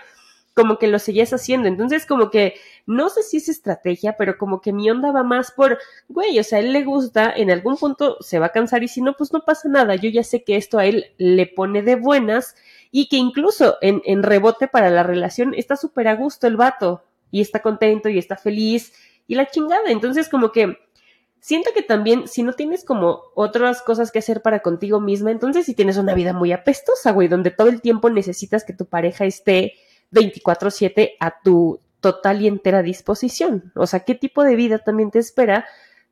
como 0.60 0.78
que 0.78 0.88
lo 0.88 0.99
seguías 0.99 1.32
haciendo. 1.32 1.70
Entonces, 1.70 2.05
como 2.05 2.30
que 2.30 2.55
no 2.86 3.10
sé 3.10 3.24
si 3.24 3.38
es 3.38 3.47
estrategia, 3.47 4.18
pero 4.18 4.38
como 4.38 4.60
que 4.60 4.74
mi 4.74 4.91
onda 4.91 5.14
va 5.14 5.24
más 5.24 5.51
por, 5.51 5.78
güey, 6.10 6.38
o 6.38 6.43
sea, 6.43 6.57
a 6.57 6.62
él 6.62 6.74
le 6.74 6.84
gusta, 6.84 7.32
en 7.34 7.49
algún 7.49 7.78
punto 7.78 8.18
se 8.20 8.39
va 8.39 8.47
a 8.47 8.51
cansar 8.51 8.84
y 8.84 8.89
si 8.89 9.01
no, 9.01 9.16
pues 9.16 9.32
no 9.32 9.45
pasa 9.45 9.70
nada. 9.70 9.95
Yo 9.95 10.10
ya 10.10 10.22
sé 10.22 10.43
que 10.43 10.57
esto 10.57 10.80
a 10.80 10.86
él 10.86 11.14
le 11.18 11.47
pone 11.47 11.82
de 11.82 11.95
buenas 11.95 12.55
y 12.91 13.07
que 13.07 13.16
incluso 13.16 13.78
en, 13.80 14.01
en 14.03 14.22
rebote 14.22 14.68
para 14.68 14.89
la 14.89 15.03
relación 15.03 15.53
está 15.55 15.78
súper 15.78 16.10
a 16.10 16.16
gusto 16.16 16.45
el 16.45 16.57
vato 16.57 17.05
y 17.32 17.39
está 17.39 17.62
contento 17.62 18.10
y 18.10 18.18
está 18.18 18.36
feliz 18.36 18.91
y 19.28 19.36
la 19.36 19.49
chingada. 19.49 19.91
Entonces, 19.91 20.28
como 20.28 20.51
que 20.51 20.78
siento 21.39 21.72
que 21.74 21.84
también 21.84 22.28
si 22.28 22.43
no 22.43 22.51
tienes 22.51 22.84
como 22.84 23.22
otras 23.34 23.82
cosas 23.82 24.12
que 24.12 24.20
hacer 24.20 24.41
para 24.41 24.60
contigo 24.60 24.99
misma, 24.99 25.32
entonces 25.32 25.66
si 25.66 25.74
tienes 25.74 25.95
una 25.95 26.14
vida 26.14 26.34
muy 26.34 26.51
apestosa, 26.51 27.12
güey, 27.12 27.30
donde 27.30 27.51
todo 27.51 27.70
el 27.70 27.82
tiempo 27.82 28.10
necesitas 28.10 28.66
que 28.66 28.74
tu 28.74 28.86
pareja 28.86 29.24
esté 29.24 29.76
24/7 30.12 31.16
a 31.20 31.41
tu 31.41 31.80
total 31.99 32.41
y 32.41 32.47
entera 32.47 32.82
disposición. 32.82 33.72
O 33.76 33.86
sea, 33.88 34.01
¿qué 34.01 34.16
tipo 34.16 34.43
de 34.43 34.55
vida 34.55 34.80
también 34.80 35.12
te 35.12 35.20
espera 35.20 35.66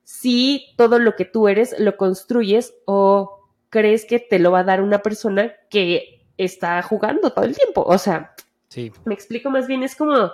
si 0.03 0.73
todo 0.77 0.99
lo 0.99 1.15
que 1.15 1.25
tú 1.25 1.47
eres 1.47 1.75
lo 1.79 1.97
construyes 1.97 2.73
o 2.85 3.49
crees 3.69 4.05
que 4.05 4.19
te 4.19 4.39
lo 4.39 4.51
va 4.51 4.59
a 4.59 4.65
dar 4.65 4.81
una 4.81 5.01
persona 5.01 5.53
que 5.69 6.25
está 6.37 6.81
jugando 6.81 7.31
todo 7.31 7.45
el 7.45 7.55
tiempo? 7.55 7.83
O 7.83 7.97
sea, 7.97 8.33
sí. 8.69 8.91
me 9.05 9.13
explico 9.13 9.49
más 9.49 9.67
bien, 9.67 9.83
es 9.83 9.95
como, 9.95 10.31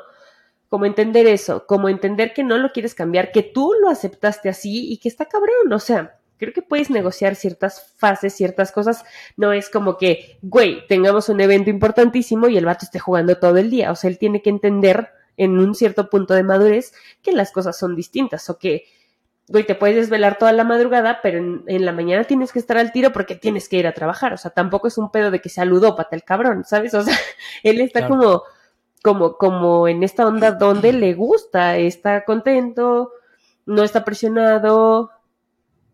como 0.70 0.86
entender 0.86 1.28
eso, 1.28 1.66
como 1.68 1.90
entender 1.90 2.34
que 2.34 2.44
no 2.44 2.58
lo 2.58 2.72
quieres 2.72 2.96
cambiar, 2.96 3.32
que 3.32 3.44
tú 3.44 3.74
lo 3.82 3.90
aceptaste 3.90 4.50
así 4.50 4.92
y 4.92 4.98
que 4.98 5.10
está 5.10 5.26
cabrón, 5.26 5.72
o 5.72 5.80
sea, 5.80 6.20
creo 6.44 6.54
que 6.54 6.62
puedes 6.62 6.90
negociar 6.90 7.36
ciertas 7.36 7.94
fases, 7.98 8.34
ciertas 8.34 8.72
cosas. 8.72 9.04
No 9.38 9.54
es 9.54 9.70
como 9.70 9.98
que, 9.98 10.38
güey, 10.42 10.86
tengamos 10.88 11.30
un 11.30 11.42
evento 11.42 11.70
importantísimo 11.70 12.48
y 12.48 12.58
el 12.58 12.66
vato 12.66 12.86
esté 12.86 13.00
jugando 13.00 13.38
todo 13.38 13.58
el 13.58 13.70
día. 13.70 13.92
O 13.92 13.96
sea, 13.96 14.10
él 14.10 14.18
tiene 14.18 14.42
que 14.42 14.50
entender 14.50 15.10
en 15.38 15.58
un 15.58 15.76
cierto 15.76 16.10
punto 16.10 16.34
de 16.34 16.44
madurez 16.44 16.94
que 17.22 17.32
las 17.32 17.52
cosas 17.52 17.78
son 17.78 17.96
distintas 17.96 18.50
o 18.50 18.58
que, 18.58 18.86
güey, 19.48 19.66
te 19.66 19.76
puedes 19.76 19.96
desvelar 19.96 20.38
toda 20.38 20.52
la 20.52 20.64
madrugada, 20.64 21.20
pero 21.22 21.38
en, 21.40 21.86
la 21.86 21.92
mañana 21.92 22.24
tienes 22.26 22.52
que 22.52 22.60
estar 22.60 22.78
al 22.78 22.92
tiro 22.92 23.12
porque 23.12 23.36
tienes 23.36 23.68
que 23.70 23.78
ir 23.78 23.88
a 23.88 23.94
trabajar. 23.94 24.34
O 24.34 24.38
sea, 24.38 24.52
tampoco 24.52 24.88
es 24.88 24.98
un 24.98 25.12
pedo 25.12 25.32
de 25.32 25.42
que 25.42 25.50
sea 25.50 25.66
ludópata 25.66 26.16
el 26.16 26.24
cabrón, 26.24 26.64
¿sabes? 26.66 26.94
O 26.94 27.04
sea, 27.04 27.18
él 27.64 27.82
está 27.82 28.08
como, 28.08 28.44
como, 29.02 29.38
como 29.38 29.88
en 29.88 30.04
esta 30.04 30.28
onda 30.28 30.52
donde 30.52 30.94
le 30.94 31.14
gusta, 31.14 31.78
está 31.78 32.26
contento, 32.26 33.12
no 33.66 33.84
está 33.84 34.06
presionado, 34.06 35.12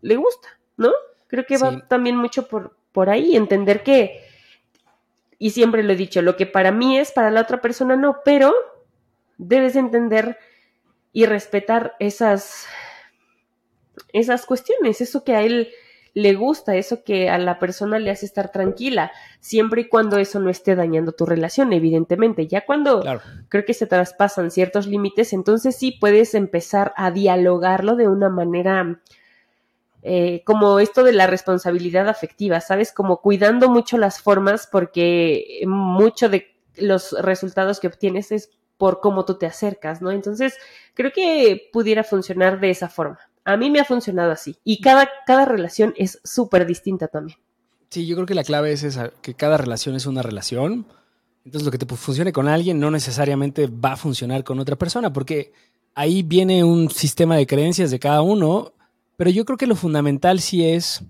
le 0.02 0.16
gusta, 0.16 0.50
¿no? 0.78 0.91
Creo 1.28 1.45
que 1.45 1.58
va 1.58 1.88
también 1.88 2.16
mucho 2.16 2.47
por, 2.47 2.76
por 2.91 3.10
ahí, 3.10 3.36
entender 3.36 3.84
que, 3.84 4.24
y 5.38 5.52
siempre 5.52 5.84
lo 5.84 5.93
he 5.93 5.95
dicho, 5.95 6.22
lo 6.22 6.36
que 6.36 6.45
para 6.45 6.72
mí 6.72 6.97
es, 6.97 7.12
para 7.12 7.32
la 7.32 7.41
otra 7.41 7.62
persona 7.62 7.95
no, 7.95 8.18
pero 8.26 8.54
debes 9.38 9.76
entender 9.76 10.38
y 11.14 11.26
respetar 11.26 11.95
esas, 12.00 12.66
esas 14.14 14.45
cuestiones, 14.45 15.02
eso 15.02 15.24
que 15.24 15.36
a 15.36 15.41
él 15.41 15.70
le 16.14 16.34
gusta, 16.34 16.76
eso 16.76 17.04
que 17.04 17.30
a 17.30 17.38
la 17.38 17.60
persona 17.60 18.00
le 18.00 18.12
hace 18.12 18.26
estar 18.26 18.52
tranquila, 18.52 19.12
siempre 19.39 19.82
y 19.82 19.88
cuando 19.88 20.18
eso 20.18 20.39
no 20.39 20.50
esté 20.50 20.76
dañando 20.76 21.12
tu 21.12 21.26
relación, 21.26 21.72
evidentemente. 21.74 22.47
Ya 22.47 22.66
cuando 22.66 23.04
creo 23.47 23.66
que 23.66 23.74
se 23.74 23.86
traspasan 23.88 24.52
ciertos 24.52 24.88
límites, 24.88 25.34
entonces 25.34 25.76
sí 25.76 25.91
puedes 25.91 26.34
empezar 26.34 26.93
a 26.97 27.12
dialogarlo 27.12 27.95
de 27.95 28.08
una 28.08 28.30
manera 28.30 29.00
eh, 30.02 30.43
como 30.45 30.80
esto 30.80 31.04
de 31.04 31.12
la 31.12 31.28
responsabilidad 31.28 32.08
afectiva, 32.08 32.62
¿sabes? 32.62 32.93
Como 32.93 33.22
cuidando 33.22 33.70
mucho 33.70 33.97
las 33.97 34.22
formas 34.22 34.68
porque 34.72 35.62
mucho 35.66 36.30
de 36.30 36.56
los 36.78 37.12
resultados 37.12 37.80
que 37.80 37.88
obtienes 37.88 38.32
es 38.32 38.50
por 38.78 39.02
cómo 39.02 39.26
tú 39.26 39.38
te 39.38 39.45
acercas, 39.45 40.02
¿no? 40.02 40.12
Entonces, 40.12 40.56
creo 40.93 41.12
que 41.12 41.70
pudiera 41.74 42.04
funcionar 42.06 42.62
de 42.62 42.70
esa 42.70 42.88
forma. 42.88 43.20
A 43.43 43.58
mí 43.58 43.70
me 43.70 43.82
ha 43.82 43.86
funcionado 43.86 44.32
así 44.32 44.58
y 44.64 44.80
cada, 44.80 45.10
cada 45.28 45.43
relación 45.43 45.93
es 45.97 46.22
súper 46.24 46.66
distinta 46.66 47.10
también. 47.10 47.38
Sí, 47.89 48.06
yo 48.08 48.16
creo 48.16 48.26
que 48.26 48.36
la 48.36 48.43
clave 48.43 48.72
es 48.72 48.84
esa, 48.84 49.12
que 49.22 49.34
cada 49.34 49.58
relación 49.58 49.95
es 49.95 50.06
una 50.06 50.22
relación. 50.22 50.86
Entonces, 51.43 51.66
lo 51.66 51.72
que 51.72 51.78
te 51.78 51.86
funcione 51.95 52.32
con 52.32 52.47
alguien 52.47 52.80
no 52.80 52.89
necesariamente 52.89 53.68
va 53.68 53.93
a 53.93 53.97
funcionar 53.97 54.43
con 54.45 54.60
otra 54.60 54.78
persona, 54.78 55.12
porque 55.12 55.52
ahí 55.95 56.24
viene 56.24 56.64
un 56.64 56.89
sistema 56.89 57.36
de 57.36 57.47
creencias 57.47 57.91
de 57.91 58.00
cada 58.00 58.22
uno 58.22 58.74
pero 59.20 59.32
yo 59.32 59.43
creo 59.43 59.57
que 59.57 59.67
lo 59.67 59.76
fundamental 59.76 60.39
sí 60.39 60.65
es 60.65 61.03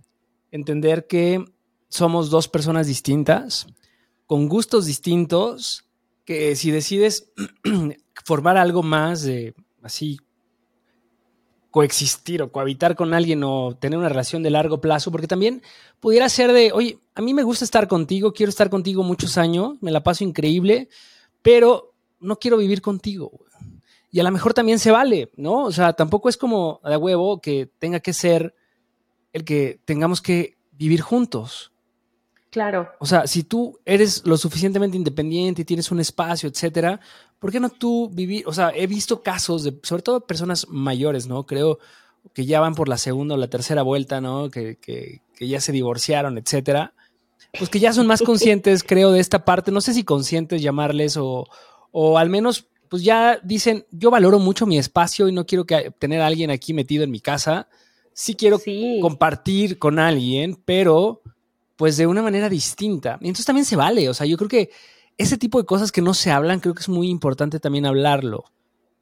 entender 0.49 1.05
que 1.05 1.45
somos 1.89 2.31
dos 2.31 2.47
personas 2.47 2.87
distintas, 2.87 3.67
con 4.25 4.49
gustos 4.49 4.87
distintos, 4.87 5.85
que 6.25 6.55
si 6.55 6.71
decides 6.71 7.31
formar 8.25 8.57
algo 8.57 8.81
más 8.81 9.21
de 9.21 9.53
así 9.83 10.17
coexistir 11.69 12.41
o 12.41 12.51
cohabitar 12.51 12.95
con 12.95 13.13
alguien 13.13 13.43
o 13.43 13.77
tener 13.79 13.99
una 13.99 14.09
relación 14.09 14.41
de 14.41 14.49
largo 14.49 14.81
plazo, 14.81 15.11
porque 15.11 15.27
también 15.27 15.61
pudiera 15.99 16.27
ser 16.29 16.51
de, 16.51 16.71
oye, 16.71 16.97
a 17.13 17.21
mí 17.21 17.35
me 17.35 17.43
gusta 17.43 17.63
estar 17.63 17.87
contigo, 17.87 18.33
quiero 18.33 18.49
estar 18.49 18.71
contigo 18.71 19.03
muchos 19.03 19.37
años, 19.37 19.77
me 19.81 19.91
la 19.91 20.01
paso 20.01 20.23
increíble, 20.23 20.89
pero 21.43 21.93
no 22.19 22.39
quiero 22.39 22.57
vivir 22.57 22.81
contigo. 22.81 23.31
Y 24.11 24.19
a 24.19 24.23
lo 24.23 24.31
mejor 24.31 24.53
también 24.53 24.79
se 24.79 24.91
vale, 24.91 25.29
¿no? 25.35 25.65
O 25.65 25.71
sea, 25.71 25.93
tampoco 25.93 26.29
es 26.29 26.37
como 26.37 26.81
de 26.83 26.97
huevo 26.97 27.41
que 27.41 27.69
tenga 27.79 27.99
que 27.99 28.13
ser 28.13 28.55
el 29.33 29.45
que 29.45 29.79
tengamos 29.85 30.21
que 30.21 30.57
vivir 30.71 31.01
juntos. 31.01 31.71
Claro. 32.49 32.89
O 32.99 33.05
sea, 33.05 33.27
si 33.27 33.43
tú 33.43 33.79
eres 33.85 34.25
lo 34.25 34.35
suficientemente 34.37 34.97
independiente 34.97 35.61
y 35.61 35.65
tienes 35.65 35.91
un 35.91 35.99
espacio, 35.99 36.49
etcétera, 36.49 36.99
¿por 37.37 37.51
qué 37.51 37.59
no 37.59 37.69
tú 37.69 38.09
vivir? 38.09 38.43
O 38.47 38.53
sea, 38.53 38.71
he 38.73 38.87
visto 38.87 39.21
casos 39.21 39.63
de, 39.63 39.79
sobre 39.83 40.01
todo 40.01 40.21
personas 40.21 40.67
mayores, 40.67 41.27
¿no? 41.27 41.45
Creo 41.45 41.77
que 42.33 42.45
ya 42.45 42.59
van 42.59 42.73
por 42.73 42.89
la 42.89 42.97
segunda 42.97 43.35
o 43.35 43.37
la 43.37 43.49
tercera 43.49 43.83
vuelta, 43.83 44.19
¿no? 44.19 44.49
Que, 44.49 44.77
que, 44.77 45.21
que 45.35 45.47
ya 45.47 45.61
se 45.61 45.71
divorciaron, 45.71 46.39
etcétera. 46.39 46.93
Pues 47.57 47.69
que 47.69 47.79
ya 47.79 47.93
son 47.93 48.07
más 48.07 48.21
conscientes, 48.23 48.83
creo, 48.87 49.11
de 49.11 49.19
esta 49.19 49.45
parte. 49.45 49.71
No 49.71 49.81
sé 49.81 49.93
si 49.93 50.03
conscientes 50.03 50.61
llamarles 50.61 51.17
o, 51.17 51.47
o 51.91 52.17
al 52.17 52.29
menos 52.29 52.67
pues 52.89 53.03
ya 53.03 53.39
dicen, 53.43 53.85
yo 53.91 54.11
valoro 54.11 54.39
mucho 54.39 54.65
mi 54.65 54.77
espacio 54.77 55.27
y 55.27 55.31
no 55.31 55.45
quiero 55.45 55.65
que 55.65 55.91
tener 55.99 56.21
a 56.21 56.27
alguien 56.27 56.49
aquí 56.49 56.73
metido 56.73 57.03
en 57.03 57.11
mi 57.11 57.19
casa. 57.19 57.69
Sí 58.13 58.35
quiero 58.35 58.59
compartir 59.01 59.79
con 59.79 59.99
alguien, 59.99 60.59
pero 60.65 61.21
pues 61.75 61.95
de 61.95 62.07
una 62.07 62.21
manera 62.21 62.49
distinta. 62.49 63.17
Y 63.21 63.27
entonces 63.27 63.45
también 63.45 63.65
se 63.65 63.77
vale. 63.77 64.09
O 64.09 64.13
sea, 64.13 64.25
yo 64.25 64.35
creo 64.35 64.49
que 64.49 64.71
ese 65.17 65.37
tipo 65.37 65.59
de 65.59 65.65
cosas 65.65 65.91
que 65.91 66.01
no 66.01 66.13
se 66.13 66.31
hablan, 66.31 66.59
creo 66.59 66.73
que 66.73 66.81
es 66.81 66.89
muy 66.89 67.09
importante 67.09 67.59
también 67.59 67.85
hablarlo 67.85 68.45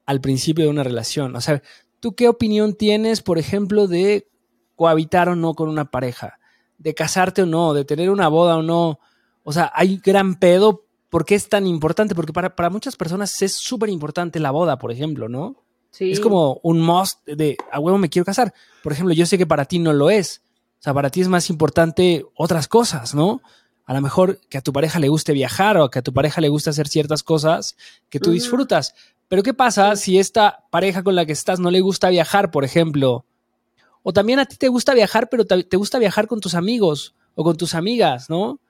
al 0.04 0.20
principio 0.20 0.64
de 0.64 0.70
una 0.70 0.84
relación. 0.84 1.34
O 1.34 1.40
sea, 1.40 1.62
¿tú 2.00 2.14
qué 2.14 2.28
opinión 2.28 2.74
tienes, 2.74 3.22
por 3.22 3.38
ejemplo, 3.38 3.86
de 3.86 4.28
cohabitar 4.76 5.28
o 5.28 5.36
no 5.36 5.54
con 5.54 5.68
una 5.68 5.90
pareja? 5.90 6.38
De 6.76 6.94
casarte 6.94 7.42
o 7.42 7.46
no, 7.46 7.72
de 7.72 7.84
tener 7.84 8.10
una 8.10 8.28
boda 8.28 8.56
o 8.56 8.62
no. 8.62 9.00
O 9.44 9.52
sea, 9.52 9.72
hay 9.74 9.98
gran 9.98 10.38
pedo. 10.38 10.84
¿Por 11.08 11.24
qué 11.24 11.34
es 11.34 11.48
tan 11.48 11.66
importante? 11.66 12.14
Porque 12.14 12.32
para, 12.32 12.54
para 12.54 12.70
muchas 12.70 12.96
personas 12.96 13.40
es 13.42 13.54
súper 13.54 13.88
importante 13.88 14.40
la 14.40 14.50
boda, 14.50 14.78
por 14.78 14.92
ejemplo, 14.92 15.28
¿no? 15.28 15.56
Sí. 15.90 16.12
Es 16.12 16.20
como 16.20 16.60
un 16.62 16.80
must 16.80 17.26
de 17.26 17.56
a 17.72 17.80
huevo 17.80 17.98
me 17.98 18.10
quiero 18.10 18.26
casar. 18.26 18.52
Por 18.82 18.92
ejemplo, 18.92 19.14
yo 19.14 19.24
sé 19.24 19.38
que 19.38 19.46
para 19.46 19.64
ti 19.64 19.78
no 19.78 19.92
lo 19.92 20.10
es. 20.10 20.42
O 20.78 20.82
sea, 20.82 20.94
para 20.94 21.10
ti 21.10 21.20
es 21.20 21.28
más 21.28 21.50
importante 21.50 22.26
otras 22.36 22.68
cosas, 22.68 23.14
¿no? 23.14 23.40
A 23.86 23.94
lo 23.94 24.02
mejor 24.02 24.38
que 24.50 24.58
a 24.58 24.60
tu 24.60 24.72
pareja 24.72 24.98
le 24.98 25.08
guste 25.08 25.32
viajar 25.32 25.78
o 25.78 25.90
que 25.90 26.00
a 26.00 26.02
tu 26.02 26.12
pareja 26.12 26.42
le 26.42 26.50
guste 26.50 26.70
hacer 26.70 26.88
ciertas 26.88 27.22
cosas 27.22 27.76
que 28.10 28.20
tú 28.20 28.32
disfrutas. 28.32 28.94
Pero 29.28 29.42
¿qué 29.42 29.54
pasa 29.54 29.96
si 29.96 30.18
esta 30.18 30.66
pareja 30.70 31.02
con 31.02 31.14
la 31.14 31.24
que 31.24 31.32
estás 31.32 31.58
no 31.58 31.70
le 31.70 31.80
gusta 31.80 32.10
viajar, 32.10 32.50
por 32.50 32.64
ejemplo? 32.64 33.24
O 34.02 34.12
también 34.12 34.38
a 34.40 34.46
ti 34.46 34.56
te 34.56 34.68
gusta 34.68 34.92
viajar, 34.92 35.30
pero 35.30 35.46
te 35.46 35.76
gusta 35.78 35.98
viajar 35.98 36.26
con 36.26 36.40
tus 36.40 36.54
amigos 36.54 37.14
o 37.34 37.44
con 37.44 37.56
tus 37.56 37.74
amigas, 37.74 38.28
¿no? 38.28 38.60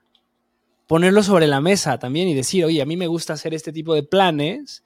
Ponerlo 0.89 1.21
sobre 1.21 1.45
la 1.45 1.61
mesa 1.61 1.99
también 1.99 2.27
y 2.29 2.33
decir, 2.33 2.65
oye, 2.65 2.81
a 2.81 2.85
mí 2.87 2.97
me 2.97 3.05
gusta 3.05 3.33
hacer 3.33 3.53
este 3.53 3.71
tipo 3.71 3.93
de 3.93 4.01
planes, 4.01 4.83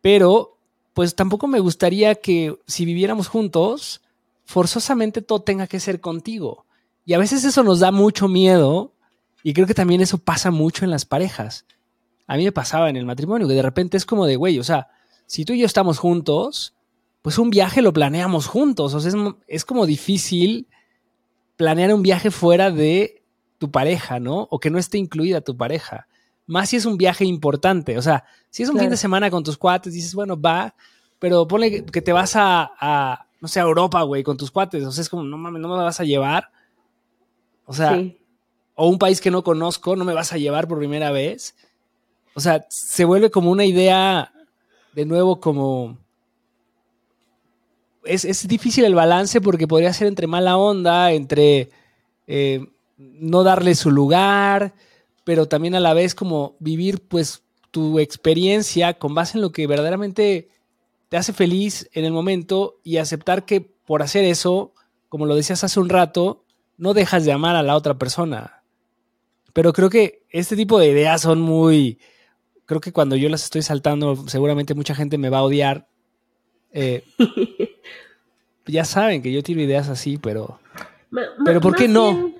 pero 0.00 0.56
pues 0.94 1.16
tampoco 1.16 1.48
me 1.48 1.58
gustaría 1.58 2.14
que 2.14 2.56
si 2.68 2.84
viviéramos 2.84 3.26
juntos, 3.26 4.02
forzosamente 4.44 5.22
todo 5.22 5.42
tenga 5.42 5.66
que 5.66 5.80
ser 5.80 6.00
contigo. 6.00 6.64
Y 7.04 7.14
a 7.14 7.18
veces 7.18 7.42
eso 7.42 7.64
nos 7.64 7.80
da 7.80 7.90
mucho 7.90 8.28
miedo 8.28 8.94
y 9.42 9.52
creo 9.52 9.66
que 9.66 9.74
también 9.74 10.00
eso 10.00 10.18
pasa 10.18 10.52
mucho 10.52 10.84
en 10.84 10.92
las 10.92 11.04
parejas. 11.04 11.66
A 12.28 12.36
mí 12.36 12.44
me 12.44 12.52
pasaba 12.52 12.88
en 12.88 12.94
el 12.94 13.04
matrimonio, 13.04 13.48
que 13.48 13.54
de 13.54 13.62
repente 13.62 13.96
es 13.96 14.06
como 14.06 14.26
de, 14.26 14.36
güey, 14.36 14.60
o 14.60 14.64
sea, 14.64 14.90
si 15.26 15.44
tú 15.44 15.54
y 15.54 15.58
yo 15.58 15.66
estamos 15.66 15.98
juntos, 15.98 16.76
pues 17.20 17.36
un 17.36 17.50
viaje 17.50 17.82
lo 17.82 17.92
planeamos 17.92 18.46
juntos. 18.46 18.94
O 18.94 19.00
sea, 19.00 19.10
es, 19.10 19.16
es 19.48 19.64
como 19.64 19.86
difícil 19.86 20.68
planear 21.56 21.92
un 21.92 22.02
viaje 22.02 22.30
fuera 22.30 22.70
de 22.70 23.24
tu 23.58 23.70
pareja, 23.70 24.20
¿no? 24.20 24.48
O 24.50 24.58
que 24.58 24.70
no 24.70 24.78
esté 24.78 24.98
incluida 24.98 25.40
tu 25.40 25.56
pareja. 25.56 26.06
Más 26.46 26.68
si 26.70 26.76
es 26.76 26.86
un 26.86 26.96
viaje 26.96 27.24
importante. 27.24 27.98
O 27.98 28.02
sea, 28.02 28.24
si 28.50 28.62
es 28.62 28.68
un 28.68 28.78
fin 28.78 28.90
de 28.90 28.96
semana 28.96 29.30
con 29.30 29.42
tus 29.42 29.56
cuates, 29.56 29.92
dices, 29.92 30.14
bueno, 30.14 30.40
va, 30.40 30.74
pero 31.18 31.46
ponle 31.48 31.70
que- 31.70 31.84
que 31.84 32.02
te 32.02 32.12
vas 32.12 32.36
a, 32.36 32.70
a, 32.78 33.26
no 33.40 33.48
sé, 33.48 33.58
a 33.60 33.64
Europa, 33.64 34.02
güey, 34.02 34.22
con 34.22 34.36
tus 34.36 34.50
cuates. 34.50 34.84
O 34.84 34.92
sea, 34.92 35.02
es 35.02 35.08
como, 35.08 35.22
no 35.24 35.36
mames, 35.38 35.60
no 35.60 35.68
me 35.68 35.82
vas 35.82 35.98
a 36.00 36.04
llevar. 36.04 36.50
O 37.64 37.72
sea, 37.72 37.94
Sí. 37.96 38.18
o 38.74 38.88
un 38.88 38.98
país 38.98 39.20
que 39.20 39.30
no 39.30 39.42
conozco, 39.42 39.96
no 39.96 40.04
me 40.04 40.14
vas 40.14 40.32
a 40.32 40.36
llevar 40.38 40.68
por 40.68 40.78
primera 40.78 41.10
vez. 41.10 41.56
O 42.34 42.40
sea, 42.40 42.66
se 42.68 43.04
vuelve 43.04 43.30
como 43.30 43.50
una 43.50 43.64
idea, 43.64 44.32
de 44.94 45.04
nuevo, 45.06 45.40
como... 45.40 45.98
Es, 48.04 48.24
es 48.24 48.46
difícil 48.46 48.84
el 48.84 48.94
balance 48.94 49.40
porque 49.40 49.66
podría 49.66 49.92
ser 49.92 50.06
entre 50.06 50.26
mala 50.28 50.56
onda, 50.56 51.10
entre 51.12 51.70
eh, 52.28 52.64
no 52.96 53.42
darle 53.42 53.74
su 53.74 53.90
lugar, 53.90 54.74
pero 55.24 55.46
también 55.46 55.74
a 55.74 55.80
la 55.80 55.94
vez 55.94 56.14
como 56.14 56.56
vivir 56.60 57.00
pues 57.06 57.42
tu 57.70 57.98
experiencia 57.98 58.94
con 58.94 59.14
base 59.14 59.36
en 59.38 59.42
lo 59.42 59.52
que 59.52 59.66
verdaderamente 59.66 60.48
te 61.08 61.16
hace 61.16 61.32
feliz 61.32 61.88
en 61.92 62.04
el 62.04 62.12
momento 62.12 62.78
y 62.82 62.96
aceptar 62.96 63.44
que 63.44 63.60
por 63.60 64.02
hacer 64.02 64.24
eso, 64.24 64.72
como 65.08 65.26
lo 65.26 65.34
decías 65.34 65.62
hace 65.62 65.78
un 65.78 65.88
rato, 65.88 66.44
no 66.78 66.94
dejas 66.94 67.24
de 67.24 67.32
amar 67.32 67.54
a 67.56 67.62
la 67.62 67.76
otra 67.76 67.94
persona. 67.98 68.62
Pero 69.52 69.72
creo 69.72 69.88
que 69.90 70.22
este 70.30 70.56
tipo 70.56 70.78
de 70.78 70.88
ideas 70.90 71.20
son 71.22 71.40
muy... 71.40 71.98
Creo 72.66 72.80
que 72.80 72.92
cuando 72.92 73.14
yo 73.16 73.28
las 73.28 73.44
estoy 73.44 73.62
saltando, 73.62 74.28
seguramente 74.28 74.74
mucha 74.74 74.94
gente 74.94 75.18
me 75.18 75.30
va 75.30 75.38
a 75.38 75.44
odiar. 75.44 75.86
Eh, 76.72 77.04
ya 78.66 78.84
saben 78.84 79.22
que 79.22 79.32
yo 79.32 79.42
tiro 79.42 79.60
ideas 79.60 79.88
así, 79.88 80.18
pero... 80.18 80.58
Ma- 81.10 81.22
ma- 81.38 81.44
Pero 81.44 81.60
¿por 81.60 81.74
qué 81.76 81.88
no? 81.88 82.12
bien- 82.12 82.35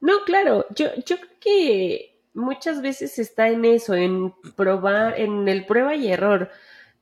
no, 0.00 0.24
claro, 0.24 0.66
yo, 0.74 0.86
yo 1.06 1.16
creo 1.16 1.30
que 1.40 2.18
muchas 2.34 2.82
veces 2.82 3.18
está 3.18 3.48
en 3.48 3.64
eso, 3.64 3.94
en 3.94 4.32
probar, 4.56 5.18
en 5.18 5.48
el 5.48 5.66
prueba 5.66 5.94
y 5.94 6.08
error. 6.12 6.50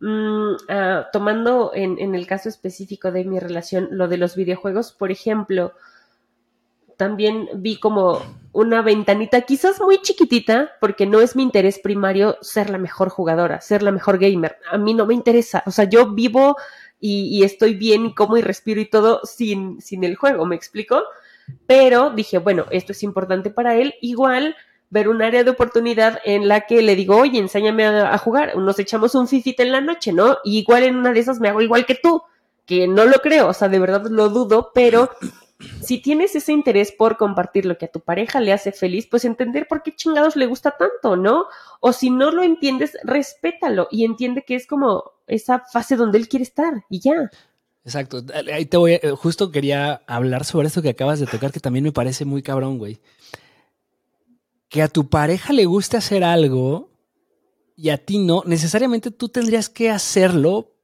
Mm, 0.01 0.55
ah, 0.69 1.09
tomando 1.13 1.73
en, 1.75 1.99
en 1.99 2.15
el 2.15 2.27
caso 2.27 2.49
específico 2.49 3.11
de 3.13 3.25
mi 3.25 3.39
relación, 3.41 3.89
lo 3.93 4.09
de 4.09 4.17
los 4.19 4.37
videojuegos, 4.37 4.93
por 4.93 5.11
ejemplo, 5.11 5.75
también 6.97 7.49
vi 7.55 7.79
como 7.79 8.21
una 8.53 8.83
ventanita, 8.83 9.43
quizás 9.43 9.81
muy 9.81 10.03
chiquitita, 10.03 10.73
porque 10.81 11.07
no 11.07 11.21
es 11.21 11.37
mi 11.37 11.45
interés 11.45 11.79
primario 11.79 12.37
ser 12.41 12.71
la 12.71 12.79
mejor 12.79 13.09
jugadora, 13.09 13.61
ser 13.61 13.85
la 13.85 13.93
mejor 13.93 14.19
gamer. 14.19 14.57
A 14.71 14.79
mí 14.79 14.95
no 14.95 15.07
me 15.07 15.15
interesa. 15.15 15.63
O 15.67 15.71
sea, 15.71 15.85
yo 15.85 16.13
vivo 16.13 16.57
y, 16.99 17.39
y 17.39 17.45
estoy 17.45 17.75
bien 17.75 18.07
y 18.07 18.15
como 18.15 18.37
y 18.37 18.43
respiro 18.43 18.81
y 18.81 18.87
todo 18.87 19.21
sin, 19.23 19.81
sin 19.81 20.03
el 20.03 20.17
juego, 20.17 20.45
¿me 20.45 20.57
explico? 20.57 21.05
Pero 21.67 22.11
dije, 22.11 22.39
bueno, 22.39 22.67
esto 22.71 22.93
es 22.93 23.03
importante 23.03 23.51
para 23.51 23.77
él. 23.77 23.95
Igual 24.01 24.57
ver 24.91 25.09
un 25.09 25.23
área 25.23 25.45
de 25.45 25.51
oportunidad 25.51 26.19
en 26.25 26.49
la 26.49 26.63
que 26.63 26.83
le 26.83 26.97
digo, 26.97 27.17
oye, 27.17 27.39
enséñame 27.39 27.85
a, 27.87 28.15
a 28.15 28.19
jugar, 28.19 28.57
nos 28.57 28.79
echamos 28.79 29.15
un 29.15 29.29
fifita 29.29 29.63
en 29.63 29.73
la 29.73 29.81
noche, 29.81 30.13
¿no? 30.13 30.39
Y 30.45 30.59
igual 30.59 30.85
en 30.85 30.97
una 30.97 31.13
de 31.13 31.21
esas 31.21 31.41
me 31.41 31.49
hago 31.49 31.61
igual 31.61 31.85
que 31.85 31.95
tú, 31.95 32.23
que 32.65 32.89
no 32.89 33.05
lo 33.05 33.19
creo, 33.19 33.49
o 33.49 33.53
sea, 33.53 33.69
de 33.69 33.79
verdad 33.79 34.07
lo 34.09 34.29
dudo, 34.29 34.71
pero 34.75 35.11
si 35.83 35.99
tienes 35.99 36.35
ese 36.35 36.53
interés 36.53 36.93
por 36.93 37.17
compartir 37.17 37.67
lo 37.67 37.77
que 37.77 37.87
a 37.87 37.91
tu 37.91 38.01
pareja 38.01 38.41
le 38.41 38.53
hace 38.53 38.73
feliz, 38.73 39.07
pues 39.07 39.25
entender 39.25 39.67
por 39.67 39.83
qué 39.83 39.95
chingados 39.95 40.37
le 40.37 40.47
gusta 40.47 40.77
tanto, 40.79 41.17
¿no? 41.17 41.47
O 41.81 41.93
si 41.93 42.11
no 42.11 42.31
lo 42.31 42.43
entiendes, 42.43 42.97
respétalo 43.05 43.89
y 43.91 44.05
entiende 44.05 44.45
que 44.47 44.55
es 44.55 44.67
como 44.67 45.13
esa 45.27 45.61
fase 45.61 45.97
donde 45.97 46.19
él 46.19 46.29
quiere 46.29 46.45
estar 46.45 46.85
y 46.89 47.01
ya. 47.01 47.31
Exacto. 47.85 48.23
Ahí 48.53 48.67
te 48.67 48.77
voy. 48.77 48.95
a- 48.95 49.17
Justo 49.17 49.51
quería 49.51 50.03
hablar 50.07 50.45
sobre 50.45 50.69
esto 50.69 50.83
que 50.83 50.91
acabas 50.91 51.21
de 51.21 51.27
tocar, 51.27 51.53
que 51.53 51.61
también 51.61 51.85
me 51.85 51.93
parece 51.93 52.25
muy 52.25 52.43
cabrón, 52.43 52.79
güey. 52.79 53.01
Que 54.69 54.83
a 54.83 54.89
tu 54.89 55.09
pareja 55.09 55.53
le 55.53 55.65
guste 55.65 55.97
hacer 55.97 56.23
algo 56.25 56.91
y 57.77 57.89
a 57.91 57.97
ti 57.99 58.19
no, 58.19 58.43
necesariamente 58.45 59.11
tú 59.11 59.29
tendrías 59.29 59.69
que 59.69 59.91
hacerlo 59.91 60.75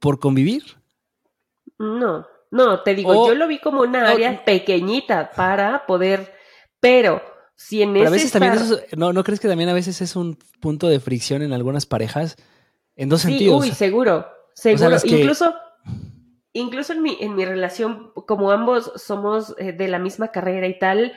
por 0.00 0.18
convivir. 0.18 0.64
No, 1.78 2.26
no, 2.50 2.80
te 2.82 2.94
digo, 2.94 3.10
O- 3.12 3.28
yo 3.28 3.34
lo 3.34 3.46
vi 3.46 3.60
como 3.60 3.82
una 3.82 4.10
área 4.10 4.44
pequeñita 4.44 5.30
para 5.36 5.86
poder, 5.86 6.32
pero 6.80 7.22
si 7.54 7.82
en 7.82 7.92
Pero 7.92 8.08
a 8.08 8.10
veces 8.10 8.32
también 8.32 8.54
eso- 8.54 8.80
¿no, 8.96 9.12
¿no 9.12 9.22
crees 9.22 9.38
que 9.38 9.48
también 9.48 9.68
a 9.68 9.74
veces 9.74 10.00
es 10.00 10.16
un 10.16 10.36
punto 10.60 10.88
de 10.88 10.98
fricción 10.98 11.42
en 11.42 11.52
algunas 11.52 11.86
parejas? 11.86 12.36
En 12.96 13.08
dos 13.08 13.20
Sí, 13.22 13.28
sentidos. 13.28 13.60
uy, 13.62 13.70
seguro, 13.70 14.26
seguro. 14.62 14.96
que- 15.02 15.08
Incluso, 15.20 15.54
incluso 16.52 16.92
en 16.92 17.02
mi, 17.02 17.16
en 17.20 17.34
mi 17.36 17.44
relación, 17.44 18.12
como 18.26 18.50
ambos 18.50 18.92
somos 18.96 19.54
eh, 19.58 19.72
de 19.72 19.88
la 19.88 19.98
misma 19.98 20.28
carrera 20.32 20.66
y 20.66 20.78
tal, 20.78 21.16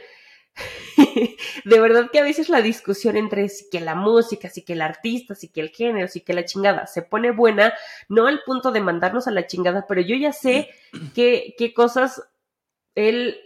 de 1.66 1.80
verdad 1.80 2.10
que 2.12 2.20
a 2.20 2.24
veces 2.24 2.50
la 2.50 2.62
discusión 2.62 3.16
entre 3.18 3.48
si 3.50 3.70
que 3.70 3.80
la 3.80 3.96
música, 3.96 4.50
si 4.50 4.64
que 4.64 4.74
el 4.74 4.82
artista, 4.82 5.34
si 5.36 5.48
que 5.50 5.62
el 5.62 5.70
género, 5.70 6.08
si 6.08 6.22
que 6.22 6.34
la 6.34 6.46
chingada 6.46 6.88
se 6.88 7.02
pone 7.02 7.32
buena, 7.32 7.74
no 8.10 8.28
al 8.28 8.42
punto 8.46 8.72
de 8.72 8.82
mandarnos 8.82 9.28
a 9.28 9.32
la 9.32 9.48
chingada, 9.48 9.86
pero 9.88 10.02
yo 10.02 10.16
ya 10.16 10.34
sé 10.34 10.70
qué, 11.16 11.56
qué 11.58 11.74
cosas 11.74 12.22
él 12.96 13.40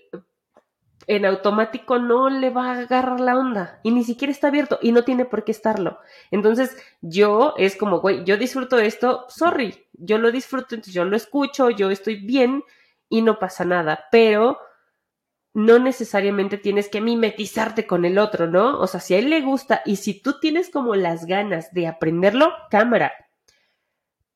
en 1.07 1.25
automático 1.25 1.99
no 1.99 2.29
le 2.29 2.49
va 2.49 2.71
a 2.71 2.79
agarrar 2.79 3.19
la 3.19 3.37
onda 3.37 3.79
y 3.83 3.91
ni 3.91 4.03
siquiera 4.03 4.31
está 4.31 4.47
abierto 4.47 4.79
y 4.81 4.91
no 4.91 5.03
tiene 5.03 5.25
por 5.25 5.43
qué 5.43 5.51
estarlo. 5.51 5.99
Entonces 6.31 6.77
yo 7.01 7.53
es 7.57 7.75
como, 7.75 7.99
güey, 7.99 8.23
yo 8.23 8.37
disfruto 8.37 8.79
esto, 8.79 9.25
sorry, 9.29 9.85
yo 9.93 10.17
lo 10.17 10.31
disfruto, 10.31 10.75
entonces 10.75 10.93
yo 10.93 11.05
lo 11.05 11.15
escucho, 11.15 11.69
yo 11.69 11.91
estoy 11.91 12.15
bien 12.15 12.63
y 13.09 13.21
no 13.21 13.39
pasa 13.39 13.65
nada, 13.65 14.05
pero 14.11 14.59
no 15.53 15.79
necesariamente 15.79 16.57
tienes 16.57 16.89
que 16.89 16.99
mimetizarte 16.99 17.87
con 17.87 18.03
el 18.03 18.17
otro, 18.17 18.47
¿no? 18.47 18.79
O 18.79 18.87
sea, 18.87 18.99
si 18.99 19.13
a 19.13 19.19
él 19.19 19.29
le 19.29 19.41
gusta 19.41 19.81
y 19.85 19.95
si 19.95 20.21
tú 20.21 20.39
tienes 20.39 20.69
como 20.69 20.95
las 20.95 21.25
ganas 21.25 21.71
de 21.73 21.87
aprenderlo, 21.87 22.51
cámara. 22.69 23.13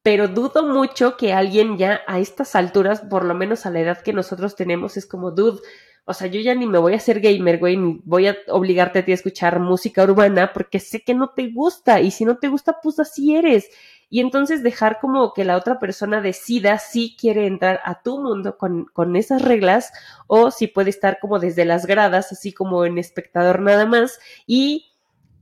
Pero 0.02 0.30
dudo 0.30 0.64
mucho 0.64 1.18
que 1.18 1.34
alguien 1.34 1.78
ya 1.78 2.02
a 2.08 2.20
estas 2.20 2.56
alturas, 2.56 3.02
por 3.02 3.26
lo 3.26 3.36
menos 3.36 3.66
a 3.66 3.70
la 3.70 3.82
edad 3.82 4.02
que 4.02 4.14
nosotros 4.14 4.56
tenemos, 4.56 4.96
es 4.96 5.06
como, 5.06 5.32
dude, 5.32 5.60
o 6.06 6.14
sea, 6.14 6.28
yo 6.28 6.40
ya 6.42 6.56
ni 6.56 6.66
me 6.66 6.78
voy 6.80 6.94
a 6.94 6.98
hacer 6.98 7.20
gamer, 7.20 7.60
güey, 7.60 7.78
ni 7.78 8.02
voy 8.04 8.28
a 8.28 8.38
obligarte 8.48 9.00
a 9.00 9.06
ti 9.06 9.12
a 9.12 9.16
escuchar 9.16 9.60
música 9.60 10.04
urbana 10.04 10.54
porque 10.54 10.80
sé 10.80 11.02
que 11.02 11.14
no 11.14 11.30
te 11.30 11.52
gusta 11.52 12.02
y 12.02 12.12
si 12.12 12.26
no 12.26 12.38
te 12.38 12.48
gusta, 12.48 12.78
pues 12.82 13.00
así 13.00 13.36
eres. 13.36 13.70
Y 14.10 14.22
entonces 14.22 14.64
dejar 14.64 15.00
como 15.00 15.34
que 15.34 15.46
la 15.46 15.56
otra 15.56 15.78
persona 15.78 16.20
decida 16.20 16.80
si 16.80 17.16
quiere 17.16 17.46
entrar 17.46 17.80
a 17.86 18.02
tu 18.02 18.20
mundo 18.20 18.58
con, 18.58 18.86
con 18.86 19.16
esas 19.16 19.44
reglas 19.44 19.92
o 20.26 20.50
si 20.50 20.66
puede 20.66 20.90
estar 20.90 21.20
como 21.20 21.38
desde 21.38 21.64
las 21.64 21.86
gradas, 21.86 22.32
así 22.32 22.52
como 22.52 22.86
en 22.86 22.98
espectador 22.98 23.60
nada 23.60 23.86
más 23.86 24.20
y 24.48 24.90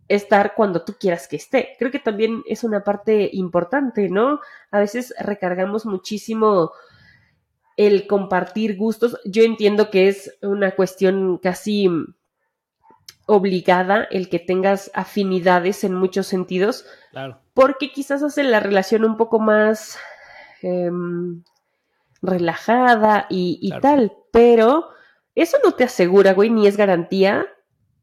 estar 0.10 0.54
cuando 0.56 0.84
tú 0.84 0.96
quieras 1.00 1.28
que 1.28 1.38
esté. 1.38 1.76
Creo 1.80 1.92
que 1.92 2.00
también 2.00 2.44
es 2.46 2.64
una 2.64 2.84
parte 2.84 3.30
importante, 3.34 4.10
¿no? 4.10 4.40
A 4.72 4.80
veces 4.80 5.14
recargamos 5.20 5.86
muchísimo 5.86 6.72
el 7.78 8.08
compartir 8.08 8.76
gustos. 8.76 9.18
Yo 9.24 9.44
entiendo 9.44 9.90
que 9.90 10.10
es 10.10 10.38
una 10.42 10.72
cuestión 10.72 11.38
casi 11.38 11.88
obligada 13.26 14.08
el 14.10 14.30
que 14.30 14.40
tengas 14.40 14.90
afinidades 14.94 15.84
en 15.84 15.94
muchos 15.94 16.28
sentidos, 16.28 16.86
Claro. 17.12 17.40
porque 17.54 17.92
quizás 17.92 18.24
hace 18.24 18.44
la 18.44 18.60
relación 18.60 19.04
un 19.04 19.18
poco 19.18 19.40
más 19.40 19.98
em, 20.64 21.44
relajada 22.22 23.28
y, 23.30 23.60
y 23.62 23.70
Claro. 23.70 23.82
tal, 23.82 24.14
pero 24.32 24.90
eso 25.36 25.58
no 25.64 25.74
te 25.74 25.84
asegura, 25.84 26.34
güey, 26.34 26.50
ni 26.50 26.66
es 26.68 26.78
garantía 26.78 27.46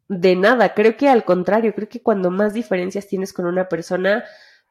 de 0.08 0.36
nada. 0.36 0.74
Creo 0.74 0.96
que 0.96 1.08
al 1.08 1.24
contrario, 1.24 1.74
creo 1.74 1.88
que 1.88 2.02
cuando 2.02 2.30
más 2.30 2.52
diferencias 2.54 3.08
tienes 3.08 3.32
con 3.32 3.46
una 3.46 3.68
persona, 3.68 4.24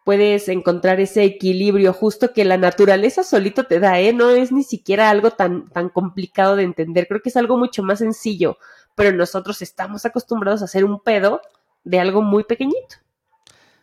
puedes 0.03 0.49
encontrar 0.49 0.99
ese 0.99 1.23
equilibrio 1.23 1.93
justo 1.93 2.33
que 2.33 2.45
la 2.45 2.57
naturaleza 2.57 3.23
solito 3.23 3.65
te 3.65 3.79
da, 3.79 3.99
¿eh? 3.99 4.13
No 4.13 4.31
es 4.31 4.51
ni 4.51 4.63
siquiera 4.63 5.09
algo 5.09 5.31
tan, 5.31 5.69
tan 5.69 5.89
complicado 5.89 6.55
de 6.55 6.63
entender, 6.63 7.07
creo 7.07 7.21
que 7.21 7.29
es 7.29 7.37
algo 7.37 7.57
mucho 7.57 7.83
más 7.83 7.99
sencillo, 7.99 8.57
pero 8.95 9.11
nosotros 9.11 9.61
estamos 9.61 10.05
acostumbrados 10.05 10.61
a 10.61 10.65
hacer 10.65 10.85
un 10.85 10.99
pedo 10.99 11.41
de 11.83 11.99
algo 11.99 12.21
muy 12.21 12.43
pequeñito. 12.43 12.97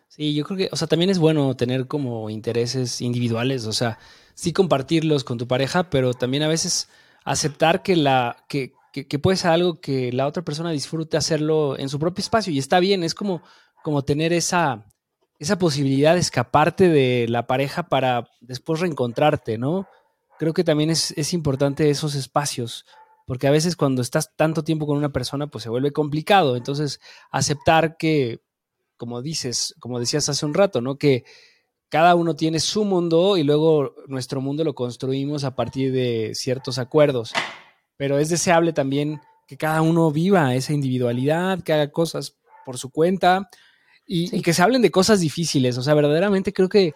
Sí, 0.09 0.35
yo 0.35 0.45
creo 0.45 0.59
que, 0.59 0.69
o 0.73 0.77
sea, 0.77 0.89
también 0.89 1.11
es 1.11 1.19
bueno 1.19 1.55
tener 1.57 1.87
como 1.87 2.31
intereses 2.31 3.01
individuales, 3.01 3.67
o 3.67 3.73
sea, 3.73 3.99
sí 4.35 4.53
compartirlos 4.53 5.25
con 5.25 5.39
tu 5.39 5.47
pareja, 5.47 5.89
pero 5.89 6.15
también 6.15 6.43
a 6.43 6.49
veces 6.49 6.89
aceptar 7.25 7.83
que 7.83 7.97
la, 7.97 8.45
que, 8.49 8.73
que, 8.93 9.07
que 9.07 9.19
puede 9.19 9.37
ser 9.37 9.53
algo 9.53 9.81
que 9.81 10.13
la 10.13 10.27
otra 10.27 10.43
persona 10.43 10.71
disfrute 10.71 11.17
hacerlo 11.17 11.79
en 11.79 11.89
su 11.89 11.99
propio 11.99 12.23
espacio 12.23 12.53
y 12.53 12.59
está 12.59 12.81
bien, 12.81 13.05
es 13.05 13.15
como, 13.15 13.43
como 13.83 14.03
tener 14.03 14.33
esa, 14.33 14.85
esa 15.41 15.59
posibilidad 15.59 16.15
de 16.15 16.21
escaparte 16.21 16.89
de 16.89 17.27
la 17.29 17.49
pareja 17.49 17.89
para 17.89 18.29
después 18.41 18.79
reencontrarte, 18.79 19.59
¿no? 19.59 19.89
Creo 20.39 20.55
que 20.55 20.63
también 20.63 20.91
es, 20.91 21.13
es 21.17 21.33
importante 21.33 21.91
esos 21.91 22.15
espacios, 22.15 22.87
porque 23.27 23.49
a 23.49 23.51
veces 23.51 23.75
cuando 23.75 24.03
estás 24.03 24.37
tanto 24.37 24.63
tiempo 24.63 24.87
con 24.87 24.97
una 24.97 25.13
persona, 25.13 25.49
pues 25.49 25.65
se 25.65 25.71
vuelve 25.71 25.93
complicado, 25.93 26.57
entonces 26.57 27.01
aceptar 27.33 27.97
que 27.97 28.41
como 29.01 29.23
dices, 29.23 29.75
como 29.81 29.99
decías 29.99 30.29
hace 30.29 30.45
un 30.45 30.53
rato, 30.53 30.83
¿no? 30.83 30.99
Que 30.99 31.25
cada 31.89 32.15
uno 32.15 32.37
tiene 32.37 32.61
su 32.61 32.85
mundo 32.85 33.39
y 33.39 33.45
luego 33.45 33.95
nuestro 34.09 34.43
mundo 34.43 34.63
lo 34.63 34.75
construimos 34.75 35.43
a 35.45 35.57
partir 35.57 35.91
de 35.91 36.33
ciertos 36.35 36.79
acuerdos. 36.79 37.33
Pero 37.97 38.19
es 38.19 38.29
deseable 38.29 38.75
también 38.75 39.23
que 39.49 39.57
cada 39.57 39.81
uno 39.81 40.13
viva 40.13 40.55
esa 40.55 40.75
individualidad, 40.75 41.63
que 41.63 41.73
haga 41.73 41.91
cosas 41.91 42.37
por 42.67 42.77
su 42.77 42.91
cuenta 42.91 43.49
y, 44.11 44.27
Sí. 44.29 44.37
y 44.39 44.43
que 44.43 44.53
se 44.55 44.63
hablen 44.63 44.83
de 44.83 44.91
cosas 44.91 45.21
difíciles. 45.21 45.79
O 45.79 45.83
sea, 45.83 45.95
verdaderamente 45.95 46.53
creo 46.53 46.69
que 46.69 46.95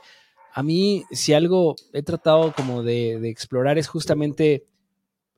a 0.53 0.63
mí, 0.63 1.05
si 1.13 1.33
algo 1.33 1.77
he 1.93 2.03
tratado 2.03 2.53
como 2.55 2.83
de, 2.83 3.19
de 3.21 3.29
explorar 3.31 3.79
es 3.79 3.89
justamente, 3.89 4.65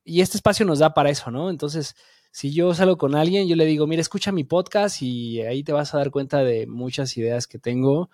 y 0.03 0.21
este 0.21 0.37
espacio 0.37 0.65
nos 0.65 0.79
da 0.79 0.93
para 0.93 1.09
eso, 1.09 1.31
¿no? 1.31 1.49
Entonces, 1.49 1.95
si 2.31 2.53
yo 2.53 2.73
salgo 2.73 2.97
con 2.97 3.15
alguien, 3.15 3.47
yo 3.47 3.55
le 3.55 3.65
digo, 3.65 3.87
mira, 3.87 4.01
escucha 4.01 4.31
mi 4.31 4.43
podcast 4.43 5.01
y 5.01 5.41
ahí 5.41 5.63
te 5.63 5.71
vas 5.73 5.93
a 5.93 5.97
dar 5.97 6.11
cuenta 6.11 6.43
de 6.43 6.67
muchas 6.67 7.15
ideas 7.17 7.47
que 7.47 7.57
tengo. 7.59 8.09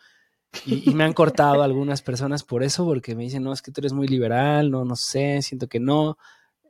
Y, 0.66 0.90
y 0.90 0.94
me 0.94 1.04
han 1.04 1.14
cortado 1.14 1.64
algunas 1.64 2.02
personas 2.02 2.44
por 2.44 2.64
eso, 2.64 2.86
porque 2.86 3.16
me 3.16 3.24
dicen, 3.24 3.44
no, 3.44 3.52
es 3.54 3.62
que 3.62 3.72
tú 3.72 3.82
eres 3.82 3.92
muy 3.94 4.08
liberal, 4.08 4.70
no, 4.72 4.86
no 4.86 4.96
sé, 4.96 5.42
siento 5.42 5.68
que 5.68 5.80
no. 5.80 6.18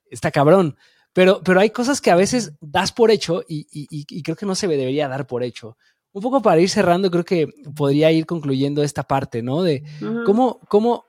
Está 0.10 0.32
cabrón. 0.32 0.78
Pero, 1.12 1.42
pero 1.44 1.60
hay 1.60 1.70
cosas 1.70 2.02
que 2.02 2.10
a 2.10 2.16
veces 2.16 2.54
das 2.62 2.92
por 2.92 3.12
hecho 3.12 3.44
y, 3.48 3.68
y- 3.72 3.88
y- 3.92 4.06
y 4.10 4.24
creo 4.24 4.36
que 4.36 4.46
no 4.48 4.56
se 4.56 4.68
debería 4.68 5.08
dar 5.08 5.28
por 5.28 5.44
hecho. 5.44 5.78
Un 6.14 6.22
poco 6.22 6.42
para 6.42 6.62
ir 6.62 6.70
cerrando, 6.70 7.10
creo 7.12 7.26
que 7.26 7.48
podría 7.76 8.12
ir 8.12 8.26
concluyendo 8.26 8.84
esta 8.84 9.04
parte, 9.04 9.42
¿no? 9.42 9.64
De 9.64 9.84
cómo, 10.26 10.60
cómo 10.70 11.06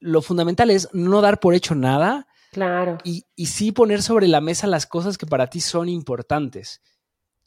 lo 0.00 0.22
fundamental 0.22 0.70
es 0.70 0.88
no 0.92 1.20
dar 1.20 1.38
por 1.40 1.54
hecho 1.54 1.74
nada 1.74 2.26
Claro. 2.52 2.96
y, 3.04 3.24
y 3.34 3.46
sí 3.46 3.72
poner 3.72 4.02
sobre 4.02 4.26
la 4.28 4.40
mesa 4.40 4.66
las 4.66 4.86
cosas 4.86 5.18
que 5.18 5.26
para 5.26 5.48
ti 5.48 5.60
son 5.60 5.88
importantes. 5.90 6.80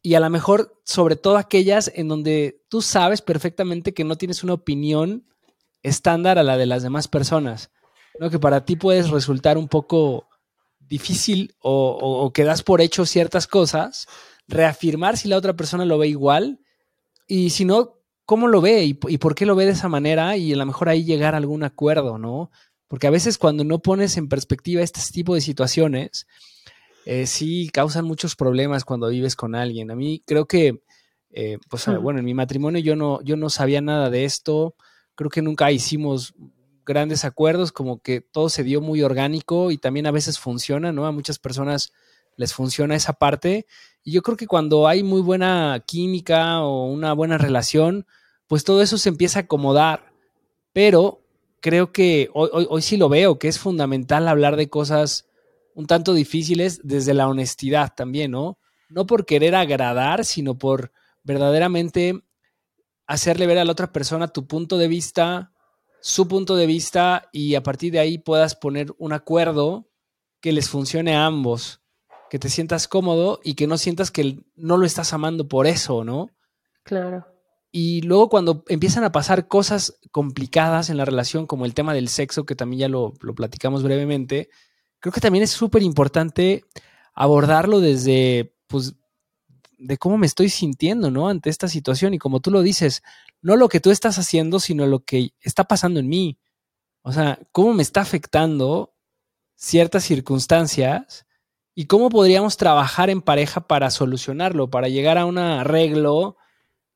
Y 0.03 0.13
a 0.13 0.19
lo 0.19 0.29
mejor, 0.29 0.79
sobre 0.85 1.15
todo 1.15 1.37
aquellas 1.37 1.91
en 1.95 2.07
donde 2.07 2.61
tú 2.69 2.81
sabes 2.81 3.21
perfectamente 3.21 3.93
que 3.93 4.03
no 4.03 4.17
tienes 4.17 4.43
una 4.43 4.53
opinión 4.53 5.25
estándar 5.81 6.37
a 6.37 6.43
la 6.43 6.57
de 6.57 6.67
las 6.67 6.83
demás 6.83 7.07
personas, 7.07 7.71
¿no? 8.19 8.29
Que 8.29 8.37
para 8.39 8.63
ti 8.65 8.75
puedes 8.75 9.09
resultar 9.09 9.57
un 9.57 9.67
poco 9.67 10.27
difícil 10.79 11.55
o, 11.59 11.89
o- 11.99 12.25
o 12.25 12.31
que 12.33 12.43
das 12.43 12.61
por 12.63 12.79
hecho 12.81 13.05
ciertas 13.05 13.47
cosas, 13.47 14.07
reafirmar 14.49 15.15
si 15.17 15.27
la 15.27 15.37
otra 15.37 15.55
persona 15.55 15.85
lo 15.85 15.97
ve 15.97 16.07
igual 16.07 16.59
y 17.27 17.51
si 17.51 17.65
no, 17.65 17.99
cómo 18.25 18.47
lo 18.47 18.61
ve 18.61 18.83
y, 18.83 18.99
y 19.07 19.17
por 19.17 19.35
qué 19.35 19.45
lo 19.45 19.55
ve 19.55 19.65
de 19.65 19.71
esa 19.71 19.87
manera 19.87 20.35
y 20.37 20.53
a 20.53 20.57
lo 20.57 20.65
mejor 20.65 20.89
ahí 20.89 21.03
llegar 21.03 21.33
a 21.33 21.37
algún 21.37 21.63
acuerdo, 21.63 22.17
¿no? 22.17 22.51
Porque 22.87 23.07
a 23.07 23.11
veces 23.11 23.37
cuando 23.37 23.63
no 23.63 23.79
pones 23.79 24.17
en 24.17 24.27
perspectiva 24.27 24.81
este 24.81 24.99
tipo 25.13 25.35
de 25.35 25.41
situaciones, 25.41 26.27
eh, 27.05 27.27
sí 27.27 27.69
causan 27.71 28.05
muchos 28.05 28.35
problemas 28.35 28.83
cuando 28.83 29.09
vives 29.09 29.35
con 29.35 29.55
alguien. 29.55 29.91
A 29.91 29.95
mí 29.95 30.21
creo 30.25 30.45
que, 30.47 30.81
eh, 31.31 31.59
pues 31.69 31.87
Hmm. 31.87 32.01
bueno, 32.01 32.19
en 32.19 32.25
mi 32.25 32.33
matrimonio 32.33 32.81
yo 32.81 32.95
no, 32.95 33.21
yo 33.21 33.35
no 33.37 33.49
sabía 33.49 33.81
nada 33.81 34.09
de 34.09 34.25
esto. 34.25 34.75
Creo 35.15 35.29
que 35.29 35.41
nunca 35.41 35.71
hicimos 35.71 36.33
grandes 36.85 37.25
acuerdos, 37.25 37.71
como 37.71 38.01
que 38.01 38.21
todo 38.21 38.49
se 38.49 38.63
dio 38.63 38.81
muy 38.81 39.03
orgánico 39.03 39.69
y 39.69 39.77
también 39.77 40.07
a 40.07 40.11
veces 40.11 40.39
funciona, 40.39 40.91
¿no? 40.91 41.05
A 41.05 41.11
muchas 41.11 41.37
personas 41.37 41.93
les 42.35 42.53
funciona 42.53 42.95
esa 42.95 43.13
parte. 43.13 43.67
Yo 44.09 44.21
creo 44.21 44.37
que 44.37 44.47
cuando 44.47 44.87
hay 44.87 45.03
muy 45.03 45.21
buena 45.21 45.83
química 45.85 46.61
o 46.61 46.85
una 46.85 47.13
buena 47.13 47.37
relación, 47.37 48.05
pues 48.47 48.63
todo 48.63 48.81
eso 48.81 48.97
se 48.97 49.09
empieza 49.09 49.39
a 49.39 49.41
acomodar. 49.43 50.11
Pero 50.73 51.21
creo 51.61 51.91
que 51.91 52.29
hoy, 52.33 52.49
hoy, 52.51 52.67
hoy 52.69 52.81
sí 52.81 52.97
lo 52.97 53.09
veo, 53.09 53.39
que 53.39 53.47
es 53.47 53.59
fundamental 53.59 54.27
hablar 54.27 54.55
de 54.55 54.69
cosas 54.69 55.27
un 55.75 55.87
tanto 55.87 56.13
difíciles 56.13 56.81
desde 56.83 57.13
la 57.13 57.27
honestidad 57.27 57.93
también, 57.95 58.31
¿no? 58.31 58.57
No 58.89 59.05
por 59.05 59.25
querer 59.25 59.55
agradar, 59.55 60.25
sino 60.25 60.57
por 60.57 60.91
verdaderamente 61.23 62.21
hacerle 63.07 63.47
ver 63.47 63.59
a 63.59 63.65
la 63.65 63.71
otra 63.71 63.91
persona 63.91 64.27
tu 64.27 64.45
punto 64.45 64.77
de 64.77 64.87
vista, 64.87 65.53
su 66.01 66.27
punto 66.27 66.55
de 66.55 66.65
vista, 66.65 67.29
y 67.31 67.55
a 67.55 67.63
partir 67.63 67.91
de 67.91 67.99
ahí 67.99 68.17
puedas 68.17 68.55
poner 68.55 68.93
un 68.97 69.13
acuerdo 69.13 69.89
que 70.41 70.51
les 70.51 70.69
funcione 70.69 71.15
a 71.15 71.25
ambos, 71.25 71.81
que 72.29 72.39
te 72.39 72.49
sientas 72.49 72.87
cómodo 72.87 73.39
y 73.43 73.55
que 73.55 73.67
no 73.67 73.77
sientas 73.77 74.11
que 74.11 74.39
no 74.55 74.77
lo 74.77 74.85
estás 74.85 75.13
amando 75.13 75.47
por 75.47 75.67
eso, 75.67 76.03
¿no? 76.03 76.29
Claro. 76.83 77.25
Y 77.71 78.01
luego 78.01 78.29
cuando 78.29 78.63
empiezan 78.67 79.03
a 79.03 79.11
pasar 79.11 79.47
cosas 79.47 79.99
complicadas 80.11 80.89
en 80.89 80.97
la 80.97 81.05
relación, 81.05 81.45
como 81.45 81.65
el 81.65 81.73
tema 81.73 81.93
del 81.93 82.09
sexo, 82.09 82.45
que 82.45 82.55
también 82.55 82.81
ya 82.81 82.89
lo, 82.89 83.13
lo 83.21 83.35
platicamos 83.35 83.83
brevemente, 83.83 84.49
creo 84.99 85.13
que 85.13 85.21
también 85.21 85.43
es 85.43 85.51
súper 85.51 85.83
importante 85.83 86.65
abordarlo 87.13 87.79
desde, 87.79 88.55
pues, 88.67 88.95
de 89.77 89.97
cómo 89.97 90.17
me 90.17 90.25
estoy 90.25 90.49
sintiendo, 90.49 91.11
¿no? 91.11 91.29
Ante 91.29 91.49
esta 91.49 91.67
situación. 91.67 92.13
Y 92.13 92.19
como 92.19 92.39
tú 92.39 92.51
lo 92.51 92.61
dices, 92.61 93.03
no 93.41 93.55
lo 93.55 93.69
que 93.69 93.79
tú 93.79 93.91
estás 93.91 94.17
haciendo, 94.17 94.59
sino 94.59 94.85
lo 94.87 95.03
que 95.03 95.33
está 95.41 95.63
pasando 95.63 95.99
en 95.99 96.09
mí. 96.09 96.39
O 97.01 97.11
sea, 97.11 97.39
cómo 97.51 97.73
me 97.73 97.83
está 97.83 98.01
afectando 98.01 98.93
ciertas 99.55 100.03
circunstancias 100.03 101.25
y 101.75 101.85
cómo 101.85 102.09
podríamos 102.09 102.57
trabajar 102.57 103.09
en 103.09 103.21
pareja 103.21 103.61
para 103.61 103.89
solucionarlo, 103.89 104.69
para 104.69 104.89
llegar 104.89 105.17
a 105.17 105.25
un 105.25 105.37
arreglo 105.37 106.37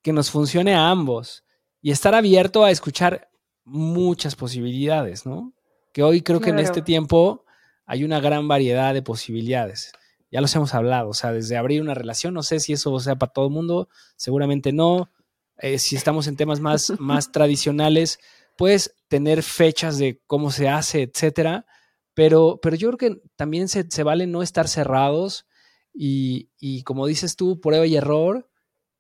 que 0.02 0.14
nos 0.14 0.30
funcione 0.30 0.74
a 0.76 0.90
ambos 0.90 1.44
y 1.82 1.92
estar 1.92 2.16
abierto 2.16 2.64
a 2.64 2.72
escuchar 2.72 3.30
muchas 3.64 4.36
posibilidades, 4.36 5.26
¿no? 5.26 5.54
Que 5.94 6.04
hoy 6.04 6.22
creo 6.22 6.42
que 6.42 6.50
en 6.50 6.60
este 6.60 6.82
tiempo 6.82 7.46
hay 7.86 8.04
una 8.04 8.20
gran 8.20 8.48
variedad 8.48 8.94
de 8.94 9.02
posibilidades. 9.02 9.94
Ya 10.32 10.42
los 10.42 10.56
hemos 10.56 10.74
hablado, 10.74 11.10
o 11.10 11.14
sea, 11.14 11.32
desde 11.32 11.58
abrir 11.58 11.82
una 11.82 11.94
relación, 11.94 12.34
no 12.34 12.42
sé 12.42 12.60
si 12.60 12.74
eso 12.74 13.00
sea 13.00 13.16
para 13.16 13.32
todo 13.32 13.46
el 13.46 13.52
mundo, 13.52 13.88
seguramente 14.16 14.74
no. 14.74 15.12
Eh, 15.58 15.78
si 15.78 15.96
estamos 15.96 16.28
en 16.28 16.36
temas 16.36 16.60
más, 16.60 16.92
más 17.00 17.32
tradicionales, 17.32 18.20
puedes 18.58 18.96
tener 19.08 19.44
fechas 19.44 19.98
de 19.98 20.20
cómo 20.26 20.52
se 20.52 20.70
hace, 20.70 21.04
etcétera. 21.04 21.66
Pero, 22.14 22.60
pero 22.62 22.76
yo 22.76 22.90
creo 22.90 22.98
que 22.98 23.22
también 23.36 23.68
se, 23.68 23.90
se 23.90 24.04
vale 24.04 24.28
no 24.28 24.42
estar 24.44 24.68
cerrados 24.68 25.48
y, 25.94 26.50
y, 26.60 26.84
como 26.84 27.08
dices 27.08 27.36
tú, 27.36 27.60
prueba 27.60 27.86
y 27.86 27.96
error 27.96 28.50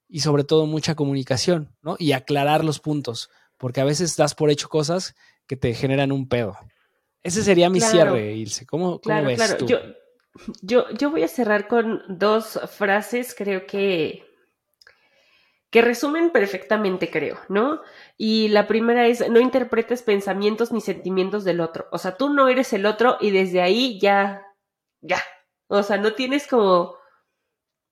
y 0.07 0.19
sobre 0.19 0.43
todo 0.43 0.65
mucha 0.65 0.95
comunicación, 0.95 1.75
¿no? 1.81 1.95
Y 1.99 2.11
aclarar 2.11 2.63
los 2.63 2.79
puntos, 2.79 3.29
porque 3.57 3.81
a 3.81 3.85
veces 3.85 4.15
das 4.15 4.35
por 4.35 4.49
hecho 4.49 4.69
cosas 4.69 5.15
que 5.47 5.55
te 5.55 5.73
generan 5.73 6.11
un 6.11 6.27
pedo. 6.27 6.55
Ese 7.23 7.43
sería 7.43 7.69
mi 7.69 7.79
Claro. 7.79 7.91
cierre, 7.91 8.33
Ilse. 8.33 8.65
¿Cómo, 8.65 8.99
cómo 8.99 9.01
Claro, 9.01 9.27
ves 9.27 9.35
claro. 9.37 9.57
tú? 9.57 9.67
Yo, 9.67 9.79
yo, 10.61 10.89
yo 10.91 11.09
voy 11.11 11.23
a 11.23 11.27
cerrar 11.27 11.67
con 11.67 12.01
dos 12.09 12.59
frases, 12.69 13.33
creo 13.35 13.65
que, 13.65 14.23
que 15.73 15.81
resumen 15.81 16.29
perfectamente, 16.29 17.09
creo, 17.09 17.39
¿no? 17.49 17.81
Y 18.15 18.49
la 18.49 18.67
primera 18.67 19.07
es, 19.07 19.27
no 19.31 19.39
interpretes 19.39 20.03
pensamientos 20.03 20.71
ni 20.71 20.81
sentimientos 20.81 21.43
del 21.45 21.61
otro. 21.61 21.87
O 21.91 21.97
sea, 21.97 22.15
tú 22.15 22.29
no 22.29 22.47
eres 22.47 22.73
el 22.73 22.85
otro 22.85 23.17
y 23.19 23.31
desde 23.31 23.59
ahí 23.59 23.99
ya, 23.99 24.45
ya. 25.01 25.17
O 25.65 25.81
sea, 25.81 25.97
no 25.97 26.13
tienes 26.13 26.45
como, 26.45 26.93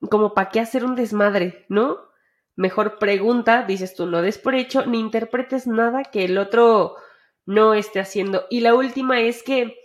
como 0.08 0.32
para 0.32 0.50
qué 0.50 0.60
hacer 0.60 0.84
un 0.84 0.94
desmadre, 0.94 1.66
¿no? 1.68 1.98
Mejor 2.54 3.00
pregunta, 3.00 3.64
dices 3.64 3.96
tú, 3.96 4.06
no 4.06 4.22
des 4.22 4.38
por 4.38 4.54
hecho, 4.54 4.86
ni 4.86 5.00
interpretes 5.00 5.66
nada 5.66 6.04
que 6.04 6.24
el 6.24 6.38
otro 6.38 6.94
no 7.46 7.74
esté 7.74 7.98
haciendo. 7.98 8.46
Y 8.48 8.60
la 8.60 8.76
última 8.76 9.18
es 9.18 9.42
que 9.42 9.76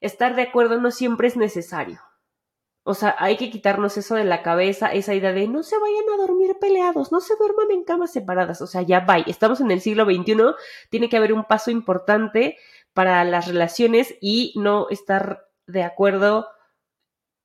estar 0.00 0.34
de 0.34 0.44
acuerdo 0.44 0.80
no 0.80 0.90
siempre 0.90 1.28
es 1.28 1.36
necesario. 1.36 2.00
O 2.86 2.92
sea, 2.92 3.16
hay 3.18 3.38
que 3.38 3.50
quitarnos 3.50 3.96
eso 3.96 4.14
de 4.14 4.24
la 4.24 4.42
cabeza, 4.42 4.92
esa 4.92 5.14
idea 5.14 5.32
de 5.32 5.48
no 5.48 5.62
se 5.62 5.78
vayan 5.78 6.04
a 6.12 6.18
dormir 6.18 6.58
peleados, 6.60 7.12
no 7.12 7.20
se 7.22 7.34
duerman 7.36 7.70
en 7.70 7.82
camas 7.82 8.12
separadas. 8.12 8.60
O 8.60 8.66
sea, 8.66 8.82
ya 8.82 9.00
va. 9.00 9.18
Estamos 9.18 9.62
en 9.62 9.70
el 9.70 9.80
siglo 9.80 10.04
XXI, 10.04 10.36
tiene 10.90 11.08
que 11.08 11.16
haber 11.16 11.32
un 11.32 11.44
paso 11.44 11.70
importante 11.70 12.58
para 12.92 13.24
las 13.24 13.48
relaciones 13.48 14.14
y 14.20 14.52
no 14.56 14.88
estar 14.90 15.48
de 15.66 15.82
acuerdo 15.82 16.48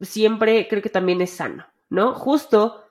siempre 0.01 0.67
creo 0.67 0.81
que 0.81 0.89
también 0.89 1.21
es 1.21 1.31
sano, 1.31 1.65
¿no? 1.89 2.13
Justo 2.13 2.83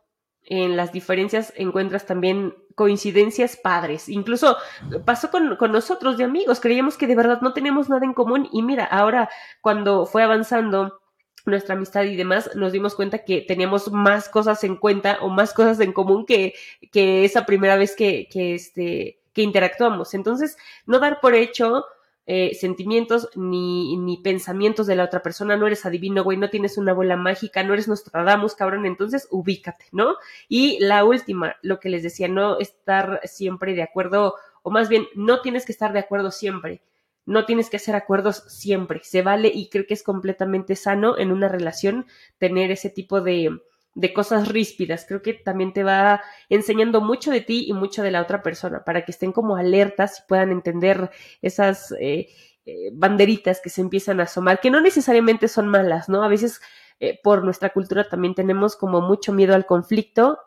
en 0.42 0.76
las 0.76 0.92
diferencias 0.92 1.53
encuentras 1.57 2.07
también 2.07 2.55
coincidencias 2.74 3.57
padres. 3.57 4.09
Incluso 4.09 4.57
pasó 5.05 5.30
con, 5.30 5.57
con, 5.57 5.72
nosotros 5.72 6.16
de 6.16 6.24
amigos, 6.24 6.61
creíamos 6.61 6.96
que 6.96 7.07
de 7.07 7.16
verdad 7.16 7.40
no 7.42 7.53
tenemos 7.53 7.90
nada 7.90 8.07
en 8.07 8.14
común 8.14 8.49
y 8.53 8.62
mira, 8.62 8.84
ahora 8.84 9.28
cuando 9.61 10.07
fue 10.07 10.22
avanzando 10.22 11.01
nuestra 11.49 11.74
amistad 11.74 12.05
y 12.05 12.16
demás, 12.16 12.51
nos 12.55 12.72
dimos 12.72 12.94
cuenta 12.94 13.24
que 13.24 13.40
teníamos 13.40 13.90
más 13.90 14.28
cosas 14.28 14.62
en 14.64 14.76
cuenta 14.76 15.18
o 15.20 15.28
más 15.28 15.53
cosas 15.53 15.80
en 15.80 15.92
común 15.92 16.26
que, 16.26 16.55
que 16.92 17.24
esa 17.24 17.46
primera 17.46 17.76
vez 17.76 17.96
que, 17.96 18.28
que, 18.30 18.55
este, 18.55 19.20
que 19.32 19.42
interactuamos. 19.42 20.14
Entonces, 20.14 20.57
no 20.86 20.99
dar 20.99 21.20
por 21.20 21.34
hecho 21.34 21.84
eh, 22.30 22.55
sentimientos 22.55 23.30
ni, 23.36 23.96
ni, 23.96 24.18
pensamientos 24.18 24.86
de 24.86 24.96
la 24.96 25.05
otra 25.05 25.22
persona, 25.22 25.57
no 25.57 25.66
eres 25.66 25.86
adivino, 25.86 26.22
güey, 26.22 26.36
no 26.36 26.51
tienes 26.51 26.76
una 26.76 26.92
bola 26.92 27.16
mágica, 27.16 27.62
no 27.62 27.72
eres 27.72 27.88
Nostradamus, 27.88 28.55
cabrón, 28.55 28.84
entonces 28.84 29.26
ubícate, 29.30 29.86
¿no? 29.92 30.16
Y 30.46 30.78
la 30.78 31.05
última, 31.05 31.57
lo 31.62 31.80
que 31.80 31.88
les 31.88 32.03
decía, 32.03 32.28
no 32.28 32.59
estar 32.59 33.22
siempre 33.24 33.72
de 33.72 33.82
acuerdo, 33.82 34.34
o 34.62 34.70
más 34.70 34.90
bien, 34.90 35.07
no 35.14 35.40
tienes 35.40 35.64
que 35.64 35.72
estar 35.72 35.94
de 35.94 36.01
acuerdo 36.01 36.30
siempre, 36.30 36.82
no 37.29 37.45
tienes 37.45 37.68
que 37.68 37.76
hacer 37.76 37.95
acuerdos 37.95 38.43
siempre, 38.49 39.01
se 39.05 39.20
vale 39.20 39.51
y 39.55 39.68
creo 39.68 39.87
que 39.87 39.93
es 39.93 40.03
completamente 40.03 40.76
sano 40.76 41.18
en 41.18 41.31
una 41.31 41.49
relación 41.49 42.07
tener 42.39 42.70
ese 42.70 42.89
tipo 42.89 43.20
de, 43.20 43.51
de 43.95 44.12
cosas 44.14 44.49
ríspidas. 44.49 45.05
Creo 45.07 45.20
que 45.20 45.35
también 45.35 45.74
te 45.74 45.85
va 45.85 46.22
enseñando 46.49 47.03
mucho 47.03 47.31
de 47.31 47.43
ti 47.43 47.66
y 47.68 47.74
mucho 47.74 48.03
de 48.03 48.12
la 48.12 48.22
otra 48.22 48.43
persona 48.43 48.83
para 48.83 49.05
que 49.05 49.12
estén 49.12 49.33
como 49.33 49.57
alertas 49.57 50.20
y 50.20 50.29
puedan 50.29 50.51
entender 50.53 51.11
esas 51.43 51.93
eh, 52.01 52.29
eh, 52.64 52.91
banderitas 52.95 53.61
que 53.61 53.68
se 53.68 53.83
empiezan 53.83 54.20
a 54.20 54.22
asomar, 54.22 54.61
que 54.61 54.70
no 54.70 54.81
necesariamente 54.81 55.49
son 55.49 55.68
malas, 55.68 56.09
¿no? 56.09 56.22
A 56.22 56.29
veces 56.29 56.62
eh, 56.99 57.20
por 57.22 57.45
nuestra 57.45 57.74
cultura 57.74 58.09
también 58.09 58.35
tenemos 58.35 58.74
como 58.74 59.03
mucho 59.03 59.35
miedo 59.35 59.55
al 59.55 59.66
conflicto 59.66 60.39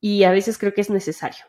y 0.00 0.22
a 0.22 0.30
veces 0.30 0.58
creo 0.58 0.74
que 0.74 0.82
es 0.82 0.90
necesario. 0.90 1.44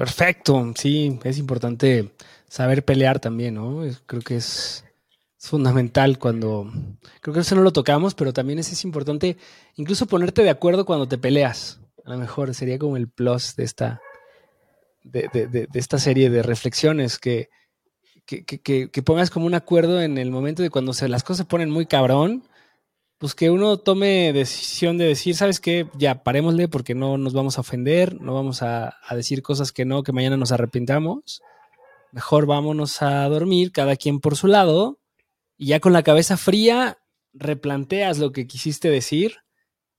Perfecto, 0.00 0.72
sí, 0.76 1.18
es 1.24 1.36
importante 1.36 2.14
saber 2.48 2.86
pelear 2.86 3.20
también, 3.20 3.56
¿no? 3.56 3.82
Creo 4.06 4.22
que 4.22 4.36
es 4.36 4.82
fundamental 5.36 6.18
cuando, 6.18 6.72
creo 7.20 7.34
que 7.34 7.40
eso 7.40 7.54
no 7.54 7.60
lo 7.60 7.70
tocamos, 7.70 8.14
pero 8.14 8.32
también 8.32 8.58
es, 8.58 8.82
importante 8.82 9.36
incluso 9.76 10.06
ponerte 10.06 10.42
de 10.42 10.48
acuerdo 10.48 10.86
cuando 10.86 11.06
te 11.06 11.18
peleas. 11.18 11.80
A 12.06 12.12
lo 12.12 12.16
mejor 12.16 12.54
sería 12.54 12.78
como 12.78 12.96
el 12.96 13.10
plus 13.10 13.56
de 13.56 13.64
esta, 13.64 14.00
de, 15.04 15.28
de, 15.34 15.46
de, 15.46 15.68
esta 15.74 15.98
serie 15.98 16.30
de 16.30 16.42
reflexiones, 16.42 17.18
que, 17.18 17.50
que, 18.24 18.42
que, 18.46 18.88
que, 18.90 19.02
pongas 19.02 19.28
como 19.28 19.44
un 19.44 19.54
acuerdo 19.54 20.00
en 20.00 20.16
el 20.16 20.30
momento 20.30 20.62
de 20.62 20.70
cuando 20.70 20.94
se, 20.94 21.10
las 21.10 21.24
cosas 21.24 21.44
se 21.44 21.44
ponen 21.44 21.68
muy 21.68 21.84
cabrón, 21.84 22.48
pues 23.20 23.34
que 23.34 23.50
uno 23.50 23.76
tome 23.76 24.32
decisión 24.32 24.96
de 24.96 25.04
decir, 25.04 25.36
¿sabes 25.36 25.60
qué? 25.60 25.86
Ya 25.98 26.22
parémosle 26.22 26.68
porque 26.68 26.94
no 26.94 27.18
nos 27.18 27.34
vamos 27.34 27.58
a 27.58 27.60
ofender, 27.60 28.18
no 28.18 28.32
vamos 28.32 28.62
a, 28.62 28.96
a 29.06 29.14
decir 29.14 29.42
cosas 29.42 29.72
que 29.72 29.84
no, 29.84 30.02
que 30.02 30.12
mañana 30.12 30.38
nos 30.38 30.52
arrepintamos. 30.52 31.42
Mejor 32.12 32.46
vámonos 32.46 33.02
a 33.02 33.28
dormir, 33.28 33.72
cada 33.72 33.96
quien 33.96 34.20
por 34.20 34.36
su 34.36 34.46
lado, 34.46 35.00
y 35.58 35.66
ya 35.66 35.80
con 35.80 35.92
la 35.92 36.02
cabeza 36.02 36.38
fría 36.38 36.96
replanteas 37.34 38.18
lo 38.18 38.32
que 38.32 38.46
quisiste 38.46 38.88
decir 38.88 39.36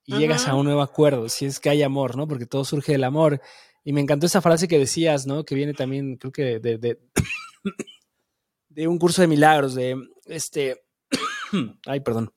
y 0.04 0.18
llegas 0.18 0.48
a 0.48 0.56
un 0.56 0.66
nuevo 0.66 0.82
acuerdo, 0.82 1.30
si 1.30 1.46
es 1.46 1.60
que 1.60 1.70
hay 1.70 1.84
amor, 1.84 2.18
¿no? 2.18 2.28
Porque 2.28 2.48
todo 2.48 2.66
surge 2.66 2.94
del 2.94 3.04
amor. 3.04 3.40
Y 3.84 3.94
me 3.94 4.02
encantó 4.02 4.26
esa 4.26 4.42
frase 4.42 4.68
que 4.68 4.80
decías, 4.80 5.28
¿no? 5.28 5.46
Que 5.46 5.54
viene 5.54 5.76
también, 5.76 6.18
creo 6.18 6.32
que 6.32 6.60
de, 6.60 6.80
de, 6.80 7.00
de 8.70 8.88
un 8.88 8.98
curso 8.98 9.22
de 9.22 9.28
milagros, 9.28 9.76
de 9.76 9.96
este, 10.26 10.82
ay, 11.86 12.00
perdón. 12.00 12.34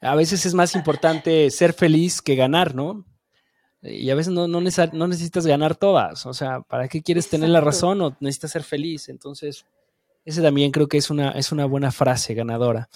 A 0.00 0.14
veces 0.14 0.46
es 0.46 0.54
más 0.54 0.74
importante 0.74 1.50
ser 1.50 1.72
feliz 1.72 2.22
que 2.22 2.36
ganar, 2.36 2.74
¿no? 2.74 3.04
Y 3.82 4.10
a 4.10 4.14
veces 4.14 4.32
no, 4.32 4.46
no, 4.46 4.60
necesitas 4.60 5.46
ganar 5.46 5.74
todas. 5.74 6.26
O 6.26 6.34
sea, 6.34 6.60
¿para 6.60 6.88
qué 6.88 7.02
quieres 7.02 7.28
tener 7.28 7.48
la 7.48 7.60
razón 7.60 8.00
o 8.02 8.16
necesitas 8.20 8.52
ser 8.52 8.62
feliz? 8.62 9.08
Entonces, 9.08 9.64
ese 10.24 10.42
también 10.42 10.70
creo 10.70 10.86
que 10.86 10.98
es 10.98 11.10
una, 11.10 11.30
es 11.32 11.50
una 11.50 11.64
buena 11.64 11.90
frase 11.90 12.34
ganadora. 12.34 12.88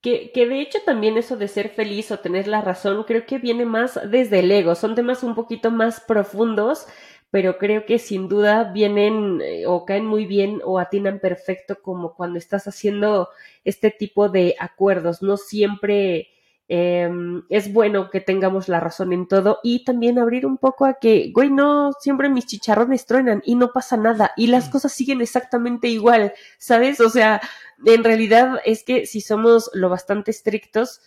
Que, 0.00 0.30
que, 0.30 0.46
de 0.46 0.60
hecho 0.60 0.78
también 0.86 1.16
eso 1.16 1.36
de 1.36 1.48
ser 1.48 1.70
feliz 1.70 2.12
o 2.12 2.20
tener 2.20 2.46
la 2.46 2.60
razón, 2.60 3.02
creo 3.02 3.26
que 3.26 3.38
viene 3.38 3.64
más 3.64 3.98
desde 4.08 4.38
el 4.38 4.50
ego. 4.52 4.76
Son 4.76 4.94
temas 4.94 5.24
un 5.24 5.34
poquito 5.34 5.72
más 5.72 6.00
profundos, 6.00 6.86
pero 7.30 7.58
creo 7.58 7.84
que 7.84 7.98
sin 7.98 8.28
duda 8.28 8.72
vienen 8.72 9.40
eh, 9.42 9.66
o 9.66 9.84
caen 9.84 10.06
muy 10.06 10.24
bien 10.24 10.60
o 10.64 10.78
atinan 10.78 11.18
perfecto 11.18 11.82
como 11.82 12.14
cuando 12.14 12.38
estás 12.38 12.68
haciendo 12.68 13.28
este 13.64 13.90
tipo 13.90 14.28
de 14.28 14.54
acuerdos. 14.60 15.20
No 15.20 15.36
siempre 15.36 16.28
Em, 16.70 17.44
es 17.48 17.72
bueno 17.72 18.10
que 18.10 18.20
tengamos 18.20 18.68
la 18.68 18.78
razón 18.78 19.14
en 19.14 19.26
todo 19.26 19.58
y 19.62 19.84
también 19.84 20.18
abrir 20.18 20.44
un 20.44 20.58
poco 20.58 20.84
a 20.84 20.98
que, 20.98 21.32
güey, 21.32 21.48
no 21.50 21.92
siempre 21.98 22.28
mis 22.28 22.44
chicharrones 22.44 23.06
truenan 23.06 23.42
y 23.46 23.54
no 23.54 23.72
pasa 23.72 23.96
nada 23.96 24.32
y 24.36 24.48
las 24.48 24.68
cosas 24.68 24.92
siguen 24.92 25.22
exactamente 25.22 25.88
igual, 25.88 26.34
¿sabes? 26.58 27.00
O 27.00 27.08
sea, 27.08 27.40
en 27.86 28.04
realidad 28.04 28.60
es 28.66 28.84
que 28.84 29.06
si 29.06 29.22
somos 29.22 29.70
lo 29.72 29.88
bastante 29.88 30.30
estrictos, 30.30 31.00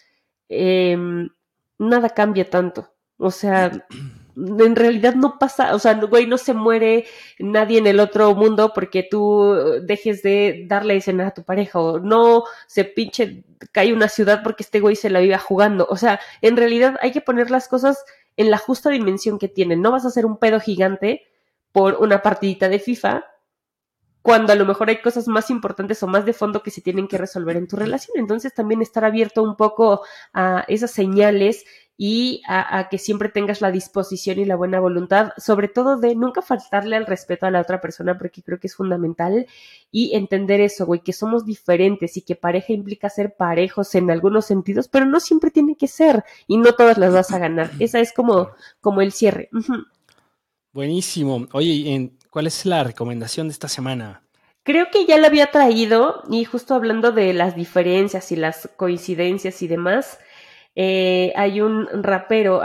em, 0.49 1.29
nada 1.77 2.09
cambia 2.09 2.49
tanto. 2.49 2.91
O 3.17 3.29
sea, 3.29 3.87
en 4.41 4.75
realidad 4.75 5.15
no 5.15 5.37
pasa, 5.37 5.75
o 5.75 5.79
sea, 5.79 5.93
güey, 5.93 6.25
no 6.27 6.37
se 6.37 6.53
muere 6.53 7.05
nadie 7.39 7.77
en 7.77 7.87
el 7.87 7.99
otro 7.99 8.33
mundo 8.33 8.71
porque 8.73 9.03
tú 9.03 9.53
dejes 9.83 10.23
de 10.23 10.65
darle 10.67 10.95
escena 10.97 11.27
a 11.27 11.33
tu 11.33 11.43
pareja 11.43 11.79
o 11.79 11.99
no 11.99 12.43
se 12.67 12.85
pinche 12.85 13.43
cae 13.71 13.93
una 13.93 14.07
ciudad 14.07 14.41
porque 14.43 14.63
este 14.63 14.79
güey 14.79 14.95
se 14.95 15.09
la 15.09 15.19
vive 15.19 15.37
jugando. 15.37 15.87
O 15.89 15.97
sea, 15.97 16.19
en 16.41 16.57
realidad 16.57 16.97
hay 17.01 17.11
que 17.11 17.21
poner 17.21 17.51
las 17.51 17.67
cosas 17.67 18.03
en 18.37 18.49
la 18.49 18.57
justa 18.57 18.89
dimensión 18.89 19.37
que 19.37 19.47
tienen. 19.47 19.81
No 19.81 19.91
vas 19.91 20.05
a 20.05 20.09
hacer 20.09 20.25
un 20.25 20.37
pedo 20.37 20.59
gigante 20.59 21.27
por 21.71 21.95
una 21.95 22.21
partidita 22.21 22.69
de 22.69 22.79
FIFA 22.79 23.25
cuando 24.21 24.53
a 24.53 24.55
lo 24.55 24.65
mejor 24.65 24.89
hay 24.89 25.01
cosas 25.01 25.27
más 25.27 25.49
importantes 25.49 26.01
o 26.03 26.07
más 26.07 26.25
de 26.25 26.33
fondo 26.33 26.63
que 26.63 26.71
se 26.71 26.81
tienen 26.81 27.07
que 27.07 27.17
resolver 27.17 27.57
en 27.57 27.67
tu 27.67 27.75
relación. 27.75 28.17
Entonces 28.17 28.53
también 28.53 28.81
estar 28.81 29.03
abierto 29.03 29.43
un 29.43 29.55
poco 29.55 30.01
a 30.33 30.63
esas 30.67 30.91
señales 30.91 31.65
y 32.03 32.41
a, 32.47 32.87
que 32.89 32.97
siempre 32.97 33.29
tengas 33.29 33.61
la 33.61 33.69
disposición 33.69 34.39
y 34.39 34.45
la 34.45 34.55
buena 34.55 34.79
voluntad, 34.79 35.33
sobre 35.37 35.67
todo 35.67 35.97
de 35.97 36.15
nunca 36.15 36.41
faltarle 36.41 36.95
al 36.95 37.05
respeto 37.05 37.45
a 37.45 37.51
la 37.51 37.61
otra 37.61 37.79
persona, 37.79 38.17
porque 38.17 38.41
creo 38.41 38.59
que 38.59 38.65
es 38.65 38.75
fundamental, 38.75 39.45
y 39.91 40.15
entender 40.15 40.61
eso, 40.61 40.87
güey, 40.87 41.01
que 41.01 41.13
somos 41.13 41.45
diferentes 41.45 42.17
y 42.17 42.23
que 42.23 42.35
pareja 42.35 42.73
implica 42.73 43.07
ser 43.07 43.35
parejos 43.35 43.93
en 43.93 44.09
algunos 44.09 44.45
sentidos, 44.45 44.87
pero 44.87 45.05
no 45.05 45.19
siempre 45.19 45.51
tiene 45.51 45.75
que 45.75 45.87
ser, 45.87 46.23
y 46.47 46.57
no 46.57 46.73
todas 46.73 46.97
las 46.97 47.13
vas 47.13 47.31
a 47.33 47.37
ganar. 47.37 47.69
Esa 47.77 47.99
es 47.99 48.13
como, 48.13 48.49
como 48.79 49.01
el 49.01 49.11
cierre. 49.11 49.51
Buenísimo. 50.73 51.47
Oye, 51.51 52.11
¿cuál 52.31 52.47
es 52.47 52.65
la 52.65 52.83
recomendación 52.83 53.47
de 53.47 53.51
esta 53.51 53.67
semana? 53.67 54.23
Creo 54.63 54.87
que 54.91 55.05
ya 55.05 55.19
la 55.19 55.27
había 55.27 55.51
traído, 55.51 56.23
y 56.31 56.45
justo 56.45 56.73
hablando 56.73 57.11
de 57.11 57.33
las 57.33 57.55
diferencias 57.55 58.31
y 58.31 58.35
las 58.35 58.69
coincidencias 58.77 59.61
y 59.61 59.67
demás, 59.67 60.17
eh, 60.75 61.33
hay 61.35 61.59
un 61.61 61.87
rapero 62.01 62.61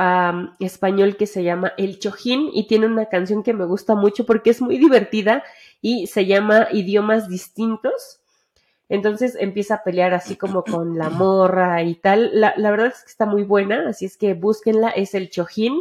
español 0.61 1.17
que 1.17 1.27
se 1.27 1.43
llama 1.43 1.73
El 1.77 1.99
Chojín 1.99 2.51
y 2.53 2.69
tiene 2.69 2.87
una 2.87 3.07
canción 3.07 3.43
que 3.43 3.53
me 3.53 3.65
gusta 3.65 3.97
mucho 3.97 4.25
porque 4.25 4.51
es 4.51 4.63
muy 4.63 4.79
divertida 4.79 5.43
y 5.83 6.07
se 6.07 6.27
llama 6.27 6.69
Idiomas 6.71 7.29
Distintos. 7.29 8.21
Entonces 8.89 9.37
empieza 9.41 9.77
a 9.77 9.83
pelear 9.83 10.15
así 10.15 10.37
como 10.37 10.63
con 10.63 10.97
la 10.97 11.11
morra 11.11 11.83
y 11.83 11.97
tal. 11.97 12.31
La, 12.33 12.55
la 12.57 12.71
verdad 12.71 12.89
es 12.89 13.03
que 13.03 13.11
está 13.11 13.27
muy 13.27 13.43
buena, 13.43 13.89
así 13.89 14.05
es 14.05 14.17
que 14.17 14.35
búsquenla. 14.35 14.91
Es 14.91 15.15
El 15.15 15.29
Chojín. 15.29 15.75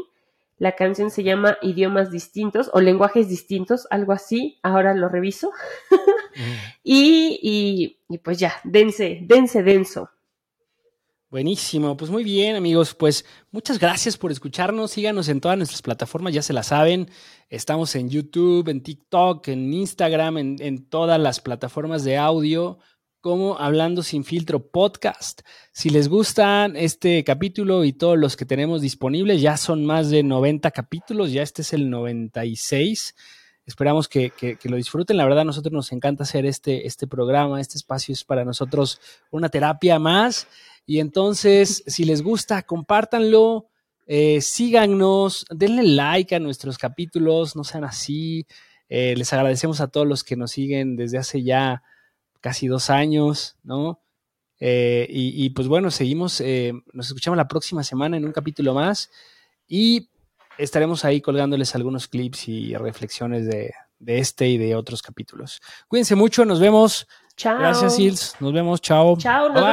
La 0.58 0.76
canción 0.76 1.12
se 1.12 1.24
llama 1.24 1.58
Idiomas 1.62 2.12
Distintos 2.12 2.70
o 2.74 2.82
Lenguajes 2.82 3.28
Distintos, 3.28 3.88
algo 3.90 4.14
así. 4.14 4.60
Ahora 4.64 4.94
lo 4.94 5.10
reviso. 5.10 5.52
y, 6.84 7.40
y, 7.42 8.00
y 8.08 8.18
pues 8.20 8.40
ya, 8.40 8.54
dense, 8.64 9.20
dense 9.24 9.64
denso. 9.64 10.10
Buenísimo, 11.36 11.98
pues 11.98 12.10
muy 12.12 12.24
bien 12.24 12.56
amigos, 12.56 12.94
pues 12.94 13.26
muchas 13.52 13.78
gracias 13.78 14.16
por 14.16 14.32
escucharnos, 14.32 14.92
síganos 14.92 15.28
en 15.28 15.42
todas 15.42 15.58
nuestras 15.58 15.82
plataformas, 15.82 16.34
ya 16.34 16.42
se 16.42 16.54
la 16.54 16.64
saben, 16.64 17.10
estamos 17.50 17.94
en 17.96 18.10
YouTube, 18.10 18.70
en 18.70 18.82
TikTok, 18.82 19.46
en 19.50 19.74
Instagram, 19.74 20.38
en, 20.38 20.86
todas 20.88 21.20
las 21.20 21.42
plataformas 21.42 22.06
de 22.06 22.16
audio, 22.16 22.78
como 23.26 23.58
Hablando 23.58 24.04
sin 24.04 24.24
filtro 24.24 24.68
podcast. 24.68 25.42
Si 25.72 25.90
les 25.90 26.10
gustan 26.10 26.76
este 26.76 27.24
capítulo 27.24 27.84
y 27.84 27.92
todos 27.92 28.20
los 28.20 28.38
que 28.38 28.46
tenemos 28.46 28.84
disponibles, 28.84 29.42
ya 29.42 29.58
son 29.58 29.84
más 29.84 30.12
de 30.12 30.22
90 30.22 30.70
capítulos, 30.70 31.32
ya 31.32 31.42
este 31.42 31.64
es 31.64 31.74
el 31.74 31.90
96. 31.90 33.16
Esperamos 33.66 34.08
que, 34.08 34.30
que, 34.30 34.58
que, 34.58 34.70
lo 34.70 34.78
disfruten. 34.78 35.18
La 35.18 35.24
verdad, 35.24 35.40
a 35.40 35.44
nosotros 35.44 35.74
nos 35.74 35.92
encanta 35.92 36.22
hacer 36.22 36.46
este, 36.46 36.86
este 36.86 37.08
programa. 37.08 37.60
Este 37.60 37.80
espacio 37.80 38.14
es 38.14 38.24
para 38.24 38.46
nosotros 38.46 39.02
una 39.32 39.50
terapia 39.50 39.98
más 39.98 40.48
Y 40.86 41.00
entonces, 41.00 41.84
si 41.88 42.06
les 42.06 42.22
gusta, 42.22 42.62
compártanlo, 42.62 43.70
eh, 44.06 44.40
síganos, 44.40 45.48
denle 45.50 45.82
like 45.82 46.36
a 46.36 46.40
nuestros 46.40 46.78
capítulos, 46.78 47.56
no 47.56 47.64
sean 47.64 47.86
así. 47.86 48.46
Eh, 48.88 49.16
les 49.18 49.34
agradecemos 49.34 49.82
a 49.82 49.88
todos 49.88 50.06
los 50.06 50.24
que 50.24 50.36
nos 50.36 50.52
siguen 50.52 50.96
desde 50.96 51.18
hace 51.18 51.42
ya 51.42 51.82
casi 52.42 52.68
dos 52.68 52.90
años, 52.90 53.58
¿no? 53.64 54.00
Eh, 54.60 55.08
y, 55.10 55.50
pues 55.50 55.68
bueno, 55.68 55.92
seguimos, 55.92 56.42
nos 56.94 57.08
escuchamos 57.08 57.38
la 57.38 57.48
próxima 57.48 57.84
semana 57.84 58.18
en 58.18 58.26
un 58.26 58.32
capítulo 58.32 58.74
más 58.74 59.12
y 59.68 60.10
estaremos 60.58 61.04
ahí 61.04 61.22
colgándoles 61.22 61.76
algunos 61.76 62.08
clips 62.08 62.48
y 62.48 62.76
reflexiones 62.76 63.46
de, 63.46 63.74
de 64.00 64.20
este 64.20 64.48
y 64.48 64.58
de 64.58 64.76
otros 64.76 65.02
capítulos. 65.02 65.62
Cuídense 65.88 66.16
mucho, 66.16 66.46
nos 66.46 66.60
vemos. 66.60 67.08
Chao. 67.36 67.60
Gracias, 67.60 67.96
Sils. 67.96 68.36
Nos 68.40 68.54
vemos. 68.54 68.82
Chao. 68.82 69.18
Chao. 69.18 69.50